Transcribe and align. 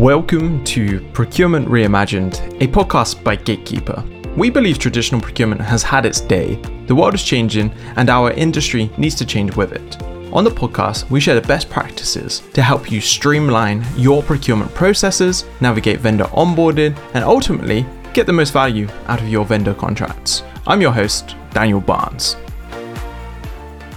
Welcome 0.00 0.64
to 0.64 1.06
Procurement 1.12 1.68
Reimagined, 1.68 2.40
a 2.62 2.66
podcast 2.66 3.22
by 3.22 3.36
Gatekeeper. 3.36 4.02
We 4.34 4.48
believe 4.48 4.78
traditional 4.78 5.20
procurement 5.20 5.60
has 5.60 5.82
had 5.82 6.06
its 6.06 6.22
day, 6.22 6.54
the 6.86 6.94
world 6.94 7.12
is 7.12 7.22
changing, 7.22 7.70
and 7.96 8.08
our 8.08 8.30
industry 8.30 8.90
needs 8.96 9.14
to 9.16 9.26
change 9.26 9.54
with 9.56 9.72
it. 9.72 10.02
On 10.32 10.42
the 10.42 10.50
podcast, 10.50 11.10
we 11.10 11.20
share 11.20 11.34
the 11.34 11.46
best 11.46 11.68
practices 11.68 12.40
to 12.54 12.62
help 12.62 12.90
you 12.90 12.98
streamline 12.98 13.84
your 13.94 14.22
procurement 14.22 14.74
processes, 14.74 15.44
navigate 15.60 16.00
vendor 16.00 16.24
onboarding, 16.32 16.98
and 17.12 17.22
ultimately 17.22 17.84
get 18.14 18.24
the 18.24 18.32
most 18.32 18.54
value 18.54 18.88
out 19.04 19.20
of 19.20 19.28
your 19.28 19.44
vendor 19.44 19.74
contracts. 19.74 20.44
I'm 20.66 20.80
your 20.80 20.92
host, 20.92 21.36
Daniel 21.50 21.82
Barnes. 21.82 22.36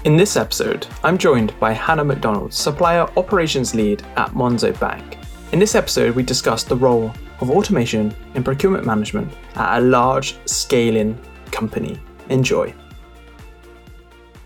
In 0.03 0.17
this 0.17 0.35
episode, 0.35 0.85
I'm 1.01 1.17
joined 1.17 1.57
by 1.61 1.71
Hannah 1.71 2.03
MacDonald, 2.03 2.53
Supplier 2.53 3.09
Operations 3.15 3.73
Lead 3.73 4.01
at 4.17 4.31
Monzo 4.31 4.77
Bank. 4.81 5.17
In 5.53 5.59
this 5.59 5.75
episode, 5.75 6.15
we 6.15 6.23
discussed 6.23 6.67
the 6.67 6.75
role 6.75 7.13
of 7.39 7.51
automation 7.51 8.15
in 8.33 8.43
procurement 8.43 8.87
management 8.87 9.31
at 9.53 9.77
a 9.77 9.81
large 9.81 10.35
scaling 10.47 11.15
company. 11.51 11.99
Enjoy. 12.29 12.73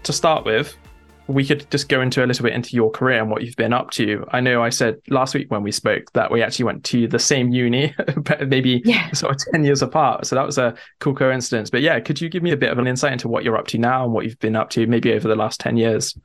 To 0.03 0.11
start 0.11 0.43
with, 0.43 0.75
we 1.27 1.45
could 1.45 1.71
just 1.71 1.87
go 1.87 2.01
into 2.01 2.25
a 2.25 2.27
little 2.27 2.43
bit 2.43 2.51
into 2.51 2.75
your 2.75 2.91
career 2.91 3.21
and 3.21 3.31
what 3.31 3.41
you've 3.41 3.55
been 3.55 3.71
up 3.71 3.91
to. 3.91 4.25
I 4.31 4.41
know 4.41 4.61
I 4.61 4.67
said 4.67 4.97
last 5.07 5.33
week 5.33 5.49
when 5.49 5.63
we 5.63 5.71
spoke 5.71 6.11
that 6.11 6.29
we 6.29 6.43
actually 6.43 6.65
went 6.65 6.83
to 6.83 7.07
the 7.07 7.19
same 7.19 7.51
uni, 7.51 7.95
but 8.17 8.49
maybe 8.49 8.81
yeah. 8.83 9.09
sort 9.13 9.33
of 9.33 9.41
10 9.53 9.63
years 9.63 9.81
apart. 9.81 10.25
So 10.25 10.35
that 10.35 10.45
was 10.45 10.57
a 10.57 10.75
cool 10.99 11.15
coincidence. 11.15 11.69
But 11.69 11.83
yeah, 11.83 12.01
could 12.01 12.19
you 12.19 12.27
give 12.27 12.43
me 12.43 12.51
a 12.51 12.57
bit 12.57 12.69
of 12.69 12.79
an 12.79 12.85
insight 12.85 13.13
into 13.13 13.29
what 13.29 13.45
you're 13.45 13.57
up 13.57 13.67
to 13.67 13.77
now 13.77 14.03
and 14.03 14.11
what 14.11 14.25
you've 14.25 14.39
been 14.39 14.57
up 14.57 14.71
to 14.71 14.85
maybe 14.87 15.13
over 15.13 15.29
the 15.29 15.37
last 15.37 15.61
10 15.61 15.77
years? 15.77 16.17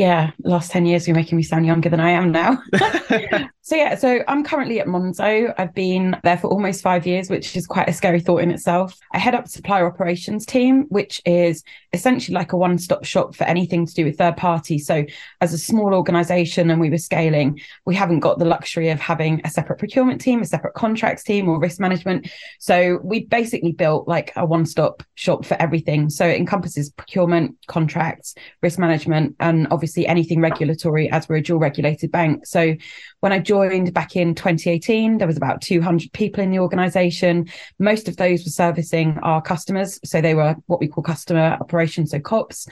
Yeah, 0.00 0.30
the 0.38 0.48
last 0.48 0.70
10 0.70 0.86
years, 0.86 1.06
you're 1.06 1.14
making 1.14 1.36
me 1.36 1.42
sound 1.42 1.66
younger 1.66 1.90
than 1.90 2.00
I 2.00 2.12
am 2.12 2.32
now. 2.32 2.62
so, 3.60 3.76
yeah, 3.76 3.94
so 3.96 4.24
I'm 4.26 4.42
currently 4.42 4.80
at 4.80 4.86
Monzo. 4.86 5.52
I've 5.58 5.74
been 5.74 6.16
there 6.24 6.38
for 6.38 6.46
almost 6.46 6.80
five 6.80 7.06
years, 7.06 7.28
which 7.28 7.54
is 7.54 7.66
quite 7.66 7.86
a 7.86 7.92
scary 7.92 8.20
thought 8.20 8.38
in 8.38 8.50
itself. 8.50 8.96
I 9.12 9.18
head 9.18 9.34
up 9.34 9.44
the 9.44 9.50
supplier 9.50 9.86
operations 9.86 10.46
team, 10.46 10.86
which 10.88 11.20
is 11.26 11.62
essentially 11.92 12.34
like 12.34 12.54
a 12.54 12.56
one 12.56 12.78
stop 12.78 13.04
shop 13.04 13.34
for 13.34 13.44
anything 13.44 13.84
to 13.84 13.92
do 13.92 14.06
with 14.06 14.16
third 14.16 14.38
parties. 14.38 14.86
So, 14.86 15.04
as 15.42 15.52
a 15.52 15.58
small 15.58 15.92
organization 15.92 16.70
and 16.70 16.80
we 16.80 16.88
were 16.88 16.96
scaling, 16.96 17.60
we 17.84 17.94
haven't 17.94 18.20
got 18.20 18.38
the 18.38 18.46
luxury 18.46 18.88
of 18.88 19.00
having 19.00 19.42
a 19.44 19.50
separate 19.50 19.78
procurement 19.78 20.22
team, 20.22 20.40
a 20.40 20.46
separate 20.46 20.72
contracts 20.72 21.24
team, 21.24 21.46
or 21.46 21.60
risk 21.60 21.78
management. 21.78 22.30
So, 22.58 23.00
we 23.04 23.26
basically 23.26 23.72
built 23.72 24.08
like 24.08 24.32
a 24.34 24.46
one 24.46 24.64
stop 24.64 25.02
shop 25.16 25.44
for 25.44 25.60
everything. 25.60 26.08
So, 26.08 26.26
it 26.26 26.38
encompasses 26.38 26.88
procurement, 26.88 27.58
contracts, 27.66 28.34
risk 28.62 28.78
management, 28.78 29.36
and 29.40 29.68
obviously 29.70 29.89
anything 29.98 30.40
regulatory 30.40 31.10
as 31.10 31.28
we're 31.28 31.36
a 31.36 31.42
dual 31.42 31.58
regulated 31.58 32.10
bank. 32.10 32.46
So 32.46 32.74
when 33.20 33.32
I 33.32 33.38
joined 33.38 33.92
back 33.92 34.16
in 34.16 34.34
2018, 34.34 35.18
there 35.18 35.26
was 35.26 35.36
about 35.36 35.60
200 35.60 36.12
people 36.12 36.42
in 36.42 36.50
the 36.50 36.58
organization. 36.58 37.48
Most 37.78 38.08
of 38.08 38.16
those 38.16 38.44
were 38.44 38.50
servicing 38.50 39.18
our 39.22 39.42
customers. 39.42 40.00
So 40.04 40.20
they 40.20 40.34
were 40.34 40.56
what 40.66 40.80
we 40.80 40.88
call 40.88 41.02
customer 41.02 41.56
operations, 41.60 42.10
so 42.10 42.20
COPS. 42.20 42.66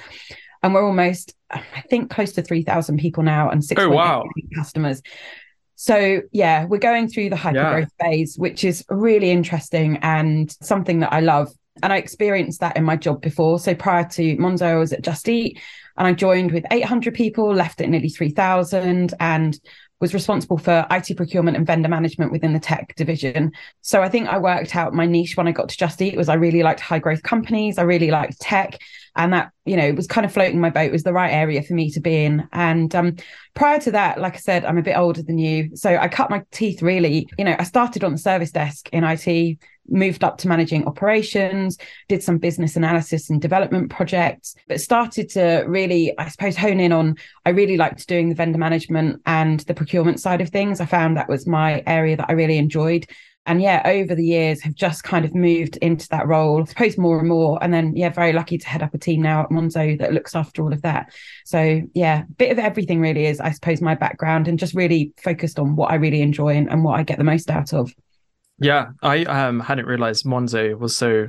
And 0.63 0.75
we're 0.75 0.85
almost, 0.85 1.35
I 1.51 1.63
think, 1.89 2.11
close 2.11 2.33
to 2.33 2.43
3,000 2.43 2.99
people 2.99 3.23
now 3.23 3.49
and 3.51 3.65
6 3.65 3.81
oh, 3.81 3.91
wow. 3.91 4.25
customers. 4.55 5.03
So 5.81 6.23
yeah, 6.33 6.65
we're 6.65 6.79
going 6.79 7.07
through 7.07 7.31
the 7.31 7.37
hypergrowth 7.37 7.89
yeah. 8.01 8.07
phase, 8.07 8.37
which 8.37 8.65
is 8.65 8.85
really 8.89 9.31
interesting 9.31 9.99
and 10.03 10.51
something 10.61 10.99
that 11.01 11.13
I 11.13 11.21
love. 11.21 11.53
And 11.85 11.93
I 11.93 11.99
experienced 11.99 12.59
that 12.59 12.77
in 12.77 12.83
my 12.83 12.97
job 12.97 13.23
before. 13.23 13.61
So 13.61 13.77
prior 13.77 14.03
to 14.09 14.37
Monzo, 14.39 14.63
I 14.63 14.75
was 14.75 14.93
at 14.93 15.03
Just 15.03 15.29
Eat 15.29 15.61
and 15.99 16.07
I 16.07 16.13
joined 16.13 16.53
with 16.53 16.65
800 16.71 17.13
people, 17.13 17.53
left 17.53 17.81
at 17.81 17.89
nearly 17.89 18.09
3,000, 18.09 19.15
and 19.21 19.59
was 20.01 20.15
responsible 20.15 20.59
for 20.59 20.87
IT 20.91 21.17
procurement 21.17 21.57
and 21.57 21.67
vendor 21.67 21.89
management 21.89 22.31
within 22.31 22.53
the 22.53 22.61
tech 22.61 22.95
division. 22.95 23.51
So 23.81 24.01
I 24.01 24.09
think 24.09 24.29
I 24.29 24.39
worked 24.39 24.77
out 24.77 24.95
my 24.95 25.07
niche 25.07 25.37
when 25.37 25.49
I 25.49 25.53
got 25.53 25.69
to 25.71 25.77
Just 25.77 26.01
Eat 26.01 26.17
was 26.17 26.29
I 26.29 26.35
really 26.35 26.63
liked 26.63 26.81
high 26.81 27.01
growth 27.01 27.23
companies. 27.23 27.79
I 27.79 27.83
really 27.83 28.11
liked 28.11 28.41
tech. 28.41 28.79
And 29.17 29.33
that, 29.33 29.51
you 29.65 29.77
know, 29.77 29.91
was 29.93 30.07
kind 30.07 30.25
of 30.25 30.33
floating 30.33 30.61
my 30.61 30.71
boat 30.71 30.93
was 30.93 31.03
the 31.03 31.13
right 31.13 31.33
area 31.33 31.65
for 31.65 31.75
me 31.75 31.91
to 31.91 32.01
be 32.01 32.25
in. 32.25 32.49
And 32.53 32.95
um, 32.95 33.17
prior 33.55 33.81
to 33.81 33.91
that, 33.91 34.21
like 34.21 34.35
I 34.35 34.39
said, 34.39 34.65
I'm 34.65 34.79
a 34.79 34.83
bit 34.83 34.97
older 34.97 35.25
than 35.25 35.39
you. 35.39 35.75
So 35.75 35.97
I 35.97 36.07
cut 36.07 36.31
my 36.31 36.45
teeth 36.53 36.81
really, 36.81 37.29
you 37.37 37.45
know, 37.45 37.57
I 37.59 37.65
started 37.65 38.05
on 38.05 38.13
the 38.13 38.19
service 38.19 38.53
desk 38.53 38.89
in 38.93 39.03
IT, 39.03 39.59
moved 39.89 40.25
up 40.25 40.39
to 40.39 40.49
managing 40.49 40.87
operations, 40.87 41.79
did 42.09 42.23
some 42.23 42.39
business 42.39 42.77
analysis 42.77 43.31
and 43.31 43.41
development 43.41 43.91
projects, 43.91 44.55
but 44.69 44.81
started 44.81 45.29
to 45.31 45.65
really, 45.67 46.17
I 46.19 46.29
suppose, 46.29 46.57
hone 46.57 46.81
in 46.81 46.93
on 46.93 47.17
I 47.45 47.51
really 47.51 47.77
liked 47.77 48.07
doing 48.09 48.29
the 48.29 48.35
vendor 48.35 48.59
management 48.59 49.23
and 49.27 49.61
the 49.61 49.75
procurement 49.75 50.21
side 50.21 50.41
of 50.41 50.51
things. 50.51 50.81
I 50.81 50.87
found 50.87 51.17
that 51.17 51.29
was 51.29 51.47
my 51.47 51.83
area 51.87 52.17
that 52.17 52.27
I 52.29 52.33
really 52.33 52.59
enjoyed. 52.59 53.07
And 53.49 53.63
yeah, 53.63 53.81
over 53.87 54.15
the 54.15 54.27
years 54.27 54.61
have 54.61 54.75
just 54.75 55.05
kind 55.05 55.25
of 55.25 55.35
moved 55.35 55.79
into 55.79 56.07
that 56.11 56.27
role, 56.29 56.61
I 56.61 56.67
suppose 56.67 56.99
more 56.99 57.19
and 57.19 57.29
more. 57.29 57.59
And 57.63 57.73
then 57.73 57.97
yeah, 57.97 58.11
very 58.11 58.35
lucky 58.35 58.59
to 58.59 58.69
head 58.69 58.83
up 58.83 58.93
a 58.93 58.99
team 58.99 59.23
now 59.23 59.41
at 59.41 59.49
Monzo 59.49 59.99
that 59.99 60.13
looks 60.13 60.37
after 60.37 60.63
all 60.63 60.73
of 60.75 60.83
that. 60.83 61.11
So 61.47 61.81
yeah, 61.95 62.25
bit 62.37 62.53
of 62.53 62.59
everything 62.59 63.01
really 63.01 63.25
is, 63.25 63.41
I 63.41 63.53
suppose, 63.53 63.81
my 63.81 63.95
background 63.95 64.49
and 64.49 64.59
just 64.59 64.75
really 64.75 65.15
focused 65.17 65.59
on 65.59 65.77
what 65.77 65.91
I 65.91 65.95
really 65.95 66.21
enjoy 66.21 66.57
and, 66.57 66.69
and 66.69 66.85
what 66.85 67.01
I 67.01 67.05
get 67.05 67.17
the 67.17 67.25
most 67.25 67.51
out 67.51 67.73
of. 67.73 67.91
Yeah, 68.61 68.89
I 69.03 69.25
um, 69.25 69.61
hadn't 69.61 69.87
realized 69.87 70.25
Monzo 70.25 70.79
was 70.79 70.97
so. 70.97 71.29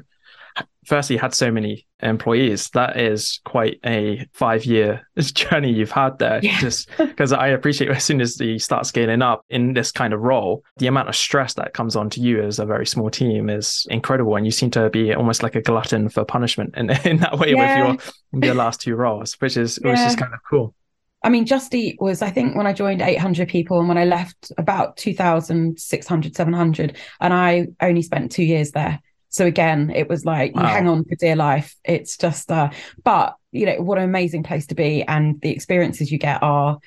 Firstly, 0.85 1.17
had 1.17 1.35
so 1.35 1.51
many 1.51 1.85
employees. 2.01 2.69
That 2.71 2.99
is 2.99 3.41
quite 3.45 3.79
a 3.85 4.25
five-year 4.33 5.07
journey 5.19 5.71
you've 5.71 5.91
had 5.91 6.17
there. 6.17 6.39
Yeah. 6.41 6.59
Just 6.59 6.89
because 6.97 7.31
I 7.31 7.49
appreciate 7.49 7.91
as 7.95 8.03
soon 8.03 8.21
as 8.21 8.39
you 8.39 8.57
start 8.57 8.87
scaling 8.87 9.21
up 9.21 9.45
in 9.49 9.73
this 9.73 9.91
kind 9.91 10.13
of 10.13 10.21
role, 10.21 10.63
the 10.77 10.87
amount 10.87 11.07
of 11.07 11.15
stress 11.15 11.53
that 11.55 11.75
comes 11.75 11.95
onto 11.95 12.21
you 12.21 12.41
as 12.41 12.57
a 12.57 12.65
very 12.65 12.87
small 12.87 13.11
team 13.11 13.49
is 13.49 13.85
incredible, 13.91 14.35
and 14.35 14.45
you 14.45 14.51
seem 14.51 14.71
to 14.71 14.89
be 14.89 15.13
almost 15.13 15.43
like 15.43 15.55
a 15.55 15.61
glutton 15.61 16.09
for 16.09 16.25
punishment 16.25 16.73
in 16.75 16.89
in 17.05 17.17
that 17.17 17.37
way 17.37 17.51
yeah. 17.51 17.91
with 17.91 18.01
your 18.33 18.43
your 18.43 18.55
last 18.55 18.81
two 18.81 18.95
roles, 18.95 19.33
which 19.33 19.55
is 19.55 19.79
yeah. 19.83 19.91
which 19.91 19.99
is 19.99 20.15
kind 20.15 20.33
of 20.33 20.39
cool. 20.49 20.73
I 21.21 21.29
mean, 21.29 21.45
Just 21.45 21.73
Eat 21.75 21.97
was, 21.99 22.21
I 22.21 22.29
think, 22.29 22.55
when 22.55 22.67
I 22.67 22.73
joined 22.73 23.01
800 23.01 23.49
people 23.49 23.79
and 23.79 23.89
when 23.89 23.97
I 23.97 24.05
left 24.05 24.51
about 24.57 24.95
2,600, 24.97 26.35
700. 26.35 26.97
And 27.19 27.33
I 27.33 27.67
only 27.81 28.01
spent 28.01 28.31
two 28.31 28.43
years 28.43 28.71
there. 28.71 29.01
So 29.29 29.45
again, 29.45 29.91
it 29.93 30.07
was 30.07 30.25
like 30.25 30.55
wow. 30.55 30.61
you 30.61 30.67
hang 30.67 30.87
on 30.87 31.03
for 31.03 31.15
dear 31.15 31.35
life. 31.35 31.75
It's 31.83 32.17
just, 32.17 32.51
uh, 32.51 32.69
but 33.03 33.35
you 33.51 33.65
know, 33.65 33.81
what 33.81 33.97
an 33.97 34.05
amazing 34.05 34.43
place 34.43 34.65
to 34.67 34.75
be. 34.75 35.03
And 35.03 35.39
the 35.41 35.51
experiences 35.51 36.11
you 36.11 36.17
get 36.17 36.41
are, 36.41 36.79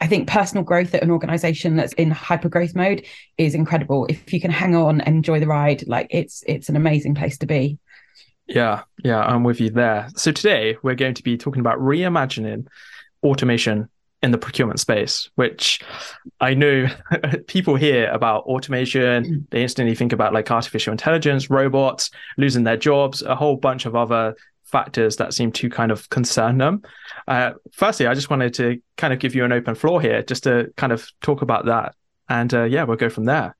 I 0.00 0.06
think 0.06 0.28
personal 0.28 0.64
growth 0.64 0.94
at 0.94 1.02
an 1.02 1.10
organization 1.10 1.76
that's 1.76 1.92
in 1.94 2.10
hyper 2.10 2.48
growth 2.48 2.74
mode 2.74 3.04
is 3.36 3.54
incredible. 3.54 4.06
If 4.08 4.32
you 4.32 4.40
can 4.40 4.50
hang 4.50 4.74
on 4.74 5.00
and 5.00 5.16
enjoy 5.16 5.40
the 5.40 5.46
ride, 5.46 5.86
like 5.86 6.08
it's, 6.10 6.42
it's 6.46 6.68
an 6.68 6.76
amazing 6.76 7.14
place 7.14 7.38
to 7.38 7.46
be. 7.46 7.78
Yeah. 8.46 8.82
Yeah. 9.04 9.20
I'm 9.20 9.44
with 9.44 9.60
you 9.60 9.70
there. 9.70 10.08
So 10.16 10.32
today 10.32 10.78
we're 10.82 10.94
going 10.94 11.14
to 11.14 11.22
be 11.22 11.36
talking 11.36 11.60
about 11.60 11.78
reimagining 11.78 12.66
automation 13.22 13.88
in 14.22 14.32
the 14.32 14.38
procurement 14.38 14.80
space, 14.80 15.30
which 15.36 15.80
I 16.40 16.54
know 16.54 16.88
people 17.46 17.76
hear 17.76 18.10
about 18.10 18.44
automation, 18.44 19.24
mm. 19.24 19.50
they 19.50 19.62
instantly 19.62 19.94
think 19.94 20.12
about 20.12 20.32
like 20.32 20.50
artificial 20.50 20.92
intelligence, 20.92 21.50
robots, 21.50 22.10
losing 22.36 22.64
their 22.64 22.76
jobs, 22.76 23.22
a 23.22 23.36
whole 23.36 23.56
bunch 23.56 23.86
of 23.86 23.94
other 23.94 24.34
factors 24.64 25.16
that 25.16 25.32
seem 25.32 25.52
to 25.52 25.70
kind 25.70 25.92
of 25.92 26.08
concern 26.10 26.58
them. 26.58 26.82
Uh, 27.26 27.52
firstly, 27.72 28.06
I 28.06 28.14
just 28.14 28.28
wanted 28.28 28.54
to 28.54 28.80
kind 28.96 29.12
of 29.12 29.20
give 29.20 29.34
you 29.34 29.44
an 29.44 29.52
open 29.52 29.74
floor 29.74 30.00
here 30.00 30.22
just 30.22 30.42
to 30.44 30.72
kind 30.76 30.92
of 30.92 31.08
talk 31.22 31.42
about 31.42 31.66
that. 31.66 31.94
And 32.28 32.52
uh, 32.52 32.64
yeah, 32.64 32.84
we'll 32.84 32.96
go 32.96 33.08
from 33.08 33.24
there. 33.24 33.56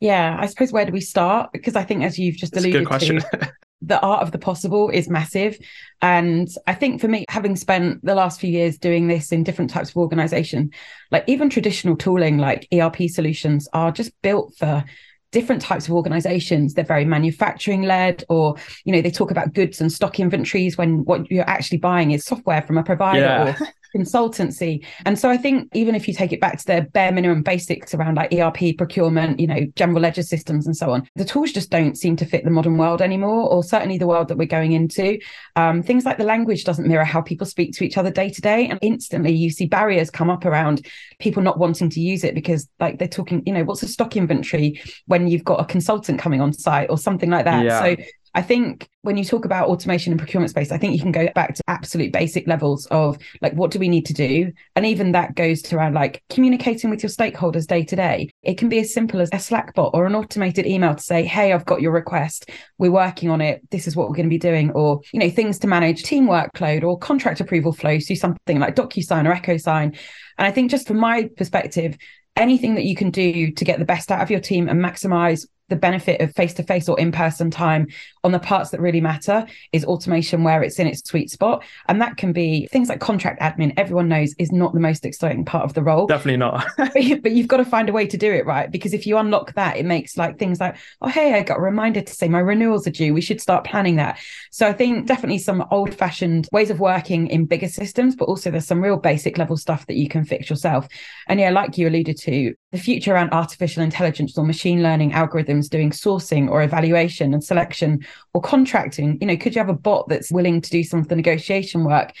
Yeah, 0.00 0.36
I 0.38 0.46
suppose 0.46 0.72
where 0.72 0.84
do 0.84 0.92
we 0.92 1.00
start? 1.00 1.50
Because 1.52 1.74
I 1.74 1.82
think, 1.82 2.04
as 2.04 2.18
you've 2.18 2.36
just 2.36 2.56
alluded 2.56 2.86
to, 2.86 3.52
the 3.82 4.00
art 4.00 4.22
of 4.22 4.32
the 4.32 4.38
possible 4.38 4.88
is 4.90 5.08
massive. 5.08 5.58
And 6.00 6.48
I 6.66 6.74
think 6.74 7.00
for 7.00 7.08
me, 7.08 7.24
having 7.28 7.56
spent 7.56 8.04
the 8.04 8.14
last 8.14 8.40
few 8.40 8.50
years 8.50 8.78
doing 8.78 9.06
this 9.06 9.32
in 9.32 9.44
different 9.44 9.70
types 9.70 9.90
of 9.90 9.96
organization, 9.96 10.70
like 11.10 11.24
even 11.26 11.50
traditional 11.50 11.96
tooling 11.96 12.38
like 12.38 12.68
ERP 12.72 13.08
solutions 13.08 13.68
are 13.72 13.92
just 13.92 14.10
built 14.22 14.54
for 14.56 14.84
different 15.32 15.60
types 15.60 15.86
of 15.86 15.92
organizations 15.92 16.72
they're 16.72 16.84
very 16.84 17.04
manufacturing 17.04 17.82
led 17.82 18.24
or 18.28 18.54
you 18.84 18.92
know 18.92 19.02
they 19.02 19.10
talk 19.10 19.30
about 19.30 19.52
goods 19.52 19.80
and 19.80 19.92
stock 19.92 20.20
inventories 20.20 20.78
when 20.78 21.04
what 21.04 21.30
you're 21.30 21.48
actually 21.50 21.76
buying 21.76 22.12
is 22.12 22.24
software 22.24 22.62
from 22.62 22.78
a 22.78 22.82
provider 22.82 23.20
yeah. 23.20 23.56
or 23.60 23.66
consultancy. 23.96 24.84
And 25.04 25.18
so 25.18 25.30
I 25.30 25.36
think 25.36 25.68
even 25.74 25.94
if 25.94 26.06
you 26.06 26.14
take 26.14 26.32
it 26.32 26.40
back 26.40 26.58
to 26.58 26.66
the 26.66 26.82
bare 26.92 27.12
minimum 27.12 27.42
basics 27.42 27.94
around 27.94 28.16
like 28.16 28.32
ERP 28.32 28.76
procurement, 28.76 29.40
you 29.40 29.46
know, 29.46 29.66
general 29.76 30.00
ledger 30.00 30.22
systems 30.22 30.66
and 30.66 30.76
so 30.76 30.90
on, 30.90 31.08
the 31.14 31.24
tools 31.24 31.52
just 31.52 31.70
don't 31.70 31.96
seem 31.96 32.16
to 32.16 32.26
fit 32.26 32.44
the 32.44 32.50
modern 32.50 32.76
world 32.76 33.00
anymore, 33.02 33.48
or 33.48 33.62
certainly 33.62 33.98
the 33.98 34.06
world 34.06 34.28
that 34.28 34.38
we're 34.38 34.46
going 34.46 34.72
into. 34.72 35.18
Um, 35.56 35.82
things 35.82 36.04
like 36.04 36.18
the 36.18 36.24
language 36.24 36.64
doesn't 36.64 36.86
mirror 36.86 37.04
how 37.04 37.20
people 37.20 37.46
speak 37.46 37.72
to 37.74 37.84
each 37.84 37.98
other 37.98 38.10
day 38.10 38.30
to 38.30 38.40
day. 38.40 38.68
And 38.68 38.78
instantly 38.82 39.32
you 39.32 39.50
see 39.50 39.66
barriers 39.66 40.10
come 40.10 40.30
up 40.30 40.44
around 40.44 40.86
people 41.18 41.42
not 41.42 41.58
wanting 41.58 41.90
to 41.90 42.00
use 42.00 42.24
it 42.24 42.34
because 42.34 42.68
like 42.80 42.98
they're 42.98 43.08
talking, 43.08 43.42
you 43.46 43.52
know, 43.52 43.64
what's 43.64 43.82
a 43.82 43.88
stock 43.88 44.16
inventory 44.16 44.80
when 45.06 45.28
you've 45.28 45.44
got 45.44 45.60
a 45.60 45.64
consultant 45.64 46.18
coming 46.18 46.40
on 46.40 46.52
site 46.52 46.90
or 46.90 46.98
something 46.98 47.30
like 47.30 47.44
that. 47.44 47.64
Yeah. 47.64 47.80
So 47.80 47.96
I 48.36 48.42
think 48.42 48.86
when 49.00 49.16
you 49.16 49.24
talk 49.24 49.46
about 49.46 49.68
automation 49.68 50.12
and 50.12 50.20
procurement 50.20 50.50
space, 50.50 50.70
I 50.70 50.76
think 50.76 50.92
you 50.92 51.00
can 51.00 51.10
go 51.10 51.26
back 51.34 51.54
to 51.54 51.62
absolute 51.68 52.12
basic 52.12 52.46
levels 52.46 52.84
of 52.90 53.16
like, 53.40 53.54
what 53.54 53.70
do 53.70 53.78
we 53.78 53.88
need 53.88 54.04
to 54.06 54.12
do? 54.12 54.52
And 54.76 54.84
even 54.84 55.12
that 55.12 55.34
goes 55.34 55.62
to 55.62 55.76
around 55.76 55.94
like 55.94 56.22
communicating 56.28 56.90
with 56.90 57.02
your 57.02 57.08
stakeholders 57.08 57.66
day 57.66 57.82
to 57.84 57.96
day. 57.96 58.28
It 58.42 58.58
can 58.58 58.68
be 58.68 58.78
as 58.78 58.92
simple 58.92 59.22
as 59.22 59.30
a 59.32 59.38
Slack 59.38 59.74
bot 59.74 59.92
or 59.94 60.04
an 60.04 60.14
automated 60.14 60.66
email 60.66 60.94
to 60.94 61.02
say, 61.02 61.24
Hey, 61.24 61.54
I've 61.54 61.64
got 61.64 61.80
your 61.80 61.92
request. 61.92 62.50
We're 62.76 62.92
working 62.92 63.30
on 63.30 63.40
it. 63.40 63.62
This 63.70 63.86
is 63.86 63.96
what 63.96 64.06
we're 64.10 64.16
going 64.16 64.28
to 64.28 64.30
be 64.30 64.38
doing. 64.38 64.70
Or, 64.72 65.00
you 65.14 65.20
know, 65.20 65.30
things 65.30 65.58
to 65.60 65.66
manage 65.66 66.02
team 66.02 66.26
workload 66.26 66.84
or 66.84 66.98
contract 66.98 67.40
approval 67.40 67.72
flows 67.72 68.06
through 68.06 68.16
something 68.16 68.58
like 68.58 68.76
DocuSign 68.76 69.26
or 69.26 69.34
EchoSign. 69.34 69.96
And 70.36 70.46
I 70.46 70.50
think 70.50 70.70
just 70.70 70.86
from 70.86 70.98
my 70.98 71.30
perspective, 71.38 71.96
anything 72.36 72.74
that 72.74 72.84
you 72.84 72.96
can 72.96 73.10
do 73.10 73.50
to 73.52 73.64
get 73.64 73.78
the 73.78 73.86
best 73.86 74.12
out 74.12 74.20
of 74.20 74.30
your 74.30 74.40
team 74.40 74.68
and 74.68 74.78
maximize 74.78 75.46
the 75.68 75.76
benefit 75.76 76.20
of 76.20 76.34
face 76.34 76.54
to 76.54 76.62
face 76.62 76.88
or 76.88 76.98
in 76.98 77.12
person 77.12 77.50
time 77.50 77.86
on 78.24 78.32
the 78.32 78.38
parts 78.38 78.70
that 78.70 78.80
really 78.80 79.00
matter 79.00 79.46
is 79.72 79.84
automation 79.84 80.44
where 80.44 80.62
it's 80.62 80.78
in 80.78 80.86
its 80.86 81.08
sweet 81.08 81.30
spot. 81.30 81.64
And 81.88 82.00
that 82.00 82.16
can 82.16 82.32
be 82.32 82.66
things 82.68 82.88
like 82.88 83.00
contract 83.00 83.40
admin, 83.40 83.74
everyone 83.76 84.08
knows 84.08 84.34
is 84.38 84.52
not 84.52 84.74
the 84.74 84.80
most 84.80 85.04
exciting 85.04 85.44
part 85.44 85.64
of 85.64 85.74
the 85.74 85.82
role. 85.82 86.06
Definitely 86.06 86.38
not. 86.38 86.66
but, 86.76 87.32
you've 87.36 87.48
got 87.48 87.58
to 87.58 87.64
find 87.64 87.88
a 87.88 87.92
way 87.92 88.06
to 88.06 88.16
do 88.16 88.32
it 88.32 88.46
right. 88.46 88.70
Because 88.70 88.94
if 88.94 89.06
you 89.06 89.18
unlock 89.18 89.52
that, 89.54 89.76
it 89.76 89.84
makes 89.84 90.16
like 90.16 90.38
things 90.38 90.60
like, 90.60 90.76
oh, 91.02 91.08
hey, 91.08 91.34
I 91.34 91.42
got 91.42 91.58
a 91.58 91.62
reminder 91.62 92.00
to 92.00 92.12
say 92.12 92.28
my 92.28 92.38
renewals 92.38 92.86
are 92.86 92.90
due. 92.90 93.14
We 93.14 93.20
should 93.20 93.40
start 93.40 93.64
planning 93.64 93.96
that. 93.96 94.18
So 94.50 94.66
I 94.66 94.72
think 94.72 95.06
definitely 95.06 95.38
some 95.38 95.64
old 95.70 95.94
fashioned 95.94 96.48
ways 96.52 96.70
of 96.70 96.80
working 96.80 97.28
in 97.28 97.46
bigger 97.46 97.68
systems, 97.68 98.16
but 98.16 98.26
also 98.26 98.50
there's 98.50 98.66
some 98.66 98.82
real 98.82 98.96
basic 98.96 99.38
level 99.38 99.56
stuff 99.56 99.86
that 99.86 99.96
you 99.96 100.08
can 100.08 100.24
fix 100.24 100.48
yourself. 100.48 100.88
And 101.28 101.38
yeah, 101.38 101.50
like 101.50 101.76
you 101.78 101.88
alluded 101.88 102.18
to, 102.18 102.54
the 102.76 102.82
future 102.82 103.14
around 103.14 103.30
artificial 103.32 103.82
intelligence 103.82 104.36
or 104.36 104.44
machine 104.44 104.82
learning 104.82 105.12
algorithms 105.12 105.68
doing 105.68 105.90
sourcing 105.90 106.48
or 106.50 106.62
evaluation 106.62 107.32
and 107.32 107.42
selection 107.42 108.04
or 108.34 108.40
contracting 108.40 109.18
you 109.20 109.26
know 109.26 109.36
could 109.36 109.54
you 109.54 109.58
have 109.58 109.68
a 109.68 109.74
bot 109.74 110.08
that's 110.08 110.30
willing 110.30 110.60
to 110.60 110.70
do 110.70 110.82
some 110.82 111.00
of 111.00 111.08
the 111.08 111.16
negotiation 111.16 111.84
work 111.84 112.12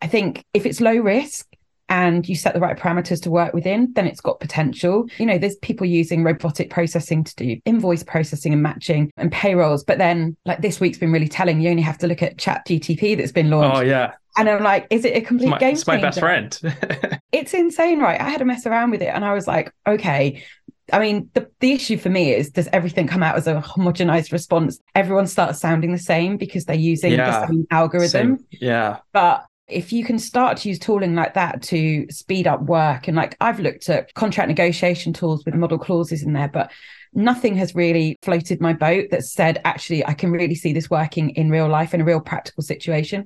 i 0.00 0.06
think 0.06 0.44
if 0.54 0.64
it's 0.66 0.80
low 0.80 0.96
risk 0.96 1.46
and 1.88 2.28
you 2.28 2.34
set 2.34 2.54
the 2.54 2.60
right 2.60 2.76
parameters 2.76 3.22
to 3.22 3.30
work 3.30 3.54
within, 3.54 3.92
then 3.94 4.06
it's 4.06 4.20
got 4.20 4.40
potential. 4.40 5.06
You 5.18 5.26
know, 5.26 5.38
there's 5.38 5.56
people 5.56 5.86
using 5.86 6.24
robotic 6.24 6.70
processing 6.70 7.22
to 7.24 7.36
do 7.36 7.60
invoice 7.64 8.02
processing 8.02 8.52
and 8.52 8.62
matching 8.62 9.12
and 9.16 9.30
payrolls. 9.30 9.84
But 9.84 9.98
then, 9.98 10.36
like 10.44 10.60
this 10.60 10.80
week's 10.80 10.98
been 10.98 11.12
really 11.12 11.28
telling. 11.28 11.60
You 11.60 11.70
only 11.70 11.82
have 11.82 11.98
to 11.98 12.06
look 12.06 12.22
at 12.22 12.38
Chat 12.38 12.66
GTP 12.66 13.16
that's 13.16 13.32
been 13.32 13.50
launched. 13.50 13.78
Oh 13.78 13.82
yeah. 13.82 14.14
And 14.36 14.48
I'm 14.48 14.62
like, 14.62 14.86
is 14.90 15.04
it 15.04 15.16
a 15.16 15.20
complete 15.20 15.48
my, 15.48 15.58
game 15.58 15.72
It's 15.72 15.86
my 15.86 16.00
best 16.00 16.20
friend. 16.20 16.58
it's 17.32 17.54
insane, 17.54 18.00
right? 18.00 18.20
I 18.20 18.28
had 18.28 18.38
to 18.38 18.44
mess 18.44 18.66
around 18.66 18.90
with 18.90 19.02
it 19.02 19.08
and 19.08 19.24
I 19.24 19.34
was 19.34 19.46
like, 19.46 19.72
okay. 19.86 20.44
I 20.92 21.00
mean, 21.00 21.30
the, 21.34 21.50
the 21.60 21.72
issue 21.72 21.96
for 21.96 22.10
me 22.10 22.32
is 22.32 22.50
does 22.50 22.68
everything 22.72 23.08
come 23.08 23.22
out 23.22 23.36
as 23.36 23.46
a 23.46 23.60
homogenized 23.60 24.30
response? 24.32 24.78
Everyone 24.94 25.26
starts 25.26 25.58
sounding 25.58 25.90
the 25.92 25.98
same 25.98 26.36
because 26.36 26.64
they're 26.64 26.76
using 26.76 27.12
yeah, 27.12 27.40
the 27.40 27.46
same 27.48 27.66
algorithm. 27.70 28.38
Same. 28.38 28.46
Yeah. 28.52 28.98
But 29.12 29.46
if 29.68 29.92
you 29.92 30.04
can 30.04 30.18
start 30.18 30.58
to 30.58 30.68
use 30.68 30.78
tooling 30.78 31.14
like 31.14 31.34
that 31.34 31.60
to 31.62 32.06
speed 32.08 32.46
up 32.46 32.62
work, 32.62 33.08
and 33.08 33.16
like 33.16 33.36
I've 33.40 33.58
looked 33.58 33.88
at 33.88 34.14
contract 34.14 34.48
negotiation 34.48 35.12
tools 35.12 35.44
with 35.44 35.54
model 35.54 35.78
clauses 35.78 36.22
in 36.22 36.34
there, 36.34 36.48
but 36.48 36.70
nothing 37.16 37.56
has 37.56 37.74
really 37.74 38.18
floated 38.22 38.60
my 38.60 38.72
boat 38.72 39.10
that 39.10 39.24
said, 39.24 39.60
actually, 39.64 40.06
I 40.06 40.14
can 40.14 40.30
really 40.30 40.54
see 40.54 40.72
this 40.72 40.90
working 40.90 41.30
in 41.30 41.50
real 41.50 41.68
life 41.68 41.94
in 41.94 42.00
a 42.00 42.04
real 42.04 42.20
practical 42.20 42.62
situation. 42.62 43.24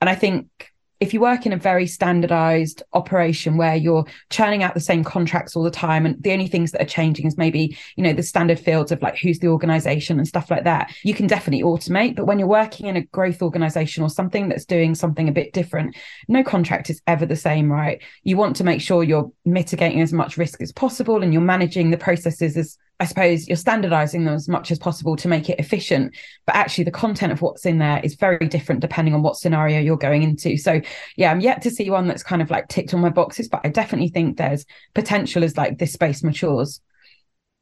And 0.00 0.08
I 0.10 0.14
think 0.14 0.70
if 1.00 1.14
you 1.14 1.20
work 1.20 1.46
in 1.46 1.52
a 1.54 1.56
very 1.56 1.86
standardized 1.86 2.82
operation 2.92 3.56
where 3.56 3.74
you're 3.74 4.04
churning 4.28 4.62
out 4.62 4.74
the 4.74 4.80
same 4.80 5.02
contracts 5.02 5.56
all 5.56 5.62
the 5.62 5.70
time 5.70 6.04
and 6.04 6.22
the 6.22 6.30
only 6.30 6.46
things 6.46 6.72
that 6.72 6.82
are 6.82 6.86
changing 6.86 7.26
is 7.26 7.38
maybe 7.38 7.76
you 7.96 8.04
know 8.04 8.12
the 8.12 8.22
standard 8.22 8.60
fields 8.60 8.92
of 8.92 9.00
like 9.00 9.18
who's 9.18 9.38
the 9.38 9.48
organization 9.48 10.18
and 10.18 10.28
stuff 10.28 10.50
like 10.50 10.64
that 10.64 10.94
you 11.02 11.14
can 11.14 11.26
definitely 11.26 11.64
automate 11.64 12.14
but 12.14 12.26
when 12.26 12.38
you're 12.38 12.46
working 12.46 12.86
in 12.86 12.96
a 12.96 13.02
growth 13.06 13.40
organization 13.40 14.02
or 14.02 14.10
something 14.10 14.50
that's 14.50 14.66
doing 14.66 14.94
something 14.94 15.26
a 15.26 15.32
bit 15.32 15.54
different 15.54 15.96
no 16.28 16.42
contract 16.42 16.90
is 16.90 17.00
ever 17.06 17.24
the 17.24 17.34
same 17.34 17.72
right 17.72 18.02
you 18.22 18.36
want 18.36 18.54
to 18.54 18.64
make 18.64 18.82
sure 18.82 19.02
you're 19.02 19.32
mitigating 19.46 20.02
as 20.02 20.12
much 20.12 20.36
risk 20.36 20.60
as 20.60 20.70
possible 20.70 21.22
and 21.22 21.32
you're 21.32 21.40
managing 21.40 21.90
the 21.90 21.96
processes 21.96 22.58
as 22.58 22.76
I 23.00 23.06
suppose 23.06 23.48
you're 23.48 23.56
standardizing 23.56 24.24
them 24.24 24.34
as 24.34 24.46
much 24.46 24.70
as 24.70 24.78
possible 24.78 25.16
to 25.16 25.26
make 25.26 25.48
it 25.48 25.58
efficient. 25.58 26.14
But 26.46 26.54
actually, 26.54 26.84
the 26.84 26.90
content 26.90 27.32
of 27.32 27.40
what's 27.40 27.64
in 27.64 27.78
there 27.78 28.00
is 28.04 28.14
very 28.14 28.46
different 28.46 28.82
depending 28.82 29.14
on 29.14 29.22
what 29.22 29.36
scenario 29.36 29.80
you're 29.80 29.96
going 29.96 30.22
into. 30.22 30.58
So, 30.58 30.82
yeah, 31.16 31.30
I'm 31.30 31.40
yet 31.40 31.62
to 31.62 31.70
see 31.70 31.88
one 31.88 32.06
that's 32.06 32.22
kind 32.22 32.42
of 32.42 32.50
like 32.50 32.68
ticked 32.68 32.92
all 32.92 33.00
my 33.00 33.08
boxes, 33.08 33.48
but 33.48 33.62
I 33.64 33.70
definitely 33.70 34.08
think 34.08 34.36
there's 34.36 34.66
potential 34.94 35.42
as 35.42 35.56
like 35.56 35.78
this 35.78 35.94
space 35.94 36.22
matures. 36.22 36.80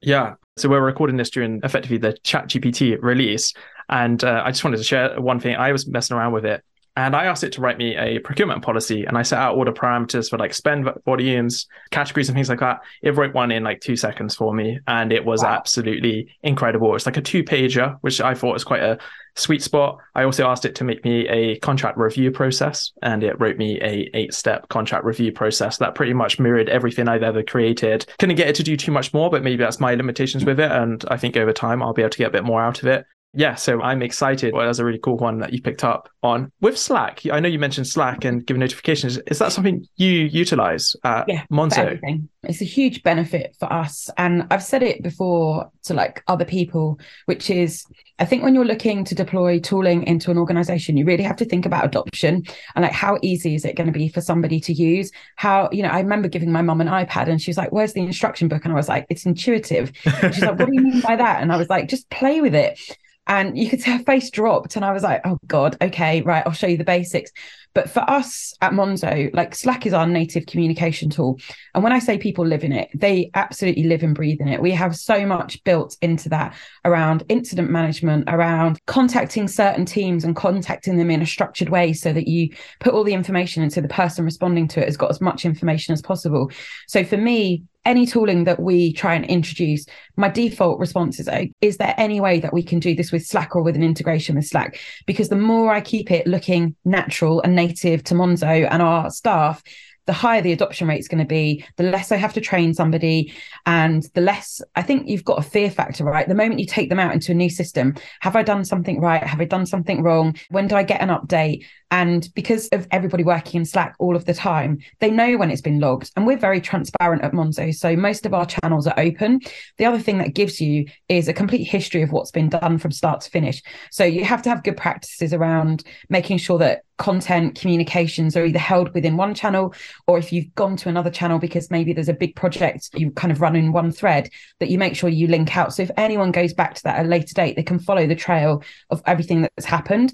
Yeah. 0.00 0.34
So, 0.56 0.68
we're 0.68 0.84
recording 0.84 1.16
this 1.16 1.30
during 1.30 1.60
effectively 1.62 1.98
the 1.98 2.18
Chat 2.24 2.48
GPT 2.48 3.00
release. 3.00 3.54
And 3.88 4.22
uh, 4.22 4.42
I 4.44 4.50
just 4.50 4.64
wanted 4.64 4.78
to 4.78 4.84
share 4.84 5.20
one 5.20 5.40
thing. 5.40 5.56
I 5.56 5.72
was 5.72 5.86
messing 5.86 6.16
around 6.16 6.32
with 6.32 6.44
it 6.44 6.62
and 6.98 7.14
I 7.14 7.26
asked 7.26 7.44
it 7.44 7.52
to 7.52 7.60
write 7.60 7.78
me 7.78 7.96
a 7.96 8.18
procurement 8.18 8.60
policy 8.60 9.04
and 9.04 9.16
I 9.16 9.22
set 9.22 9.38
out 9.38 9.54
all 9.56 9.64
the 9.64 9.70
parameters 9.70 10.28
for 10.28 10.36
like 10.36 10.52
spend 10.52 10.90
volumes, 11.04 11.68
categories, 11.92 12.28
and 12.28 12.34
things 12.34 12.48
like 12.48 12.58
that. 12.58 12.80
It 13.02 13.14
wrote 13.14 13.32
one 13.34 13.52
in 13.52 13.62
like 13.62 13.80
two 13.80 13.94
seconds 13.94 14.34
for 14.34 14.52
me. 14.52 14.80
And 14.88 15.12
it 15.12 15.24
was 15.24 15.44
wow. 15.44 15.50
absolutely 15.50 16.34
incredible. 16.42 16.96
It's 16.96 17.06
like 17.06 17.16
a 17.16 17.22
two 17.22 17.44
pager, 17.44 17.98
which 18.00 18.20
I 18.20 18.34
thought 18.34 18.54
was 18.54 18.64
quite 18.64 18.82
a 18.82 18.98
sweet 19.36 19.62
spot. 19.62 19.98
I 20.16 20.24
also 20.24 20.48
asked 20.48 20.64
it 20.64 20.74
to 20.74 20.82
make 20.82 21.04
me 21.04 21.28
a 21.28 21.60
contract 21.60 21.98
review 21.98 22.32
process 22.32 22.90
and 23.00 23.22
it 23.22 23.38
wrote 23.38 23.58
me 23.58 23.80
a 23.80 24.10
eight 24.14 24.34
step 24.34 24.68
contract 24.68 25.04
review 25.04 25.30
process 25.30 25.76
that 25.76 25.94
pretty 25.94 26.14
much 26.14 26.40
mirrored 26.40 26.68
everything 26.68 27.06
I've 27.06 27.22
ever 27.22 27.44
created. 27.44 28.06
Couldn't 28.18 28.34
get 28.34 28.48
it 28.48 28.56
to 28.56 28.64
do 28.64 28.76
too 28.76 28.90
much 28.90 29.14
more, 29.14 29.30
but 29.30 29.44
maybe 29.44 29.62
that's 29.62 29.78
my 29.78 29.94
limitations 29.94 30.44
with 30.44 30.58
it. 30.58 30.72
And 30.72 31.04
I 31.06 31.16
think 31.16 31.36
over 31.36 31.52
time 31.52 31.80
I'll 31.80 31.92
be 31.92 32.02
able 32.02 32.10
to 32.10 32.18
get 32.18 32.26
a 32.26 32.32
bit 32.32 32.44
more 32.44 32.60
out 32.60 32.82
of 32.82 32.88
it 32.88 33.06
yeah, 33.34 33.56
so 33.56 33.82
I'm 33.82 34.02
excited. 34.02 34.54
Well, 34.54 34.64
that's 34.64 34.78
a 34.78 34.84
really 34.84 34.98
cool 34.98 35.18
one 35.18 35.38
that 35.40 35.52
you 35.52 35.60
picked 35.60 35.84
up 35.84 36.08
on 36.22 36.50
with 36.62 36.78
Slack. 36.78 37.20
I 37.30 37.40
know 37.40 37.48
you 37.48 37.58
mentioned 37.58 37.86
Slack 37.86 38.24
and 38.24 38.44
giving 38.46 38.60
notifications. 38.60 39.18
Is 39.26 39.38
that 39.38 39.52
something 39.52 39.86
you 39.96 40.10
utilize 40.10 40.96
at 41.04 41.26
yeah, 41.28 41.44
Monzo? 41.52 42.00
It's 42.44 42.62
a 42.62 42.64
huge 42.64 43.02
benefit 43.02 43.54
for 43.58 43.70
us. 43.70 44.08
And 44.16 44.46
I've 44.50 44.62
said 44.62 44.82
it 44.82 45.02
before 45.02 45.70
to 45.84 45.94
like 45.94 46.22
other 46.26 46.46
people, 46.46 46.98
which 47.26 47.50
is 47.50 47.84
I 48.18 48.24
think 48.24 48.42
when 48.42 48.54
you're 48.54 48.64
looking 48.64 49.04
to 49.04 49.14
deploy 49.14 49.60
tooling 49.60 50.04
into 50.04 50.30
an 50.30 50.38
organization, 50.38 50.96
you 50.96 51.04
really 51.04 51.22
have 51.22 51.36
to 51.36 51.44
think 51.44 51.66
about 51.66 51.84
adoption 51.84 52.44
and 52.74 52.82
like 52.82 52.92
how 52.92 53.18
easy 53.20 53.54
is 53.54 53.66
it 53.66 53.76
going 53.76 53.92
to 53.92 53.98
be 53.98 54.08
for 54.08 54.22
somebody 54.22 54.58
to 54.60 54.72
use? 54.72 55.12
How, 55.36 55.68
you 55.70 55.82
know, 55.82 55.90
I 55.90 56.00
remember 56.00 56.28
giving 56.28 56.50
my 56.50 56.62
mom 56.62 56.80
an 56.80 56.88
iPad 56.88 57.28
and 57.28 57.42
she's 57.42 57.58
like, 57.58 57.72
Where's 57.72 57.92
the 57.92 58.00
instruction 58.00 58.48
book? 58.48 58.64
And 58.64 58.72
I 58.72 58.76
was 58.76 58.88
like, 58.88 59.04
It's 59.10 59.26
intuitive. 59.26 59.92
she's 60.02 60.40
like, 60.40 60.58
What 60.58 60.70
do 60.70 60.74
you 60.74 60.80
mean 60.80 61.02
by 61.02 61.14
that? 61.14 61.42
And 61.42 61.52
I 61.52 61.58
was 61.58 61.68
like, 61.68 61.88
Just 61.88 62.08
play 62.08 62.40
with 62.40 62.54
it 62.54 62.80
and 63.28 63.56
you 63.56 63.68
could 63.68 63.80
see 63.80 63.90
her 63.90 63.98
face 64.00 64.30
dropped 64.30 64.74
and 64.74 64.84
i 64.84 64.92
was 64.92 65.02
like 65.02 65.20
oh 65.24 65.38
god 65.46 65.76
okay 65.80 66.22
right 66.22 66.42
i'll 66.46 66.52
show 66.52 66.66
you 66.66 66.76
the 66.76 66.84
basics. 66.84 67.30
But 67.74 67.90
for 67.90 68.00
us 68.10 68.54
at 68.60 68.72
monzo 68.72 69.32
like 69.34 69.54
slack 69.54 69.86
is 69.86 69.92
our 69.92 70.06
native 70.06 70.46
communication 70.46 71.10
tool. 71.10 71.38
And 71.74 71.84
when 71.84 71.92
i 71.92 71.98
say 71.98 72.18
people 72.18 72.44
live 72.46 72.64
in 72.64 72.72
it 72.72 72.88
they 72.94 73.30
absolutely 73.34 73.84
live 73.84 74.02
and 74.02 74.14
breathe 74.14 74.40
in 74.40 74.48
it. 74.48 74.60
We 74.60 74.72
have 74.72 74.96
so 74.96 75.24
much 75.26 75.62
built 75.64 75.96
into 76.00 76.28
that 76.30 76.56
around 76.84 77.24
incident 77.28 77.70
management 77.70 78.24
around 78.28 78.80
contacting 78.86 79.46
certain 79.46 79.84
teams 79.84 80.24
and 80.24 80.34
contacting 80.34 80.96
them 80.96 81.10
in 81.10 81.22
a 81.22 81.26
structured 81.26 81.68
way 81.68 81.92
so 81.92 82.12
that 82.12 82.26
you 82.26 82.50
put 82.80 82.94
all 82.94 83.04
the 83.04 83.14
information 83.14 83.62
into 83.62 83.80
the 83.80 83.88
person 83.88 84.24
responding 84.24 84.66
to 84.68 84.80
it 84.80 84.86
has 84.86 84.96
got 84.96 85.10
as 85.10 85.20
much 85.20 85.44
information 85.44 85.92
as 85.92 86.02
possible. 86.02 86.50
So 86.86 87.04
for 87.04 87.16
me 87.16 87.64
any 87.88 88.04
tooling 88.04 88.44
that 88.44 88.60
we 88.60 88.92
try 88.92 89.14
and 89.14 89.24
introduce, 89.24 89.86
my 90.16 90.28
default 90.28 90.78
response 90.78 91.18
is, 91.18 91.28
oh, 91.28 91.46
is 91.62 91.78
there 91.78 91.94
any 91.96 92.20
way 92.20 92.38
that 92.38 92.52
we 92.52 92.62
can 92.62 92.78
do 92.78 92.94
this 92.94 93.10
with 93.10 93.26
Slack 93.26 93.56
or 93.56 93.62
with 93.62 93.76
an 93.76 93.82
integration 93.82 94.36
with 94.36 94.46
Slack? 94.46 94.78
Because 95.06 95.30
the 95.30 95.36
more 95.36 95.72
I 95.72 95.80
keep 95.80 96.10
it 96.10 96.26
looking 96.26 96.76
natural 96.84 97.40
and 97.40 97.56
native 97.56 98.04
to 98.04 98.14
Monzo 98.14 98.68
and 98.70 98.82
our 98.82 99.10
staff, 99.10 99.62
the 100.04 100.12
higher 100.14 100.40
the 100.40 100.52
adoption 100.52 100.88
rate 100.88 101.00
is 101.00 101.08
going 101.08 101.22
to 101.22 101.26
be, 101.26 101.64
the 101.76 101.82
less 101.82 102.12
I 102.12 102.16
have 102.16 102.32
to 102.32 102.40
train 102.40 102.72
somebody, 102.72 103.32
and 103.66 104.02
the 104.14 104.22
less 104.22 104.62
I 104.74 104.82
think 104.82 105.06
you've 105.06 105.24
got 105.24 105.38
a 105.38 105.42
fear 105.42 105.70
factor, 105.70 106.02
right? 106.04 106.26
The 106.26 106.34
moment 106.34 106.60
you 106.60 106.66
take 106.66 106.88
them 106.88 106.98
out 106.98 107.12
into 107.12 107.32
a 107.32 107.34
new 107.34 107.50
system, 107.50 107.94
have 108.20 108.34
I 108.34 108.42
done 108.42 108.64
something 108.64 109.00
right? 109.00 109.22
Have 109.22 109.40
I 109.40 109.44
done 109.44 109.66
something 109.66 110.02
wrong? 110.02 110.34
When 110.48 110.66
do 110.66 110.76
I 110.76 110.82
get 110.82 111.02
an 111.02 111.10
update? 111.10 111.66
And 111.90 112.28
because 112.34 112.68
of 112.68 112.86
everybody 112.90 113.24
working 113.24 113.60
in 113.60 113.64
Slack 113.64 113.94
all 113.98 114.14
of 114.14 114.24
the 114.26 114.34
time, 114.34 114.78
they 115.00 115.10
know 115.10 115.36
when 115.36 115.50
it's 115.50 115.62
been 115.62 115.80
logged. 115.80 116.10
And 116.16 116.26
we're 116.26 116.36
very 116.36 116.60
transparent 116.60 117.22
at 117.22 117.32
Monzo. 117.32 117.74
So 117.74 117.96
most 117.96 118.26
of 118.26 118.34
our 118.34 118.46
channels 118.46 118.86
are 118.86 118.98
open. 118.98 119.40
The 119.78 119.86
other 119.86 119.98
thing 119.98 120.18
that 120.18 120.34
gives 120.34 120.60
you 120.60 120.86
is 121.08 121.28
a 121.28 121.32
complete 121.32 121.64
history 121.64 122.02
of 122.02 122.12
what's 122.12 122.30
been 122.30 122.50
done 122.50 122.78
from 122.78 122.92
start 122.92 123.22
to 123.22 123.30
finish. 123.30 123.62
So 123.90 124.04
you 124.04 124.24
have 124.24 124.42
to 124.42 124.50
have 124.50 124.64
good 124.64 124.76
practices 124.76 125.32
around 125.32 125.84
making 126.10 126.38
sure 126.38 126.58
that 126.58 126.82
content 126.98 127.58
communications 127.58 128.36
are 128.36 128.44
either 128.44 128.58
held 128.58 128.92
within 128.92 129.16
one 129.16 129.32
channel 129.32 129.72
or 130.06 130.18
if 130.18 130.32
you've 130.32 130.52
gone 130.56 130.76
to 130.76 130.88
another 130.88 131.10
channel 131.10 131.38
because 131.38 131.70
maybe 131.70 131.92
there's 131.92 132.08
a 132.08 132.12
big 132.12 132.34
project 132.34 132.90
you 132.94 133.10
kind 133.12 133.30
of 133.30 133.40
run 133.40 133.54
in 133.54 133.72
one 133.72 133.92
thread 133.92 134.28
that 134.58 134.68
you 134.68 134.78
make 134.78 134.96
sure 134.96 135.08
you 135.08 135.28
link 135.28 135.56
out 135.56 135.72
so 135.72 135.80
if 135.80 135.92
anyone 135.96 136.32
goes 136.32 136.52
back 136.52 136.74
to 136.74 136.82
that 136.82 136.98
at 136.98 137.06
a 137.06 137.08
later 137.08 137.32
date 137.34 137.54
they 137.54 137.62
can 137.62 137.78
follow 137.78 138.04
the 138.06 138.16
trail 138.16 138.62
of 138.90 139.00
everything 139.06 139.42
that's 139.42 139.64
happened 139.64 140.12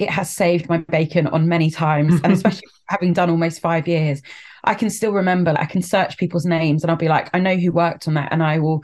it 0.00 0.10
has 0.10 0.34
saved 0.34 0.68
my 0.68 0.78
bacon 0.78 1.26
on 1.28 1.48
many 1.48 1.70
times 1.70 2.20
and 2.22 2.32
especially 2.32 2.68
having 2.88 3.12
done 3.12 3.30
almost 3.30 3.60
five 3.60 3.88
years 3.88 4.22
I 4.64 4.74
can 4.74 4.90
still 4.90 5.12
remember, 5.12 5.54
I 5.56 5.66
can 5.66 5.82
search 5.82 6.16
people's 6.16 6.46
names 6.46 6.82
and 6.82 6.90
I'll 6.90 6.96
be 6.96 7.08
like, 7.08 7.28
I 7.34 7.38
know 7.38 7.54
who 7.54 7.70
worked 7.70 8.08
on 8.08 8.14
that. 8.14 8.32
And 8.32 8.42
I 8.42 8.58
will 8.58 8.82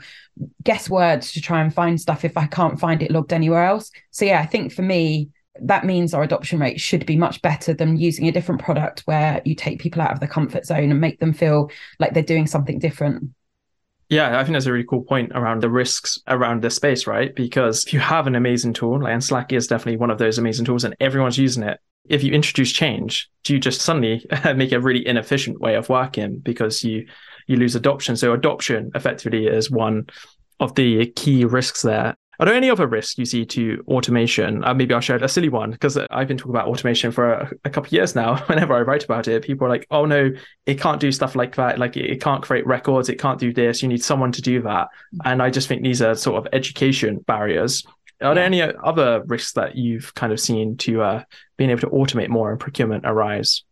guess 0.63 0.89
words 0.89 1.31
to 1.33 1.41
try 1.41 1.61
and 1.61 1.73
find 1.73 1.99
stuff 1.99 2.23
if 2.23 2.37
I 2.37 2.45
can't 2.45 2.79
find 2.79 3.01
it 3.01 3.11
logged 3.11 3.33
anywhere 3.33 3.65
else. 3.65 3.91
So, 4.11 4.25
yeah, 4.25 4.39
I 4.39 4.45
think 4.45 4.71
for 4.71 4.83
me, 4.83 5.29
that 5.59 5.85
means 5.85 6.13
our 6.13 6.23
adoption 6.23 6.59
rate 6.59 6.79
should 6.79 7.05
be 7.05 7.17
much 7.17 7.41
better 7.41 7.73
than 7.73 7.97
using 7.97 8.27
a 8.27 8.31
different 8.31 8.61
product 8.61 9.01
where 9.01 9.41
you 9.43 9.55
take 9.55 9.81
people 9.81 10.01
out 10.01 10.13
of 10.13 10.19
the 10.19 10.27
comfort 10.27 10.65
zone 10.65 10.91
and 10.91 11.01
make 11.01 11.19
them 11.19 11.33
feel 11.33 11.69
like 11.99 12.13
they're 12.13 12.23
doing 12.23 12.47
something 12.47 12.79
different. 12.79 13.29
Yeah, 14.11 14.37
I 14.37 14.43
think 14.43 14.55
that's 14.55 14.65
a 14.65 14.73
really 14.73 14.83
cool 14.83 15.03
point 15.03 15.31
around 15.33 15.63
the 15.63 15.69
risks 15.69 16.19
around 16.27 16.61
this 16.61 16.75
space, 16.75 17.07
right? 17.07 17.33
Because 17.33 17.85
if 17.85 17.93
you 17.93 18.01
have 18.01 18.27
an 18.27 18.35
amazing 18.35 18.73
tool, 18.73 19.07
and 19.07 19.23
Slack 19.23 19.53
is 19.53 19.67
definitely 19.67 19.95
one 19.95 20.11
of 20.11 20.17
those 20.17 20.37
amazing 20.37 20.65
tools, 20.65 20.83
and 20.83 20.93
everyone's 20.99 21.37
using 21.37 21.63
it, 21.63 21.79
if 22.09 22.21
you 22.21 22.33
introduce 22.33 22.73
change, 22.73 23.29
do 23.45 23.53
you 23.53 23.59
just 23.59 23.79
suddenly 23.79 24.25
make 24.55 24.73
a 24.73 24.81
really 24.81 25.07
inefficient 25.07 25.61
way 25.61 25.75
of 25.75 25.87
working 25.87 26.39
because 26.39 26.83
you 26.83 27.07
you 27.47 27.55
lose 27.55 27.73
adoption? 27.73 28.17
So 28.17 28.33
adoption 28.33 28.91
effectively 28.95 29.47
is 29.47 29.71
one 29.71 30.07
of 30.59 30.75
the 30.75 31.05
key 31.11 31.45
risks 31.45 31.81
there. 31.81 32.13
Are 32.41 32.45
there 32.45 32.55
any 32.55 32.71
other 32.71 32.87
risks 32.87 33.19
you 33.19 33.25
see 33.25 33.45
to 33.45 33.83
automation? 33.87 34.63
Uh, 34.63 34.73
maybe 34.73 34.95
I'll 34.95 34.99
share 34.99 35.23
a 35.23 35.29
silly 35.29 35.49
one 35.49 35.69
because 35.69 35.95
I've 36.09 36.27
been 36.27 36.37
talking 36.37 36.49
about 36.49 36.67
automation 36.67 37.11
for 37.11 37.33
a, 37.33 37.51
a, 37.65 37.69
couple 37.69 37.89
of 37.89 37.91
years 37.91 38.15
now. 38.15 38.37
Whenever 38.47 38.73
I 38.73 38.81
write 38.81 39.03
about 39.03 39.27
it, 39.27 39.43
people 39.43 39.67
are 39.67 39.69
like, 39.69 39.85
"Oh 39.91 40.05
no, 40.05 40.31
it 40.65 40.81
can't 40.81 40.99
do 40.99 41.11
stuff 41.11 41.35
like 41.35 41.55
that. 41.57 41.77
Like 41.77 41.97
it, 41.97 42.09
it 42.09 42.19
can't 42.19 42.41
create 42.41 42.65
records. 42.65 43.09
It 43.09 43.19
can't 43.19 43.39
do 43.39 43.53
this. 43.53 43.83
You 43.83 43.89
need 43.89 44.03
someone 44.03 44.31
to 44.31 44.41
do 44.41 44.59
that." 44.63 44.87
And 45.23 45.39
I 45.39 45.51
just 45.51 45.67
think 45.67 45.83
these 45.83 46.01
are 46.01 46.15
sort 46.15 46.43
of 46.43 46.51
education 46.51 47.19
barriers. 47.27 47.85
Are 48.23 48.33
there 48.33 48.43
any 48.43 48.63
other 48.63 49.21
risks 49.27 49.53
that 49.53 49.75
you've 49.75 50.11
kind 50.15 50.33
of 50.33 50.39
seen 50.39 50.77
to 50.77 51.03
uh, 51.03 51.23
being 51.57 51.69
able 51.69 51.81
to 51.81 51.89
automate 51.89 52.29
more 52.29 52.51
in 52.51 52.57
procurement 52.57 53.03
arise? 53.05 53.63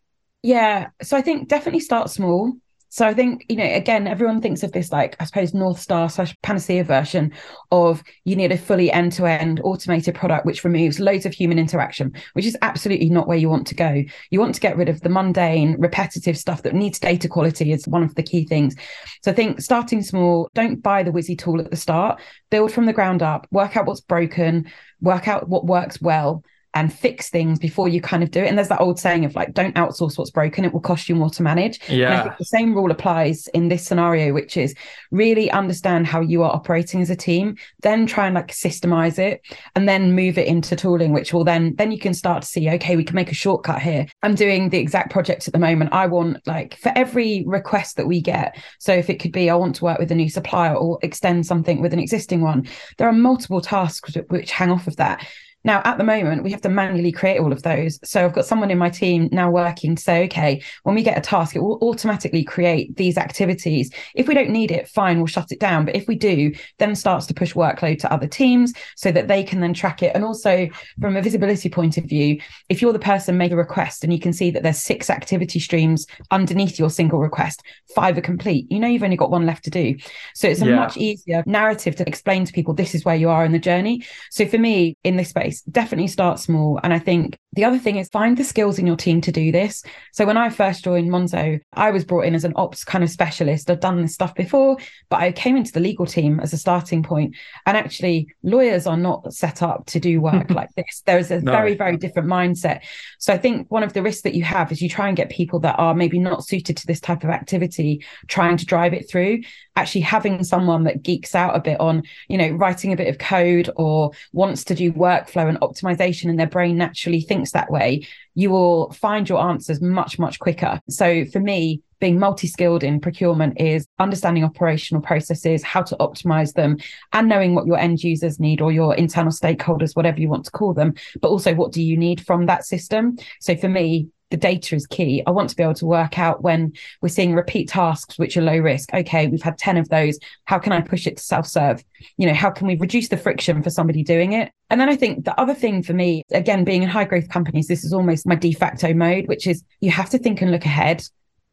Yeah, 0.43 0.89
so 1.01 1.17
I 1.17 1.23
think 1.23 1.47
definitely 1.47 1.79
start 1.79 2.11
small. 2.11 2.53
So 2.89 3.05
I 3.05 3.13
think, 3.13 3.45
you 3.49 3.55
know, 3.55 3.63
again, 3.63 4.07
everyone 4.07 4.41
thinks 4.41 4.63
of 4.63 4.71
this 4.71 4.91
like, 4.91 5.15
I 5.19 5.25
suppose, 5.25 5.53
North 5.53 5.79
Star 5.79 6.09
slash 6.09 6.35
panacea 6.41 6.83
version 6.83 7.31
of 7.71 8.03
you 8.25 8.35
need 8.35 8.51
a 8.51 8.57
fully 8.57 8.91
end 8.91 9.11
to 9.13 9.25
end 9.27 9.61
automated 9.63 10.15
product 10.15 10.45
which 10.45 10.63
removes 10.63 10.99
loads 10.99 11.27
of 11.27 11.33
human 11.33 11.59
interaction, 11.59 12.11
which 12.33 12.45
is 12.45 12.57
absolutely 12.63 13.09
not 13.09 13.27
where 13.27 13.37
you 13.37 13.47
want 13.47 13.67
to 13.67 13.75
go. 13.75 14.03
You 14.31 14.39
want 14.39 14.55
to 14.55 14.61
get 14.61 14.75
rid 14.75 14.89
of 14.89 15.01
the 15.01 15.09
mundane, 15.09 15.75
repetitive 15.79 16.37
stuff 16.37 16.63
that 16.63 16.73
needs 16.73 16.99
data 16.99 17.29
quality, 17.29 17.71
is 17.71 17.87
one 17.87 18.03
of 18.03 18.15
the 18.15 18.23
key 18.23 18.45
things. 18.45 18.75
So 19.23 19.31
I 19.31 19.35
think 19.35 19.61
starting 19.61 20.01
small, 20.01 20.49
don't 20.55 20.81
buy 20.81 21.03
the 21.03 21.11
Whizzy 21.11 21.37
tool 21.37 21.61
at 21.61 21.69
the 21.69 21.77
start, 21.77 22.19
build 22.49 22.71
from 22.71 22.87
the 22.87 22.93
ground 22.93 23.21
up, 23.21 23.45
work 23.51 23.77
out 23.77 23.85
what's 23.85 24.01
broken, 24.01 24.71
work 24.99 25.27
out 25.27 25.47
what 25.47 25.65
works 25.65 26.01
well 26.01 26.43
and 26.79 26.93
fix 26.93 27.29
things 27.29 27.59
before 27.59 27.89
you 27.89 27.99
kind 27.99 28.23
of 28.23 28.31
do 28.31 28.41
it. 28.41 28.47
And 28.47 28.57
there's 28.57 28.69
that 28.69 28.79
old 28.79 28.99
saying 28.99 29.25
of 29.25 29.35
like, 29.35 29.53
don't 29.53 29.75
outsource 29.75 30.17
what's 30.17 30.31
broken, 30.31 30.63
it 30.63 30.71
will 30.71 30.79
cost 30.79 31.09
you 31.09 31.15
more 31.15 31.29
to 31.31 31.43
manage. 31.43 31.79
Yeah. 31.89 32.35
the 32.37 32.45
same 32.45 32.73
rule 32.73 32.89
applies 32.89 33.47
in 33.47 33.67
this 33.67 33.85
scenario, 33.85 34.33
which 34.33 34.55
is 34.55 34.73
really 35.11 35.51
understand 35.51 36.07
how 36.07 36.21
you 36.21 36.41
are 36.43 36.55
operating 36.55 37.01
as 37.01 37.09
a 37.09 37.17
team, 37.17 37.57
then 37.81 38.07
try 38.07 38.27
and 38.27 38.35
like 38.35 38.47
systemize 38.47 39.19
it 39.19 39.41
and 39.75 39.89
then 39.89 40.13
move 40.13 40.37
it 40.37 40.47
into 40.47 40.75
tooling, 40.75 41.11
which 41.11 41.33
will 41.33 41.43
then 41.43 41.75
then 41.75 41.91
you 41.91 41.99
can 41.99 42.13
start 42.13 42.43
to 42.43 42.47
see, 42.47 42.69
okay, 42.69 42.95
we 42.95 43.03
can 43.03 43.15
make 43.15 43.31
a 43.31 43.35
shortcut 43.35 43.81
here. 43.81 44.07
I'm 44.23 44.35
doing 44.35 44.69
the 44.69 44.77
exact 44.77 45.11
project 45.11 45.47
at 45.47 45.53
the 45.53 45.59
moment. 45.59 45.91
I 45.91 46.07
want 46.07 46.37
like 46.47 46.75
for 46.75 46.93
every 46.95 47.43
request 47.45 47.97
that 47.97 48.07
we 48.07 48.21
get. 48.21 48.57
So 48.79 48.93
if 48.93 49.09
it 49.09 49.19
could 49.19 49.33
be 49.33 49.49
I 49.49 49.55
want 49.55 49.75
to 49.75 49.83
work 49.83 49.99
with 49.99 50.11
a 50.11 50.15
new 50.15 50.29
supplier 50.29 50.75
or 50.75 50.97
extend 51.01 51.45
something 51.45 51.81
with 51.81 51.93
an 51.93 51.99
existing 51.99 52.39
one, 52.39 52.67
there 52.97 53.07
are 53.09 53.13
multiple 53.13 53.59
tasks 53.59 54.15
which 54.29 54.51
hang 54.51 54.71
off 54.71 54.87
of 54.87 54.95
that 54.95 55.25
now, 55.63 55.81
at 55.83 55.97
the 55.97 56.03
moment, 56.03 56.43
we 56.43 56.51
have 56.51 56.61
to 56.61 56.69
manually 56.69 57.11
create 57.11 57.39
all 57.39 57.51
of 57.51 57.63
those. 57.63 57.99
So 58.03 58.23
I've 58.23 58.33
got 58.33 58.45
someone 58.45 58.71
in 58.71 58.77
my 58.77 58.89
team 58.89 59.27
now 59.31 59.51
working 59.51 59.95
to 59.95 60.01
say, 60.01 60.23
okay, 60.25 60.61
when 60.83 60.95
we 60.95 61.03
get 61.03 61.17
a 61.17 61.21
task, 61.21 61.55
it 61.55 61.59
will 61.59 61.79
automatically 61.81 62.43
create 62.43 62.95
these 62.95 63.17
activities. 63.17 63.91
If 64.15 64.27
we 64.27 64.33
don't 64.33 64.51
need 64.51 64.71
it, 64.71 64.87
fine, 64.87 65.17
we'll 65.17 65.27
shut 65.27 65.51
it 65.51 65.59
down. 65.59 65.85
But 65.85 65.95
if 65.95 66.07
we 66.07 66.15
do, 66.15 66.53
then 66.77 66.95
starts 66.95 67.25
to 67.27 67.33
push 67.33 67.53
workload 67.53 67.99
to 67.99 68.11
other 68.11 68.27
teams 68.27 68.73
so 68.95 69.11
that 69.11 69.27
they 69.27 69.43
can 69.43 69.59
then 69.59 69.73
track 69.73 70.01
it. 70.01 70.15
And 70.15 70.23
also 70.23 70.69
from 71.01 71.17
a 71.17 71.21
visibility 71.21 71.69
point 71.69 71.97
of 71.97 72.05
view, 72.05 72.39
if 72.69 72.81
you're 72.81 72.93
the 72.93 72.99
person 72.99 73.37
make 73.37 73.51
a 73.51 73.57
request 73.57 74.03
and 74.03 74.13
you 74.13 74.19
can 74.19 74.31
see 74.31 74.51
that 74.51 74.63
there's 74.63 74.81
six 74.81 75.09
activity 75.09 75.59
streams 75.59 76.05
underneath 76.31 76.79
your 76.79 76.89
single 76.89 77.19
request, 77.19 77.63
five 77.93 78.17
are 78.17 78.21
complete, 78.21 78.65
you 78.71 78.79
know 78.79 78.87
you've 78.87 79.03
only 79.03 79.17
got 79.17 79.31
one 79.31 79.45
left 79.45 79.65
to 79.65 79.69
do. 79.69 79.95
So 80.35 80.47
it's 80.47 80.61
a 80.61 80.65
yeah. 80.65 80.75
much 80.75 80.95
easier 80.95 81.43
narrative 81.45 81.97
to 81.97 82.07
explain 82.07 82.45
to 82.45 82.53
people 82.53 82.73
this 82.73 82.95
is 82.95 83.03
where 83.03 83.15
you 83.15 83.29
are 83.29 83.43
in 83.43 83.51
the 83.51 83.59
journey. 83.59 84.05
So 84.31 84.47
for 84.47 84.57
me, 84.57 84.95
in 85.03 85.17
this 85.17 85.29
space, 85.29 85.58
definitely 85.61 86.07
start 86.07 86.39
small. 86.39 86.79
And 86.83 86.93
I 86.93 86.99
think 86.99 87.37
the 87.53 87.65
other 87.65 87.79
thing 87.79 87.95
is 87.95 88.09
find 88.09 88.37
the 88.37 88.43
skills 88.43 88.77
in 88.77 88.85
your 88.85 88.95
team 88.95 89.21
to 89.21 89.31
do 89.31 89.51
this. 89.51 89.83
So 90.13 90.25
when 90.25 90.37
I 90.37 90.49
first 90.49 90.83
joined 90.83 91.09
Monzo, 91.09 91.59
I 91.73 91.91
was 91.91 92.05
brought 92.05 92.25
in 92.25 92.35
as 92.35 92.43
an 92.43 92.53
ops 92.55 92.83
kind 92.83 93.03
of 93.03 93.09
specialist. 93.09 93.69
I'd 93.69 93.79
done 93.79 94.01
this 94.01 94.13
stuff 94.13 94.35
before, 94.35 94.77
but 95.09 95.21
I 95.21 95.31
came 95.31 95.57
into 95.57 95.71
the 95.71 95.79
legal 95.79 96.05
team 96.05 96.39
as 96.39 96.53
a 96.53 96.57
starting 96.57 97.01
point. 97.01 97.35
And 97.65 97.75
actually, 97.75 98.27
lawyers 98.43 98.85
are 98.85 98.97
not 98.97 99.33
set 99.33 99.63
up 99.63 99.87
to 99.87 99.99
do 99.99 100.21
work 100.21 100.49
like 100.51 100.69
this. 100.75 101.01
There 101.05 101.17
is 101.17 101.31
a 101.31 101.41
no. 101.41 101.51
very, 101.51 101.75
very 101.75 101.97
different 101.97 102.27
mindset. 102.27 102.81
So 103.17 103.33
I 103.33 103.37
think 103.37 103.69
one 103.71 103.83
of 103.83 103.93
the 103.93 104.03
risks 104.03 104.21
that 104.23 104.35
you 104.35 104.43
have 104.43 104.71
is 104.71 104.81
you 104.81 104.89
try 104.89 105.07
and 105.07 105.17
get 105.17 105.29
people 105.29 105.59
that 105.61 105.79
are 105.79 105.95
maybe 105.95 106.19
not 106.19 106.45
suited 106.45 106.77
to 106.77 106.87
this 106.87 106.99
type 106.99 107.23
of 107.23 107.31
activity, 107.31 108.03
trying 108.27 108.57
to 108.57 108.65
drive 108.65 108.93
it 108.93 109.09
through. 109.09 109.41
Actually, 109.75 110.01
having 110.01 110.43
someone 110.43 110.83
that 110.83 111.01
geeks 111.01 111.33
out 111.33 111.55
a 111.55 111.59
bit 111.59 111.79
on, 111.79 112.03
you 112.27 112.37
know, 112.37 112.49
writing 112.49 112.93
a 112.93 112.97
bit 112.97 113.07
of 113.07 113.17
code 113.17 113.69
or 113.75 114.11
wants 114.33 114.63
to 114.65 114.75
do 114.75 114.91
workflow 114.91 115.38
and 115.47 115.59
optimization, 115.61 116.29
and 116.29 116.39
their 116.39 116.47
brain 116.47 116.77
naturally 116.77 117.21
thinks 117.21 117.51
that 117.51 117.71
way, 117.71 118.07
you 118.35 118.49
will 118.49 118.91
find 118.91 119.27
your 119.27 119.41
answers 119.41 119.81
much, 119.81 120.19
much 120.19 120.39
quicker. 120.39 120.79
So 120.89 121.25
for 121.25 121.39
me, 121.39 121.81
being 121.99 122.17
multi 122.17 122.47
skilled 122.47 122.83
in 122.83 122.99
procurement 122.99 123.59
is 123.59 123.85
understanding 123.99 124.43
operational 124.43 125.01
processes, 125.01 125.63
how 125.63 125.81
to 125.81 125.97
optimize 125.97 126.53
them, 126.53 126.77
and 127.13 127.27
knowing 127.27 127.55
what 127.55 127.67
your 127.67 127.77
end 127.77 128.03
users 128.03 128.39
need 128.39 128.61
or 128.61 128.71
your 128.71 128.95
internal 128.95 129.31
stakeholders, 129.31 129.95
whatever 129.95 130.19
you 130.19 130.29
want 130.29 130.45
to 130.45 130.51
call 130.51 130.73
them. 130.73 130.93
But 131.21 131.29
also, 131.29 131.53
what 131.53 131.71
do 131.71 131.83
you 131.83 131.97
need 131.97 132.25
from 132.25 132.45
that 132.45 132.65
system? 132.65 133.17
So 133.41 133.55
for 133.55 133.69
me, 133.69 134.09
the 134.29 134.37
data 134.37 134.75
is 134.75 134.85
key. 134.87 135.23
I 135.25 135.31
want 135.31 135.49
to 135.49 135.55
be 135.55 135.63
able 135.63 135.73
to 135.75 135.85
work 135.85 136.19
out 136.19 136.43
when 136.43 136.73
we're 137.01 137.09
seeing 137.09 137.33
repeat 137.33 137.69
tasks 137.69 138.17
which 138.17 138.37
are 138.37 138.41
low 138.41 138.57
risk. 138.57 138.93
Okay, 138.93 139.27
we've 139.27 139.41
had 139.41 139.57
10 139.57 139.77
of 139.77 139.89
those. 139.89 140.19
How 140.45 140.59
can 140.59 140.71
I 140.71 140.81
push 140.81 141.07
it 141.07 141.17
to 141.17 141.23
self 141.23 141.47
serve? 141.47 141.83
You 142.17 142.27
know, 142.27 142.33
how 142.33 142.51
can 142.51 142.67
we 142.67 142.75
reduce 142.75 143.09
the 143.09 143.17
friction 143.17 143.63
for 143.63 143.69
somebody 143.69 144.03
doing 144.03 144.33
it? 144.33 144.51
And 144.69 144.79
then 144.79 144.89
I 144.89 144.95
think 144.95 145.25
the 145.25 145.39
other 145.39 145.55
thing 145.55 145.81
for 145.81 145.93
me, 145.93 146.23
again, 146.31 146.63
being 146.63 146.83
in 146.83 146.89
high 146.89 147.05
growth 147.05 147.29
companies, 147.29 147.67
this 147.67 147.83
is 147.83 147.93
almost 147.93 148.27
my 148.27 148.35
de 148.35 148.53
facto 148.53 148.93
mode, 148.93 149.27
which 149.27 149.47
is 149.47 149.63
you 149.81 149.91
have 149.91 150.09
to 150.11 150.19
think 150.19 150.41
and 150.41 150.51
look 150.51 150.65
ahead. 150.65 151.03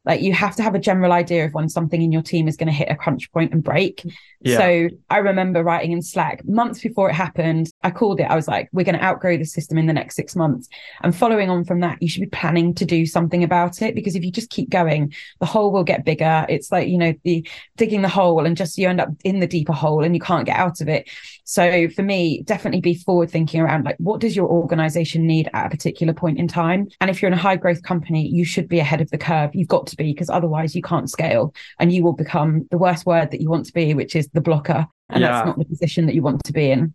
Like 0.07 0.23
you 0.23 0.33
have 0.33 0.57
to 0.57 0.63
have 0.63 0.75
a 0.75 0.79
general 0.79 1.13
idea 1.13 1.45
of 1.45 1.53
when 1.53 1.69
something 1.69 2.01
in 2.01 2.13
your 2.13 2.23
team 2.23 2.49
is 2.49 2.57
going 2.57 2.69
to 2.69 2.73
hit 2.73 2.89
a 2.89 2.95
crunch 2.95 3.31
point 3.33 3.53
and 3.53 3.63
break. 3.63 4.03
Yeah. 4.41 4.59
So 4.59 4.89
I 5.11 5.19
remember 5.19 5.65
writing 5.65 5.93
in 5.93 6.01
Slack 6.01 6.47
months 6.47 6.81
before 6.81 7.11
it 7.11 7.15
happened. 7.15 7.71
I 7.83 7.91
called 7.91 8.21
it. 8.21 8.25
I 8.25 8.37
was 8.37 8.47
like, 8.47 8.69
we're 8.73 8.85
going 8.85 8.99
to 8.99 9.05
outgrow 9.05 9.37
the 9.37 9.45
system 9.45 9.79
in 9.79 9.87
the 9.87 9.93
next 9.93 10.15
six 10.15 10.37
months. 10.37 10.69
And 11.03 11.15
following 11.15 11.51
on 11.51 11.65
from 11.65 11.81
that, 11.81 12.01
you 12.01 12.09
should 12.09 12.21
be 12.21 12.29
planning 12.29 12.73
to 12.75 12.85
do 12.85 13.05
something 13.05 13.43
about 13.43 13.83
it 13.83 13.95
because 13.95 14.15
if 14.15 14.25
you 14.25 14.31
just 14.31 14.51
keep 14.51 14.71
going, 14.71 15.13
the 15.41 15.47
hole 15.47 15.73
will 15.73 15.85
get 15.85 16.05
bigger. 16.05 16.47
It's 16.49 16.71
like, 16.71 16.89
you 16.89 16.99
know, 16.99 17.13
the 17.25 17.47
digging 17.77 18.03
the 18.03 18.09
hole 18.09 18.47
and 18.47 18.57
just 18.57 18.79
you 18.79 18.89
end 18.89 19.01
up 19.01 19.09
in 19.25 19.41
the 19.41 19.47
deeper 19.47 19.73
hole 19.73 20.05
and 20.05 20.15
you 20.15 20.21
can't 20.21 20.47
get 20.47 20.57
out 20.57 20.81
of 20.81 20.89
it. 20.89 21.11
So 21.45 21.89
for 21.89 22.03
me, 22.03 22.43
definitely 22.43 22.81
be 22.81 22.95
forward 22.95 23.31
thinking 23.31 23.61
around 23.61 23.85
like, 23.85 23.97
what 23.99 24.21
does 24.21 24.37
your 24.37 24.49
organization 24.49 25.27
need 25.27 25.49
at 25.55 25.67
a 25.67 25.71
particular 25.71 26.13
point 26.13 26.39
in 26.39 26.47
time? 26.47 26.89
And 27.01 27.11
if 27.11 27.21
you're 27.21 27.31
in 27.31 27.39
a 27.39 27.41
high 27.41 27.57
growth 27.57 27.83
company, 27.83 28.29
you 28.29 28.45
should 28.45 28.69
be 28.69 28.79
ahead 28.79 29.01
of 29.01 29.11
the 29.11 29.19
curve. 29.19 29.51
You've 29.55 29.69
got 29.69 29.87
to 29.89 29.96
be 29.97 30.13
because 30.13 30.31
otherwise 30.31 30.75
you 30.75 30.83
can't 30.83 31.11
scale 31.11 31.55
and 31.79 31.93
you 31.93 32.03
will 32.03 32.13
become 32.13 32.67
the 32.71 32.79
worst 32.79 33.07
word 33.07 33.31
that 33.31 33.41
you 33.41 33.51
want 33.51 33.67
to 33.67 33.73
be, 33.73 33.95
which 33.95 34.17
is 34.17 34.29
the 34.29 34.41
blocker. 34.41 34.87
And 35.09 35.21
yeah. 35.21 35.29
that's 35.29 35.47
not 35.47 35.59
the 35.59 35.65
position 35.65 36.07
that 36.07 36.15
you 36.15 36.23
want 36.23 36.43
to 36.45 36.53
be 36.53 36.71
in 36.71 36.95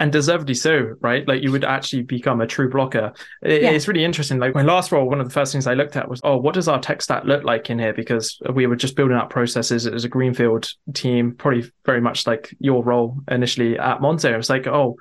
and 0.00 0.10
deservedly 0.10 0.54
so, 0.54 0.96
right? 1.00 1.28
Like 1.28 1.42
you 1.42 1.52
would 1.52 1.62
actually 1.62 2.02
become 2.02 2.40
a 2.40 2.46
true 2.46 2.70
blocker. 2.70 3.12
It, 3.42 3.62
yeah. 3.62 3.70
It's 3.70 3.86
really 3.86 4.02
interesting. 4.02 4.38
Like 4.38 4.54
my 4.54 4.62
last 4.62 4.90
role, 4.90 5.06
one 5.06 5.20
of 5.20 5.28
the 5.28 5.32
first 5.32 5.52
things 5.52 5.66
I 5.66 5.74
looked 5.74 5.94
at 5.94 6.08
was, 6.08 6.22
oh, 6.24 6.38
what 6.38 6.54
does 6.54 6.68
our 6.68 6.80
tech 6.80 7.02
stack 7.02 7.24
look 7.24 7.44
like 7.44 7.68
in 7.68 7.78
here? 7.78 7.92
Because 7.92 8.40
we 8.54 8.66
were 8.66 8.76
just 8.76 8.96
building 8.96 9.18
up 9.18 9.28
processes. 9.28 9.84
It 9.84 9.92
was 9.92 10.06
a 10.06 10.08
greenfield 10.08 10.72
team, 10.94 11.34
probably 11.36 11.70
very 11.84 12.00
much 12.00 12.26
like 12.26 12.56
your 12.58 12.82
role 12.82 13.18
initially 13.30 13.78
at 13.78 14.00
Monzo. 14.00 14.32
It 14.32 14.38
was 14.38 14.48
like, 14.48 14.66
oh, 14.66 14.96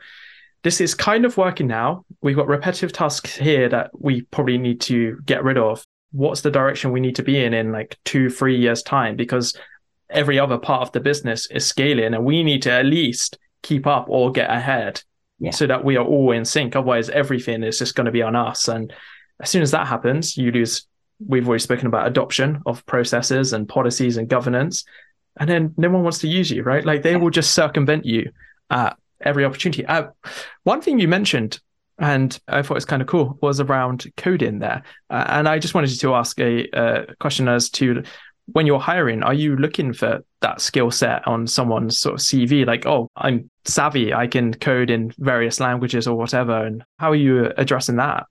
this 0.63 0.81
is 0.81 0.93
kind 0.95 1.23
of 1.23 1.37
working 1.37 1.67
now. 1.67 2.03
We've 2.21 2.35
got 2.35 2.47
repetitive 2.47 2.91
tasks 2.91 3.37
here 3.37 3.69
that 3.69 3.91
we 3.97 4.23
probably 4.23 4.57
need 4.57 4.81
to 4.81 5.17
get 5.23 5.45
rid 5.45 5.57
of 5.57 5.81
what's 6.11 6.41
the 6.41 6.51
direction 6.51 6.91
we 6.91 6.99
need 6.99 7.15
to 7.15 7.23
be 7.23 7.43
in 7.43 7.53
in 7.53 7.71
like 7.71 7.97
two, 8.05 8.29
three 8.29 8.57
years' 8.57 8.83
time? 8.83 9.15
Because 9.15 9.57
every 10.09 10.39
other 10.39 10.57
part 10.57 10.81
of 10.81 10.91
the 10.91 10.99
business 10.99 11.47
is 11.51 11.65
scaling 11.65 12.13
and 12.13 12.25
we 12.25 12.43
need 12.43 12.63
to 12.63 12.71
at 12.71 12.85
least 12.85 13.37
keep 13.61 13.85
up 13.85 14.07
or 14.09 14.31
get 14.31 14.49
ahead 14.49 15.01
yeah. 15.39 15.51
so 15.51 15.67
that 15.67 15.83
we 15.83 15.97
are 15.97 16.05
all 16.05 16.31
in 16.31 16.45
sync. 16.45 16.75
Otherwise, 16.75 17.09
everything 17.09 17.63
is 17.63 17.79
just 17.79 17.95
going 17.95 18.05
to 18.05 18.11
be 18.11 18.21
on 18.21 18.35
us. 18.35 18.67
And 18.67 18.91
as 19.39 19.49
soon 19.49 19.61
as 19.61 19.71
that 19.71 19.87
happens, 19.87 20.37
you 20.37 20.51
lose. 20.51 20.85
We've 21.25 21.47
already 21.47 21.61
spoken 21.61 21.87
about 21.87 22.07
adoption 22.07 22.61
of 22.65 22.85
processes 22.85 23.51
and 23.51 23.67
policies 23.67 24.15
and 24.15 24.29
governance. 24.29 24.85
And 25.37 25.49
then 25.49 25.73
no 25.75 25.89
one 25.89 26.03
wants 26.03 26.19
to 26.19 26.29
use 26.29 26.49
you, 26.49 26.63
right? 26.63 26.85
Like 26.85 27.03
they 27.03 27.17
will 27.17 27.29
just 27.29 27.51
circumvent 27.51 28.05
you 28.05 28.31
at 28.69 28.97
every 29.19 29.43
opportunity. 29.43 29.85
Uh, 29.85 30.07
one 30.63 30.81
thing 30.81 30.97
you 30.97 31.09
mentioned 31.09 31.59
and 31.99 32.39
I 32.47 32.61
thought 32.61 32.77
it's 32.77 32.85
kind 32.85 33.01
of 33.01 33.07
cool 33.07 33.37
was 33.41 33.59
around 33.59 34.11
coding 34.17 34.59
there. 34.59 34.83
Uh, 35.09 35.25
and 35.27 35.47
I 35.47 35.59
just 35.59 35.73
wanted 35.73 35.99
to 35.99 36.15
ask 36.15 36.39
a, 36.39 36.67
a, 36.73 37.15
question 37.19 37.47
as 37.47 37.69
to 37.71 38.03
when 38.53 38.65
you're 38.65 38.79
hiring, 38.79 39.21
are 39.23 39.33
you 39.33 39.55
looking 39.55 39.93
for 39.93 40.23
that 40.41 40.61
skill 40.61 40.91
set 40.91 41.27
on 41.27 41.45
someone's 41.45 41.99
sort 41.99 42.15
of 42.15 42.21
CV? 42.21 42.65
Like, 42.65 42.85
oh, 42.85 43.09
I'm 43.15 43.49
savvy, 43.65 44.13
I 44.13 44.27
can 44.27 44.53
code 44.53 44.89
in 44.89 45.13
various 45.17 45.59
languages 45.59 46.07
or 46.07 46.15
whatever. 46.17 46.65
And 46.65 46.83
how 46.97 47.11
are 47.11 47.15
you 47.15 47.51
addressing 47.57 47.97
that? 47.97 48.25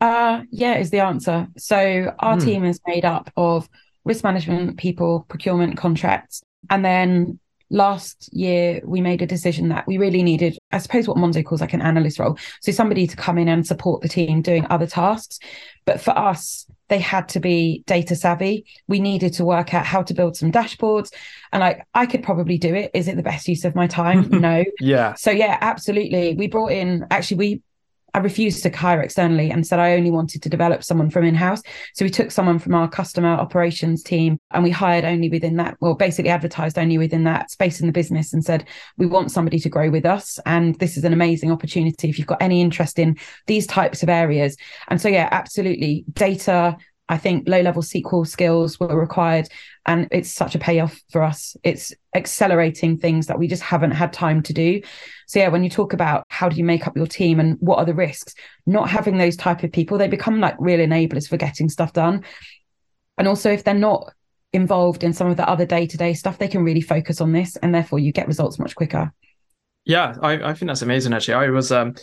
Uh, 0.00 0.42
yeah, 0.50 0.76
is 0.76 0.90
the 0.90 1.00
answer. 1.00 1.48
So 1.56 2.14
our 2.18 2.36
mm. 2.36 2.44
team 2.44 2.64
is 2.64 2.80
made 2.86 3.04
up 3.04 3.32
of 3.36 3.68
risk 4.04 4.22
management 4.22 4.76
people, 4.76 5.24
procurement 5.28 5.76
contracts, 5.76 6.42
and 6.70 6.84
then 6.84 7.38
last 7.70 8.28
year 8.32 8.80
we 8.84 9.00
made 9.00 9.22
a 9.22 9.26
decision 9.26 9.68
that 9.68 9.86
we 9.86 9.96
really 9.96 10.22
needed 10.22 10.56
i 10.72 10.78
suppose 10.78 11.08
what 11.08 11.16
monzo 11.16 11.44
calls 11.44 11.60
like 11.60 11.72
an 11.72 11.82
analyst 11.82 12.18
role. 12.18 12.38
So 12.60 12.72
somebody 12.72 13.06
to 13.06 13.16
come 13.16 13.38
in 13.38 13.48
and 13.48 13.66
support 13.66 14.02
the 14.02 14.08
team 14.08 14.42
doing 14.42 14.66
other 14.70 14.86
tasks. 14.86 15.38
But 15.84 16.00
for 16.00 16.16
us 16.16 16.66
they 16.88 16.98
had 16.98 17.28
to 17.30 17.40
be 17.40 17.82
data 17.86 18.14
savvy. 18.14 18.66
We 18.88 19.00
needed 19.00 19.32
to 19.34 19.44
work 19.44 19.72
out 19.72 19.86
how 19.86 20.02
to 20.02 20.14
build 20.14 20.36
some 20.36 20.52
dashboards. 20.52 21.12
And 21.52 21.60
like 21.60 21.86
i 21.94 22.06
could 22.06 22.22
probably 22.22 22.58
do 22.58 22.74
it. 22.74 22.90
Is 22.94 23.08
it 23.08 23.16
the 23.16 23.22
best 23.22 23.48
use 23.48 23.64
of 23.64 23.74
my 23.74 23.86
time? 23.86 24.28
No. 24.44 24.64
Yeah. 24.80 25.14
So 25.14 25.30
yeah 25.30 25.58
absolutely. 25.60 26.34
We 26.34 26.48
brought 26.48 26.72
in 26.72 27.06
actually 27.10 27.36
we 27.36 27.62
I 28.14 28.18
refused 28.18 28.62
to 28.62 28.70
hire 28.70 29.02
externally 29.02 29.50
and 29.50 29.66
said 29.66 29.80
I 29.80 29.94
only 29.94 30.10
wanted 30.12 30.42
to 30.42 30.48
develop 30.48 30.84
someone 30.84 31.10
from 31.10 31.24
in 31.24 31.34
house. 31.34 31.60
So 31.94 32.04
we 32.04 32.10
took 32.10 32.30
someone 32.30 32.60
from 32.60 32.74
our 32.74 32.88
customer 32.88 33.28
operations 33.28 34.02
team 34.02 34.38
and 34.52 34.62
we 34.62 34.70
hired 34.70 35.04
only 35.04 35.28
within 35.28 35.56
that, 35.56 35.76
well, 35.80 35.94
basically 35.94 36.30
advertised 36.30 36.78
only 36.78 36.96
within 36.96 37.24
that 37.24 37.50
space 37.50 37.80
in 37.80 37.86
the 37.86 37.92
business 37.92 38.32
and 38.32 38.44
said, 38.44 38.66
we 38.96 39.06
want 39.06 39.32
somebody 39.32 39.58
to 39.58 39.68
grow 39.68 39.90
with 39.90 40.06
us. 40.06 40.38
And 40.46 40.78
this 40.78 40.96
is 40.96 41.04
an 41.04 41.12
amazing 41.12 41.50
opportunity 41.50 42.08
if 42.08 42.18
you've 42.18 42.28
got 42.28 42.40
any 42.40 42.60
interest 42.60 42.98
in 42.98 43.18
these 43.46 43.66
types 43.66 44.02
of 44.02 44.08
areas. 44.08 44.56
And 44.88 45.00
so, 45.00 45.08
yeah, 45.08 45.28
absolutely. 45.32 46.04
Data, 46.12 46.76
I 47.08 47.18
think 47.18 47.48
low 47.48 47.60
level 47.60 47.82
SQL 47.82 48.26
skills 48.26 48.80
were 48.80 48.98
required. 48.98 49.48
And 49.86 50.08
it's 50.10 50.32
such 50.32 50.54
a 50.54 50.58
payoff 50.58 50.98
for 51.10 51.22
us. 51.22 51.56
It's 51.62 51.92
accelerating 52.14 52.98
things 52.98 53.26
that 53.26 53.38
we 53.38 53.46
just 53.46 53.62
haven't 53.62 53.90
had 53.90 54.12
time 54.12 54.42
to 54.44 54.54
do. 54.54 54.80
So, 55.26 55.38
yeah, 55.38 55.48
when 55.48 55.62
you 55.62 55.68
talk 55.68 55.92
about 55.92 56.24
how 56.28 56.48
do 56.48 56.56
you 56.56 56.64
make 56.64 56.86
up 56.86 56.96
your 56.96 57.06
team 57.06 57.40
and 57.40 57.58
what 57.60 57.78
are 57.78 57.84
the 57.84 57.94
risks, 57.94 58.34
not 58.66 58.88
having 58.88 59.18
those 59.18 59.36
type 59.36 59.62
of 59.62 59.72
people, 59.72 59.98
they 59.98 60.08
become 60.08 60.40
like 60.40 60.56
real 60.58 60.80
enablers 60.80 61.28
for 61.28 61.36
getting 61.36 61.68
stuff 61.68 61.92
done. 61.92 62.24
And 63.18 63.28
also, 63.28 63.50
if 63.50 63.64
they're 63.64 63.74
not 63.74 64.10
involved 64.54 65.04
in 65.04 65.12
some 65.12 65.28
of 65.28 65.36
the 65.36 65.48
other 65.48 65.66
day 65.66 65.86
to 65.86 65.96
day 65.98 66.14
stuff, 66.14 66.38
they 66.38 66.48
can 66.48 66.64
really 66.64 66.80
focus 66.80 67.20
on 67.20 67.32
this. 67.32 67.56
And 67.56 67.74
therefore, 67.74 67.98
you 67.98 68.12
get 68.12 68.26
results 68.26 68.58
much 68.58 68.74
quicker. 68.74 69.12
Yeah, 69.84 70.16
I, 70.22 70.50
I 70.50 70.54
think 70.54 70.68
that's 70.68 70.82
amazing, 70.82 71.12
actually. 71.12 71.34
I 71.34 71.50
was, 71.50 71.70
um, 71.70 71.94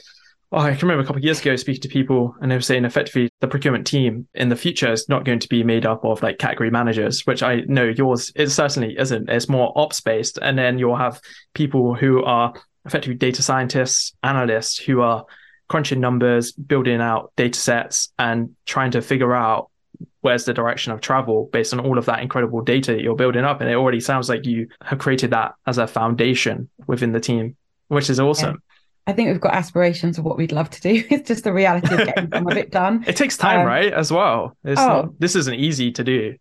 Oh, 0.54 0.58
I 0.58 0.76
can 0.76 0.88
remember 0.88 1.04
a 1.04 1.06
couple 1.06 1.20
of 1.20 1.24
years 1.24 1.40
ago 1.40 1.56
speaking 1.56 1.82
to 1.84 1.88
people 1.88 2.36
and 2.42 2.52
they 2.52 2.56
were 2.56 2.62
saying 2.62 2.84
effectively 2.84 3.30
the 3.40 3.48
procurement 3.48 3.88
team 3.88 4.28
in 4.34 4.50
the 4.50 4.56
future 4.58 4.92
is 4.92 5.08
not 5.08 5.24
going 5.24 5.40
to 5.40 5.48
be 5.48 5.64
made 5.64 5.86
up 5.86 6.04
of 6.04 6.22
like 6.22 6.40
category 6.40 6.70
managers, 6.70 7.26
which 7.26 7.42
I 7.42 7.62
know 7.68 7.86
yours 7.86 8.34
it 8.36 8.50
certainly 8.50 8.98
isn't. 8.98 9.30
It's 9.30 9.48
more 9.48 9.72
ops 9.78 10.02
based. 10.02 10.40
And 10.42 10.58
then 10.58 10.78
you'll 10.78 10.98
have 10.98 11.22
people 11.54 11.96
who 11.96 12.22
are 12.26 12.54
effectively 12.86 13.16
data 13.16 13.42
scientists, 13.42 14.14
analysts 14.24 14.78
who 14.78 15.00
are 15.00 15.26
crunching 15.70 16.02
numbers, 16.02 16.52
building 16.52 17.00
out 17.00 17.32
data 17.38 17.58
sets 17.58 18.12
and 18.20 18.54
trying 18.66 18.92
to 18.92 19.02
figure 19.02 19.34
out 19.34 19.72
where's 20.20 20.44
the 20.44 20.54
direction 20.54 20.92
of 20.92 21.00
travel 21.00 21.50
based 21.54 21.72
on 21.74 21.80
all 21.80 21.98
of 21.98 22.06
that 22.06 22.22
incredible 22.22 22.62
data 22.62 22.92
that 22.92 23.02
you're 23.02 23.16
building 23.16 23.46
up. 23.46 23.62
And 23.62 23.70
it 23.70 23.76
already 23.76 24.02
sounds 24.02 24.28
like 24.28 24.46
you 24.46 24.68
have 24.84 25.00
created 25.00 25.30
that 25.30 25.54
as 25.66 25.78
a 25.78 25.88
foundation 25.88 26.70
within 26.88 27.14
the 27.14 27.22
team, 27.22 27.56
which 27.88 28.10
is 28.10 28.20
awesome. 28.20 28.56
Yeah. 28.56 28.71
I 29.12 29.14
think 29.14 29.28
we've 29.28 29.42
got 29.42 29.54
aspirations 29.54 30.18
of 30.18 30.24
what 30.24 30.38
we'd 30.38 30.54
love 30.54 30.70
to 30.70 30.82
do. 30.82 31.04
It's 31.12 31.28
just 31.28 31.44
the 31.44 31.52
reality 31.52 31.94
of 31.94 32.06
getting 32.06 32.30
some 32.32 32.48
of 32.48 32.56
it 32.56 32.72
done. 32.72 33.04
It 33.08 33.18
takes 33.18 33.36
time, 33.36 33.62
um, 33.62 33.68
right? 33.68 33.92
As 33.92 34.10
well. 34.10 34.56
It's 34.64 34.80
oh, 34.80 34.88
not, 34.88 35.20
this 35.20 35.36
isn't 35.36 35.56
easy 35.56 35.92
to 35.92 36.04
do. 36.04 36.36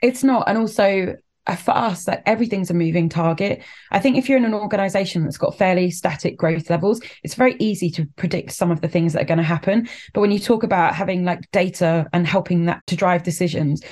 It's 0.00 0.22
not. 0.22 0.48
And 0.48 0.56
also 0.56 1.16
uh, 1.48 1.56
for 1.56 1.72
us, 1.72 2.04
that 2.04 2.18
like, 2.18 2.22
everything's 2.26 2.70
a 2.70 2.74
moving 2.74 3.08
target. 3.08 3.62
I 3.90 3.98
think 3.98 4.16
if 4.16 4.28
you're 4.28 4.38
in 4.38 4.44
an 4.44 4.54
organization 4.54 5.24
that's 5.24 5.36
got 5.36 5.58
fairly 5.58 5.90
static 5.90 6.36
growth 6.36 6.70
levels, 6.70 7.00
it's 7.24 7.34
very 7.34 7.56
easy 7.58 7.90
to 7.90 8.06
predict 8.14 8.52
some 8.52 8.70
of 8.70 8.80
the 8.80 8.88
things 8.88 9.12
that 9.12 9.22
are 9.22 9.26
going 9.26 9.38
to 9.38 9.44
happen. 9.44 9.88
But 10.12 10.20
when 10.20 10.30
you 10.30 10.38
talk 10.38 10.62
about 10.62 10.94
having 10.94 11.24
like 11.24 11.50
data 11.50 12.06
and 12.12 12.28
helping 12.28 12.66
that 12.66 12.86
to 12.86 12.96
drive 12.96 13.24
decisions, 13.24 13.82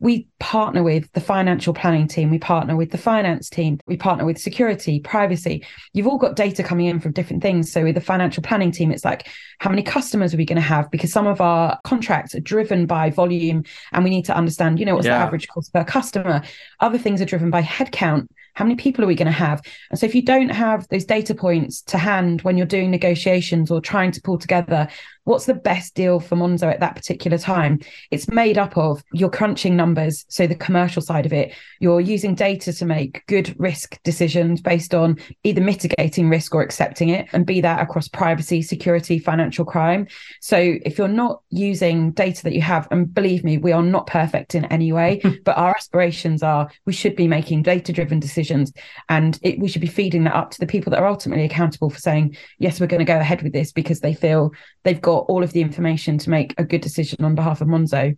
we 0.00 0.28
partner 0.38 0.82
with 0.82 1.10
the 1.12 1.20
financial 1.20 1.74
planning 1.74 2.06
team, 2.06 2.30
we 2.30 2.38
partner 2.38 2.76
with 2.76 2.90
the 2.90 2.98
finance 2.98 3.50
team, 3.50 3.80
we 3.86 3.96
partner 3.96 4.24
with 4.24 4.38
security, 4.38 5.00
privacy. 5.00 5.64
You've 5.92 6.06
all 6.06 6.18
got 6.18 6.36
data 6.36 6.62
coming 6.62 6.86
in 6.86 7.00
from 7.00 7.12
different 7.12 7.42
things. 7.42 7.72
So 7.72 7.82
with 7.82 7.96
the 7.96 8.00
financial 8.00 8.42
planning 8.42 8.70
team, 8.70 8.92
it's 8.92 9.04
like, 9.04 9.28
how 9.58 9.70
many 9.70 9.82
customers 9.82 10.32
are 10.32 10.36
we 10.36 10.44
going 10.44 10.56
to 10.56 10.62
have? 10.62 10.90
Because 10.90 11.12
some 11.12 11.26
of 11.26 11.40
our 11.40 11.80
contracts 11.82 12.34
are 12.34 12.40
driven 12.40 12.86
by 12.86 13.10
volume 13.10 13.64
and 13.92 14.04
we 14.04 14.10
need 14.10 14.24
to 14.26 14.36
understand, 14.36 14.78
you 14.78 14.86
know, 14.86 14.94
what's 14.94 15.06
yeah. 15.06 15.18
the 15.18 15.24
average 15.24 15.48
cost 15.48 15.72
per 15.72 15.84
customer. 15.84 16.42
Other 16.78 16.98
things 16.98 17.20
are 17.20 17.26
driven 17.26 17.50
by 17.50 17.62
headcount. 17.62 18.28
How 18.54 18.64
many 18.64 18.76
people 18.76 19.04
are 19.04 19.08
we 19.08 19.14
going 19.14 19.26
to 19.26 19.32
have? 19.32 19.62
And 19.90 19.98
so 19.98 20.06
if 20.06 20.14
you 20.14 20.22
don't 20.22 20.48
have 20.48 20.86
those 20.88 21.04
data 21.04 21.34
points 21.34 21.80
to 21.82 21.98
hand 21.98 22.42
when 22.42 22.56
you're 22.56 22.66
doing 22.66 22.90
negotiations 22.90 23.70
or 23.70 23.80
trying 23.80 24.10
to 24.12 24.20
pull 24.20 24.36
together 24.38 24.88
what's 25.28 25.44
the 25.44 25.52
best 25.52 25.94
deal 25.94 26.20
for 26.20 26.36
Monzo 26.36 26.72
at 26.72 26.80
that 26.80 26.96
particular 26.96 27.36
time? 27.36 27.80
It's 28.10 28.28
made 28.28 28.56
up 28.56 28.78
of 28.78 29.04
your 29.12 29.28
crunching 29.28 29.76
numbers, 29.76 30.24
so 30.28 30.46
the 30.46 30.54
commercial 30.54 31.02
side 31.02 31.26
of 31.26 31.34
it. 31.34 31.54
You're 31.80 32.00
using 32.00 32.34
data 32.34 32.72
to 32.72 32.86
make 32.86 33.26
good 33.26 33.54
risk 33.58 34.02
decisions 34.04 34.62
based 34.62 34.94
on 34.94 35.18
either 35.44 35.60
mitigating 35.60 36.30
risk 36.30 36.54
or 36.54 36.62
accepting 36.62 37.10
it, 37.10 37.28
and 37.32 37.44
be 37.44 37.60
that 37.60 37.82
across 37.82 38.08
privacy, 38.08 38.62
security, 38.62 39.18
financial 39.18 39.66
crime. 39.66 40.06
So 40.40 40.56
if 40.56 40.96
you're 40.96 41.08
not 41.08 41.42
using 41.50 42.12
data 42.12 42.42
that 42.44 42.54
you 42.54 42.62
have, 42.62 42.88
and 42.90 43.12
believe 43.12 43.44
me, 43.44 43.58
we 43.58 43.72
are 43.72 43.82
not 43.82 44.06
perfect 44.06 44.54
in 44.54 44.64
any 44.66 44.92
way, 44.92 45.20
but 45.44 45.58
our 45.58 45.74
aspirations 45.76 46.42
are 46.42 46.70
we 46.86 46.94
should 46.94 47.16
be 47.16 47.28
making 47.28 47.64
data 47.64 47.92
driven 47.92 48.18
decisions 48.18 48.72
and 49.10 49.38
it, 49.42 49.58
we 49.58 49.68
should 49.68 49.82
be 49.82 49.88
feeding 49.88 50.24
that 50.24 50.34
up 50.34 50.52
to 50.52 50.58
the 50.60 50.66
people 50.66 50.90
that 50.90 51.00
are 51.00 51.06
ultimately 51.06 51.44
accountable 51.44 51.90
for 51.90 51.98
saying, 51.98 52.34
yes, 52.58 52.80
we're 52.80 52.86
going 52.86 52.98
to 52.98 53.04
go 53.04 53.18
ahead 53.18 53.42
with 53.42 53.52
this 53.52 53.72
because 53.72 54.00
they 54.00 54.14
feel 54.14 54.52
they've 54.84 55.02
got 55.02 55.17
all 55.22 55.42
of 55.42 55.52
the 55.52 55.60
information 55.60 56.18
to 56.18 56.30
make 56.30 56.54
a 56.58 56.64
good 56.64 56.80
decision 56.80 57.24
on 57.24 57.34
behalf 57.34 57.60
of 57.60 57.68
Monzo. 57.68 58.16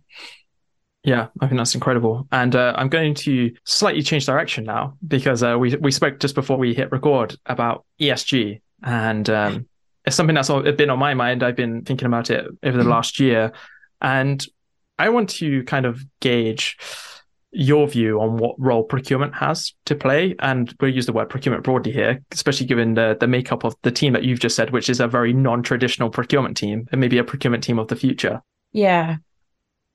Yeah, 1.03 1.27
I 1.39 1.47
think 1.47 1.57
that's 1.57 1.73
incredible. 1.73 2.27
And 2.31 2.55
uh, 2.55 2.73
I'm 2.77 2.89
going 2.89 3.15
to 3.15 3.51
slightly 3.65 4.03
change 4.03 4.25
direction 4.25 4.65
now 4.65 4.97
because 5.07 5.41
uh, 5.41 5.57
we 5.57 5.75
we 5.77 5.91
spoke 5.91 6.19
just 6.19 6.35
before 6.35 6.57
we 6.57 6.75
hit 6.75 6.91
record 6.91 7.35
about 7.47 7.85
ESG, 7.99 8.61
and 8.83 9.29
um, 9.29 9.67
it's 10.05 10.15
something 10.15 10.35
that's 10.35 10.49
been 10.49 10.91
on 10.91 10.99
my 10.99 11.15
mind. 11.15 11.41
I've 11.41 11.55
been 11.55 11.83
thinking 11.83 12.05
about 12.05 12.29
it 12.29 12.45
over 12.63 12.77
the 12.77 12.83
mm-hmm. 12.83 12.91
last 12.91 13.19
year, 13.19 13.51
and 13.99 14.45
I 14.99 15.09
want 15.09 15.29
to 15.29 15.63
kind 15.63 15.87
of 15.87 16.05
gauge 16.19 16.77
your 17.51 17.87
view 17.87 18.19
on 18.21 18.37
what 18.37 18.55
role 18.57 18.83
procurement 18.83 19.35
has 19.35 19.73
to 19.85 19.95
play. 19.95 20.35
And 20.39 20.73
we'll 20.79 20.93
use 20.93 21.05
the 21.05 21.13
word 21.13 21.29
procurement 21.29 21.63
broadly 21.63 21.91
here, 21.91 22.21
especially 22.31 22.65
given 22.65 22.93
the, 22.93 23.17
the 23.19 23.27
makeup 23.27 23.63
of 23.63 23.75
the 23.83 23.91
team 23.91 24.13
that 24.13 24.23
you've 24.23 24.39
just 24.39 24.55
said, 24.55 24.71
which 24.71 24.89
is 24.89 24.99
a 24.99 25.07
very 25.07 25.33
non 25.33 25.63
traditional 25.63 26.09
procurement 26.09 26.57
team 26.57 26.87
and 26.91 27.01
maybe 27.01 27.17
a 27.17 27.23
procurement 27.23 27.63
team 27.63 27.79
of 27.79 27.87
the 27.87 27.95
future. 27.95 28.41
Yeah. 28.71 29.17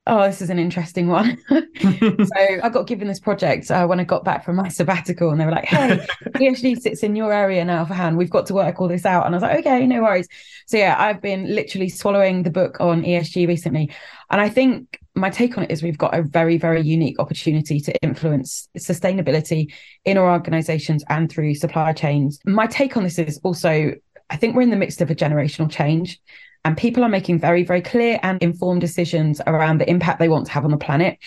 Oh, 0.09 0.23
this 0.23 0.40
is 0.40 0.51
an 0.51 0.59
interesting 0.61 1.09
one. 1.09 1.37
so 1.49 2.61
I 2.62 2.69
got 2.69 2.87
given 2.87 3.09
this 3.09 3.19
project 3.19 3.71
uh, 3.73 3.87
when 3.87 3.99
I 3.99 4.05
got 4.05 4.25
back 4.25 4.45
from 4.45 4.57
my 4.57 4.69
sabbatical, 4.69 5.31
and 5.31 5.40
they 5.40 5.45
were 5.45 5.51
like, 5.51 5.64
"Hey, 5.64 6.07
ESG 6.37 6.81
sits 6.81 7.03
in 7.03 7.16
your 7.16 7.33
area 7.33 7.64
now 7.64 7.85
for 7.85 7.95
hand. 7.95 8.16
We've 8.16 8.31
got 8.31 8.47
to 8.47 8.55
work 8.55 8.81
all 8.81 8.87
this 8.87 9.05
out." 9.05 9.27
And 9.27 9.35
I 9.35 9.37
was 9.37 9.42
like, 9.42 9.59
"Okay, 9.61 9.85
no 9.85 10.03
worries." 10.03 10.29
So 10.66 10.77
yeah, 10.77 10.95
I've 10.97 11.21
been 11.21 11.53
literally 11.53 11.88
swallowing 11.88 12.45
the 12.45 12.51
book 12.51 12.81
on 12.81 13.03
ESG 13.03 13.49
recently, 13.49 13.90
and 14.31 14.40
I 14.40 14.49
think 14.49 15.01
my 15.16 15.31
take 15.31 15.57
on 15.57 15.64
it 15.64 15.70
is 15.70 15.83
we've 15.83 15.98
got 15.98 16.14
a 16.14 16.22
very, 16.22 16.59
very 16.59 16.83
unique 16.83 17.18
opportunity 17.18 17.81
to 17.81 18.02
influence 18.02 18.68
sustainability 18.79 19.72
in 20.05 20.18
our 20.18 20.31
organizations 20.31 21.02
and 21.09 21.31
through 21.31 21.55
supply 21.55 21.92
chains. 21.92 22.38
My 22.44 22.66
take 22.66 22.96
on 22.96 23.02
this 23.02 23.18
is 23.18 23.40
also 23.42 23.92
I 24.29 24.37
think 24.37 24.55
we're 24.55 24.62
in 24.62 24.70
the 24.70 24.76
midst 24.76 25.00
of 25.00 25.11
a 25.11 25.14
generational 25.14 25.70
change, 25.70 26.18
and 26.64 26.76
people 26.76 27.05
are 27.05 27.09
making 27.09 27.38
very, 27.38 27.62
very 27.62 27.81
clear 27.81 28.18
and 28.22 28.42
informed 28.42 28.81
decisions 28.81 29.40
around 29.46 29.79
the 29.79 29.88
impact 29.88 30.18
they 30.18 30.29
want 30.29 30.46
to 30.46 30.52
have 30.52 30.64
on 30.64 30.72
the 30.72 30.76
planet. 30.76 31.18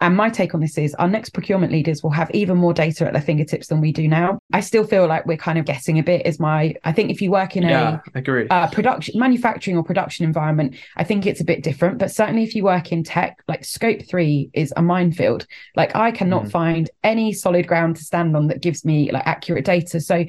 And 0.00 0.16
my 0.16 0.30
take 0.30 0.54
on 0.54 0.60
this 0.60 0.78
is 0.78 0.94
our 0.94 1.08
next 1.08 1.30
procurement 1.30 1.72
leaders 1.72 2.02
will 2.02 2.10
have 2.10 2.30
even 2.32 2.56
more 2.56 2.72
data 2.72 3.06
at 3.06 3.12
their 3.12 3.22
fingertips 3.22 3.66
than 3.68 3.80
we 3.80 3.92
do 3.92 4.08
now. 4.08 4.38
I 4.52 4.60
still 4.60 4.84
feel 4.84 5.06
like 5.06 5.26
we're 5.26 5.36
kind 5.36 5.58
of 5.58 5.64
guessing 5.64 5.98
a 5.98 6.02
bit. 6.02 6.26
Is 6.26 6.40
my 6.40 6.74
I 6.84 6.92
think 6.92 7.10
if 7.10 7.20
you 7.20 7.30
work 7.30 7.56
in 7.56 7.64
yeah, 7.64 8.00
a 8.14 8.18
agree. 8.18 8.46
Uh, 8.48 8.66
production 8.68 9.18
manufacturing 9.18 9.76
or 9.76 9.84
production 9.84 10.24
environment, 10.24 10.76
I 10.96 11.04
think 11.04 11.26
it's 11.26 11.40
a 11.40 11.44
bit 11.44 11.62
different. 11.62 11.98
But 11.98 12.10
certainly 12.10 12.42
if 12.42 12.54
you 12.54 12.64
work 12.64 12.92
in 12.92 13.04
tech, 13.04 13.42
like 13.48 13.64
scope 13.64 14.00
three 14.08 14.50
is 14.54 14.72
a 14.76 14.82
minefield. 14.82 15.46
Like 15.76 15.94
I 15.94 16.10
cannot 16.10 16.44
mm. 16.44 16.50
find 16.50 16.90
any 17.04 17.32
solid 17.32 17.66
ground 17.66 17.96
to 17.96 18.04
stand 18.04 18.36
on 18.36 18.46
that 18.48 18.62
gives 18.62 18.84
me 18.84 19.12
like 19.12 19.26
accurate 19.26 19.64
data. 19.64 20.00
So 20.00 20.24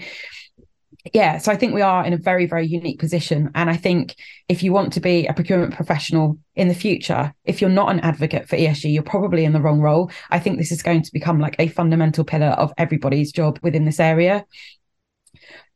yeah, 1.14 1.40
so 1.40 1.52
I 1.52 1.56
think 1.56 1.74
we 1.74 1.82
are 1.82 2.06
in 2.06 2.14
a 2.14 2.18
very, 2.18 2.46
very 2.46 2.68
unique 2.68 3.00
position. 3.00 3.50
And 3.56 3.70
I 3.70 3.76
think 3.76 4.16
if 4.48 4.62
you 4.62 4.72
want 4.72 4.94
to 4.94 5.00
be 5.00 5.26
a 5.26 5.34
procurement 5.34 5.74
professional 5.74 6.38
in 6.56 6.68
the 6.68 6.76
future, 6.76 7.34
if 7.44 7.60
you're 7.60 7.70
not 7.70 7.92
an 7.92 8.00
advocate 8.02 8.48
for 8.48 8.56
ESG, 8.56 8.94
you're 8.94 9.04
probably 9.04 9.46
in 9.46 9.54
the 9.54 9.62
wrong 9.62 9.80
role. 9.80 10.12
I 10.30 10.40
think 10.40 10.58
this 10.58 10.72
is 10.72 10.84
going 10.84 11.02
to 11.02 11.12
become 11.12 11.40
like 11.40 11.56
a 11.60 11.68
fundamental 11.68 12.24
pillar 12.24 12.48
of 12.48 12.72
everybody's 12.78 13.32
job 13.32 13.60
within 13.64 13.86
this 13.86 14.00
area. 14.00 14.46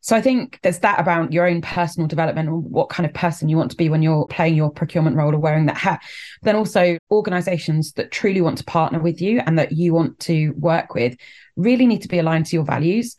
So 0.01 0.15
I 0.15 0.21
think 0.21 0.59
there's 0.61 0.79
that 0.79 0.99
about 0.99 1.33
your 1.33 1.47
own 1.47 1.61
personal 1.61 2.07
development 2.07 2.47
and 2.47 2.63
what 2.63 2.89
kind 2.89 3.07
of 3.07 3.13
person 3.15 3.49
you 3.49 3.57
want 3.57 3.71
to 3.71 3.77
be 3.77 3.89
when 3.89 4.03
you're 4.03 4.27
playing 4.27 4.53
your 4.53 4.69
procurement 4.69 5.15
role 5.15 5.33
or 5.33 5.39
wearing 5.39 5.65
that 5.65 5.77
hat. 5.77 6.03
Then 6.43 6.55
also 6.55 6.99
organizations 7.09 7.93
that 7.93 8.11
truly 8.11 8.41
want 8.41 8.59
to 8.59 8.63
partner 8.65 8.99
with 8.99 9.19
you 9.19 9.41
and 9.47 9.57
that 9.57 9.71
you 9.71 9.95
want 9.95 10.19
to 10.19 10.51
work 10.51 10.93
with 10.93 11.17
really 11.55 11.87
need 11.87 12.03
to 12.03 12.07
be 12.07 12.19
aligned 12.19 12.45
to 12.45 12.55
your 12.55 12.65
values 12.65 13.15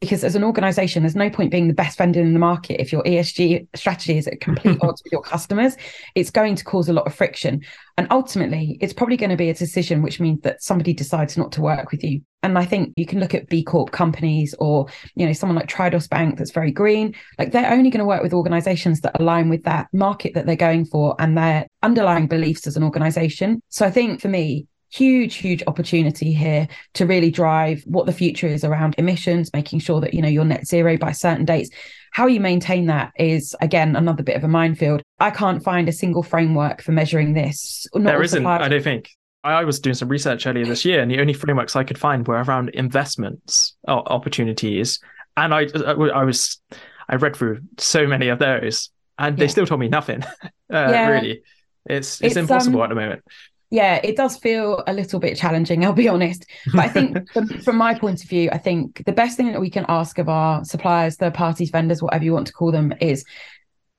because 0.00 0.24
as 0.24 0.34
an 0.34 0.44
organization 0.44 1.02
there's 1.02 1.16
no 1.16 1.30
point 1.30 1.50
being 1.50 1.68
the 1.68 1.74
best 1.74 1.98
vendor 1.98 2.20
in 2.20 2.32
the 2.32 2.38
market 2.38 2.80
if 2.80 2.92
your 2.92 3.02
esg 3.04 3.66
strategy 3.74 4.18
is 4.18 4.26
at 4.26 4.40
complete 4.40 4.78
odds 4.82 5.02
with 5.02 5.12
your 5.12 5.22
customers. 5.22 5.76
It's 6.14 6.30
going 6.30 6.56
to 6.56 6.64
cause 6.64 6.88
a 6.88 6.92
lot 6.92 7.06
of 7.06 7.14
friction. 7.14 7.62
And 7.96 8.06
ultimately 8.10 8.78
it's 8.80 8.92
probably 8.92 9.16
going 9.16 9.30
to 9.30 9.36
be 9.36 9.50
a 9.50 9.54
decision 9.54 10.02
which 10.02 10.20
means 10.20 10.40
that 10.42 10.62
somebody 10.62 10.92
decides 10.92 11.36
not 11.36 11.52
to 11.52 11.60
work 11.60 11.90
with 11.90 12.02
you. 12.02 12.22
And 12.42 12.58
i 12.58 12.64
think 12.64 12.92
you 12.96 13.06
can 13.06 13.20
look 13.20 13.34
at 13.34 13.48
b 13.48 13.62
corp 13.62 13.90
companies 13.90 14.54
or 14.58 14.86
you 15.14 15.26
know 15.26 15.32
someone 15.32 15.56
like 15.56 15.68
Triodos 15.68 16.08
Bank 16.08 16.38
that's 16.38 16.50
very 16.50 16.72
green. 16.72 17.14
Like 17.38 17.52
they're 17.52 17.72
only 17.72 17.90
going 17.90 18.00
to 18.00 18.04
work 18.04 18.22
with 18.22 18.34
organizations 18.34 19.00
that 19.00 19.20
align 19.20 19.48
with 19.48 19.64
that 19.64 19.88
market 19.92 20.34
that 20.34 20.46
they're 20.46 20.56
going 20.56 20.84
for 20.84 21.14
and 21.18 21.36
their 21.36 21.66
underlying 21.82 22.26
beliefs 22.26 22.66
as 22.66 22.76
an 22.76 22.82
organization. 22.82 23.62
So 23.68 23.86
i 23.86 23.90
think 23.90 24.20
for 24.20 24.28
me 24.28 24.66
huge 24.90 25.36
huge 25.36 25.62
opportunity 25.66 26.32
here 26.32 26.68
to 26.94 27.06
really 27.06 27.30
drive 27.30 27.82
what 27.86 28.06
the 28.06 28.12
future 28.12 28.46
is 28.46 28.64
around 28.64 28.94
emissions 28.98 29.50
making 29.52 29.78
sure 29.78 30.00
that 30.00 30.14
you 30.14 30.22
know 30.22 30.28
you're 30.28 30.44
net 30.44 30.66
zero 30.66 30.96
by 30.96 31.12
certain 31.12 31.44
dates 31.44 31.70
how 32.12 32.26
you 32.26 32.40
maintain 32.40 32.86
that 32.86 33.12
is 33.18 33.56
again 33.60 33.96
another 33.96 34.22
bit 34.22 34.36
of 34.36 34.44
a 34.44 34.48
minefield 34.48 35.02
i 35.20 35.30
can't 35.30 35.62
find 35.62 35.88
a 35.88 35.92
single 35.92 36.22
framework 36.22 36.80
for 36.80 36.92
measuring 36.92 37.32
this 37.32 37.86
there 37.94 38.22
isn't 38.22 38.46
i 38.46 38.68
don't 38.68 38.84
think 38.84 39.10
I 39.44 39.64
was 39.64 39.78
doing 39.78 39.92
some 39.92 40.08
research 40.08 40.46
earlier 40.46 40.64
this 40.64 40.86
year, 40.86 41.02
and 41.02 41.10
the 41.10 41.20
only 41.20 41.34
frameworks 41.34 41.76
I 41.76 41.84
could 41.84 41.98
find 41.98 42.26
were 42.26 42.42
around 42.42 42.70
investments 42.70 43.76
opportunities. 43.86 45.00
And 45.36 45.52
I, 45.52 45.66
I 45.86 46.24
was, 46.24 46.62
I 47.10 47.16
read 47.16 47.36
through 47.36 47.60
so 47.76 48.06
many 48.06 48.28
of 48.28 48.38
those, 48.38 48.88
and 49.18 49.36
they 49.36 49.44
yeah. 49.44 49.50
still 49.50 49.66
told 49.66 49.80
me 49.80 49.88
nothing. 49.88 50.22
uh, 50.42 50.48
yeah. 50.70 51.08
Really, 51.08 51.42
it's 51.84 52.22
it's, 52.22 52.22
it's 52.22 52.36
impossible 52.36 52.80
um, 52.80 52.84
at 52.84 52.88
the 52.88 52.94
moment 52.94 53.22
yeah, 53.70 54.00
it 54.04 54.16
does 54.16 54.36
feel 54.36 54.82
a 54.86 54.92
little 54.92 55.18
bit 55.18 55.36
challenging, 55.36 55.84
I'll 55.84 55.92
be 55.92 56.08
honest. 56.08 56.46
But 56.72 56.84
I 56.84 56.88
think 56.88 57.30
from, 57.32 57.48
from, 57.48 57.76
my 57.76 57.98
point 57.98 58.22
of 58.22 58.28
view, 58.28 58.48
I 58.52 58.58
think 58.58 59.04
the 59.04 59.12
best 59.12 59.36
thing 59.36 59.50
that 59.52 59.60
we 59.60 59.70
can 59.70 59.84
ask 59.88 60.18
of 60.18 60.28
our 60.28 60.64
suppliers, 60.64 61.16
third 61.16 61.34
parties, 61.34 61.70
vendors, 61.70 62.02
whatever 62.02 62.24
you 62.24 62.32
want 62.32 62.46
to 62.46 62.52
call 62.52 62.72
them, 62.72 62.94
is 63.00 63.24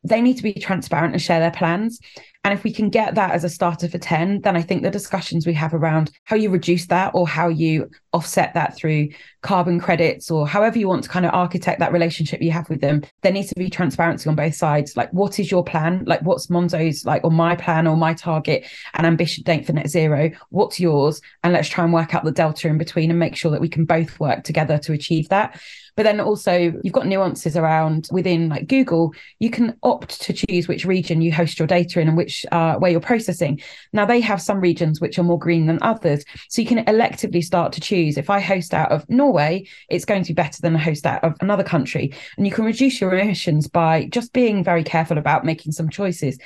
they 0.03 0.21
need 0.21 0.37
to 0.37 0.43
be 0.43 0.53
transparent 0.53 1.13
and 1.13 1.21
share 1.21 1.39
their 1.39 1.51
plans. 1.51 1.99
And 2.45 2.53
if 2.53 2.63
we 2.63 2.71
can 2.71 2.89
get 2.89 3.15
that 3.15 3.31
as 3.31 3.43
a 3.43 3.49
starter 3.49 3.89
for 3.89 3.97
10, 3.97 4.41
then 4.41 4.55
I 4.55 4.61
think 4.61 4.83
the 4.83 4.91
discussions 4.91 5.47
we 5.47 5.53
have 5.53 5.73
around 5.73 6.11
how 6.25 6.35
you 6.35 6.51
reduce 6.51 6.85
that 6.85 7.09
or 7.15 7.27
how 7.27 7.47
you 7.47 7.89
offset 8.13 8.53
that 8.53 8.77
through 8.77 9.09
carbon 9.41 9.79
credits 9.79 10.29
or 10.29 10.47
however 10.47 10.77
you 10.77 10.87
want 10.87 11.03
to 11.03 11.09
kind 11.09 11.25
of 11.25 11.33
architect 11.33 11.79
that 11.79 11.91
relationship 11.91 12.43
you 12.43 12.51
have 12.51 12.69
with 12.69 12.81
them, 12.81 13.01
there 13.23 13.31
needs 13.31 13.49
to 13.49 13.55
be 13.55 13.67
transparency 13.67 14.29
on 14.29 14.35
both 14.35 14.53
sides. 14.53 14.95
Like, 14.95 15.11
what 15.11 15.39
is 15.39 15.49
your 15.49 15.63
plan? 15.63 16.03
Like, 16.05 16.21
what's 16.21 16.45
Monzo's 16.45 17.03
like, 17.03 17.23
or 17.23 17.31
my 17.31 17.55
plan 17.55 17.87
or 17.87 17.97
my 17.97 18.13
target 18.13 18.67
and 18.93 19.07
ambition 19.07 19.43
date 19.43 19.65
for 19.65 19.73
net 19.73 19.89
zero? 19.89 20.29
What's 20.51 20.79
yours? 20.79 21.21
And 21.43 21.51
let's 21.51 21.67
try 21.67 21.83
and 21.83 21.93
work 21.93 22.13
out 22.13 22.25
the 22.25 22.31
delta 22.31 22.67
in 22.67 22.77
between 22.77 23.09
and 23.09 23.17
make 23.17 23.35
sure 23.35 23.49
that 23.49 23.61
we 23.61 23.69
can 23.69 23.85
both 23.85 24.19
work 24.19 24.43
together 24.43 24.77
to 24.77 24.93
achieve 24.93 25.29
that. 25.29 25.59
But 25.95 26.03
then 26.03 26.19
also 26.19 26.73
you've 26.83 26.93
got 26.93 27.07
nuances 27.07 27.55
around 27.55 28.07
within 28.11 28.49
like 28.49 28.67
Google, 28.67 29.13
you 29.39 29.49
can 29.49 29.77
opt 29.83 30.21
to 30.21 30.33
choose 30.33 30.67
which 30.67 30.85
region 30.85 31.21
you 31.21 31.31
host 31.31 31.57
your 31.57 31.67
data 31.67 31.99
in 31.99 32.07
and 32.07 32.17
which 32.17 32.45
uh, 32.51 32.75
where 32.75 32.91
you're 32.91 32.99
processing. 32.99 33.61
Now 33.93 34.05
they 34.05 34.19
have 34.21 34.41
some 34.41 34.59
regions 34.59 34.99
which 34.99 35.17
are 35.17 35.23
more 35.23 35.39
green 35.39 35.67
than 35.67 35.79
others. 35.81 36.25
So 36.49 36.61
you 36.61 36.67
can 36.67 36.83
electively 36.85 37.43
start 37.43 37.71
to 37.73 37.81
choose 37.81 38.17
if 38.17 38.29
I 38.29 38.39
host 38.39 38.73
out 38.73 38.91
of 38.91 39.09
Norway, 39.09 39.67
it's 39.89 40.05
going 40.05 40.23
to 40.23 40.33
be 40.33 40.35
better 40.35 40.61
than 40.61 40.75
a 40.75 40.79
host 40.79 41.05
out 41.05 41.23
of 41.23 41.35
another 41.39 41.63
country. 41.63 42.13
And 42.37 42.45
you 42.45 42.51
can 42.51 42.65
reduce 42.65 42.99
your 42.99 43.17
emissions 43.17 43.67
by 43.67 44.05
just 44.05 44.33
being 44.33 44.63
very 44.63 44.83
careful 44.83 45.17
about 45.17 45.45
making 45.45 45.71
some 45.71 45.89
choices. 45.89 46.37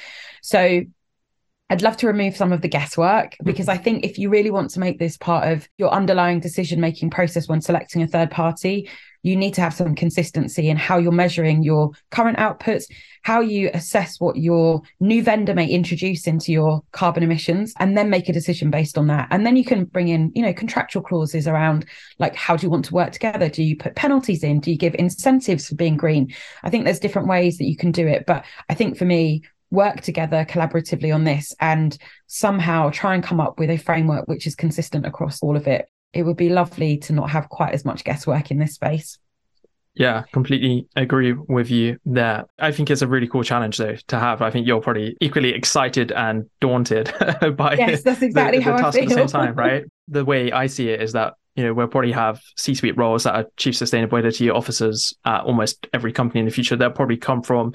So 0.42 0.84
I'd 1.72 1.84
love 1.84 1.98
to 1.98 2.08
remove 2.08 2.36
some 2.36 2.52
of 2.52 2.62
the 2.62 2.68
guesswork 2.68 3.38
because 3.44 3.68
I 3.68 3.78
think 3.78 4.04
if 4.04 4.18
you 4.18 4.30
really 4.30 4.50
want 4.50 4.72
to 4.72 4.80
make 4.80 4.98
this 4.98 5.18
part 5.18 5.48
of 5.52 5.70
your 5.78 5.92
underlying 5.92 6.40
decision 6.40 6.82
making 6.82 7.12
process 7.12 7.48
when 7.48 7.62
selecting 7.62 8.02
a 8.02 8.08
third 8.08 8.32
party, 8.32 8.90
you 9.22 9.36
need 9.36 9.54
to 9.54 9.62
have 9.62 9.74
some 9.74 9.96
consistency 9.96 10.70
in 10.70 10.78
how 10.78 10.98
you're 10.98 11.12
measuring 11.12 11.64
your 11.64 11.92
current 12.12 12.38
outputs, 12.38 12.86
how 13.24 13.42
you 13.42 13.70
assess 13.74 14.20
what 14.20 14.38
your 14.38 14.82
new 15.00 15.22
vendor 15.22 15.54
may 15.54 15.68
introduce 15.68 16.28
into 16.28 16.52
your 16.52 16.82
carbon 16.92 17.24
emissions, 17.24 17.74
and 17.80 17.98
then 17.98 18.10
make 18.10 18.30
a 18.30 18.34
decision 18.34 18.72
based 18.72 18.98
on 18.98 19.08
that. 19.08 19.28
And 19.32 19.46
then 19.46 19.56
you 19.56 19.66
can 19.66 19.86
bring 19.86 20.08
in, 20.08 20.32
you 20.36 20.42
know, 20.42 20.54
contractual 20.54 21.04
clauses 21.04 21.48
around 21.48 21.86
like 22.18 22.36
how 22.36 22.56
do 22.56 22.66
you 22.66 22.70
want 22.70 22.86
to 22.86 22.94
work 22.94 23.12
together? 23.12 23.50
Do 23.50 23.64
you 23.64 23.76
put 23.76 23.96
penalties 23.96 24.44
in? 24.44 24.60
Do 24.60 24.72
you 24.72 24.78
give 24.78 24.96
incentives 24.96 25.68
for 25.68 25.76
being 25.76 25.98
green? 25.98 26.34
I 26.64 26.70
think 26.70 26.86
there's 26.86 27.00
different 27.00 27.28
ways 27.28 27.58
that 27.58 27.68
you 27.68 27.76
can 27.76 27.92
do 27.92 28.08
it. 28.08 28.26
But 28.26 28.46
I 28.70 28.74
think 28.74 28.98
for 28.98 29.06
me, 29.06 29.44
work 29.72 30.02
together 30.02 30.46
collaboratively 30.50 31.14
on 31.14 31.26
this 31.26 31.54
and 31.60 31.96
somehow 32.28 32.90
try 32.90 33.14
and 33.14 33.24
come 33.24 33.40
up 33.40 33.60
with 33.60 33.70
a 33.70 33.78
framework 33.78 34.28
which 34.28 34.48
is 34.48 34.56
consistent 34.56 35.06
across 35.06 35.44
all 35.44 35.56
of 35.56 35.68
it 35.68 35.88
it 36.14 36.24
would 36.24 36.38
be 36.38 36.50
lovely 36.50 36.98
to 36.98 37.14
not 37.14 37.30
have 37.30 37.50
quite 37.50 37.74
as 37.74 37.86
much 37.86 38.04
guesswork 38.04 38.52
in 38.52 38.60
this 38.60 38.74
space. 38.74 39.20
Yeah, 39.96 40.24
completely 40.32 40.88
agree 40.96 41.34
with 41.34 41.70
you 41.70 41.98
there. 42.06 42.46
I 42.58 42.72
think 42.72 42.90
it's 42.90 43.02
a 43.02 43.08
really 43.08 43.28
cool 43.28 43.44
challenge 43.44 43.78
though 43.78 43.96
to 44.08 44.20
have. 44.20 44.42
I 44.42 44.50
think 44.50 44.66
you're 44.66 44.80
probably 44.80 45.18
equally 45.20 45.54
excited 45.54 46.12
and 46.12 46.46
daunted 46.62 47.14
by 47.58 47.74
yes, 47.74 48.04
that's 48.04 48.22
exactly 48.22 48.60
the, 48.60 48.64
how 48.64 48.78
the 48.78 48.84
task 48.84 48.98
I 48.98 49.02
feel. 49.02 49.04
at 49.04 49.10
the 49.10 49.28
same 49.28 49.28
time, 49.28 49.56
right? 49.56 49.84
the 50.08 50.24
way 50.24 50.52
I 50.52 50.68
see 50.68 50.90
it 50.90 51.02
is 51.02 51.14
that 51.14 51.34
you 51.56 51.64
know 51.64 51.74
we'll 51.74 51.88
probably 51.88 52.12
have 52.12 52.40
C-suite 52.56 52.98
roles 52.98 53.24
that 53.24 53.36
are 53.36 53.46
chief 53.58 53.76
sustainability 53.76 54.54
officers 54.54 55.14
at 55.26 55.42
almost 55.44 55.88
every 55.94 56.14
company 56.14 56.40
in 56.40 56.46
the 56.46 56.52
future. 56.52 56.76
They'll 56.76 56.92
probably 56.92 57.18
come 57.18 57.42
from 57.42 57.74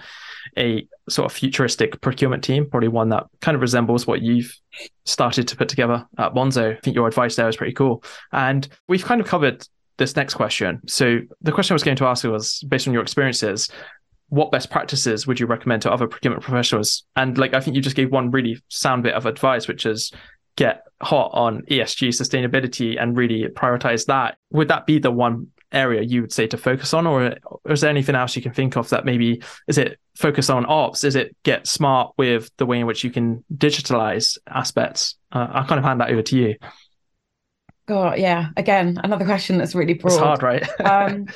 a 0.58 0.86
sort 1.08 1.30
of 1.30 1.36
futuristic 1.36 2.00
procurement 2.00 2.44
team, 2.44 2.68
probably 2.68 2.88
one 2.88 3.08
that 3.10 3.26
kind 3.40 3.54
of 3.54 3.60
resembles 3.60 4.06
what 4.06 4.22
you've 4.22 4.56
started 5.04 5.48
to 5.48 5.56
put 5.56 5.68
together 5.68 6.06
at 6.18 6.34
Monzo. 6.34 6.76
I 6.76 6.80
think 6.80 6.96
your 6.96 7.08
advice 7.08 7.36
there 7.36 7.48
is 7.48 7.56
pretty 7.56 7.72
cool. 7.72 8.02
And 8.32 8.68
we've 8.88 9.04
kind 9.04 9.20
of 9.20 9.26
covered 9.26 9.66
this 9.96 10.16
next 10.16 10.34
question. 10.34 10.80
So 10.86 11.20
the 11.40 11.52
question 11.52 11.74
I 11.74 11.76
was 11.76 11.84
going 11.84 11.96
to 11.98 12.06
ask 12.06 12.24
was 12.24 12.60
based 12.68 12.86
on 12.88 12.94
your 12.94 13.02
experiences, 13.02 13.68
what 14.28 14.50
best 14.50 14.70
practices 14.70 15.26
would 15.26 15.38
you 15.38 15.46
recommend 15.46 15.82
to 15.82 15.92
other 15.92 16.08
procurement 16.08 16.42
professionals? 16.42 17.04
And 17.14 17.38
like 17.38 17.54
I 17.54 17.60
think 17.60 17.76
you 17.76 17.82
just 17.82 17.96
gave 17.96 18.10
one 18.10 18.30
really 18.30 18.60
sound 18.68 19.02
bit 19.02 19.14
of 19.14 19.26
advice, 19.26 19.68
which 19.68 19.86
is 19.86 20.10
get 20.56 20.82
hot 21.02 21.30
on 21.32 21.62
ESG 21.62 22.08
sustainability 22.08 23.00
and 23.00 23.16
really 23.16 23.46
prioritize 23.48 24.06
that. 24.06 24.36
Would 24.50 24.68
that 24.68 24.86
be 24.86 24.98
the 24.98 25.10
one 25.10 25.48
area 25.74 26.02
you 26.02 26.20
would 26.20 26.32
say 26.32 26.46
to 26.46 26.56
focus 26.56 26.94
on, 26.94 27.06
or, 27.06 27.36
or 27.64 27.72
is 27.72 27.80
there 27.80 27.90
anything 27.90 28.14
else 28.14 28.36
you 28.36 28.42
can 28.42 28.52
think 28.52 28.76
of 28.76 28.88
that 28.90 29.04
maybe 29.04 29.42
is 29.68 29.78
it 29.78 29.98
focus 30.16 30.50
on 30.50 30.66
ops? 30.66 31.04
Is 31.04 31.16
it 31.16 31.36
get 31.42 31.66
smart 31.66 32.12
with 32.16 32.50
the 32.56 32.66
way 32.66 32.80
in 32.80 32.86
which 32.86 33.04
you 33.04 33.10
can 33.10 33.44
digitalize 33.54 34.38
aspects? 34.48 35.16
Uh, 35.32 35.48
I'll 35.50 35.66
kind 35.66 35.78
of 35.78 35.84
hand 35.84 36.00
that 36.00 36.10
over 36.10 36.22
to 36.22 36.36
you. 36.36 36.54
God, 37.86 38.18
yeah. 38.18 38.48
Again, 38.56 38.98
another 39.02 39.24
question 39.24 39.58
that's 39.58 39.74
really 39.74 39.94
broad. 39.94 40.12
It's 40.12 40.22
hard, 40.22 40.42
right? 40.42 40.80
um, 40.84 41.26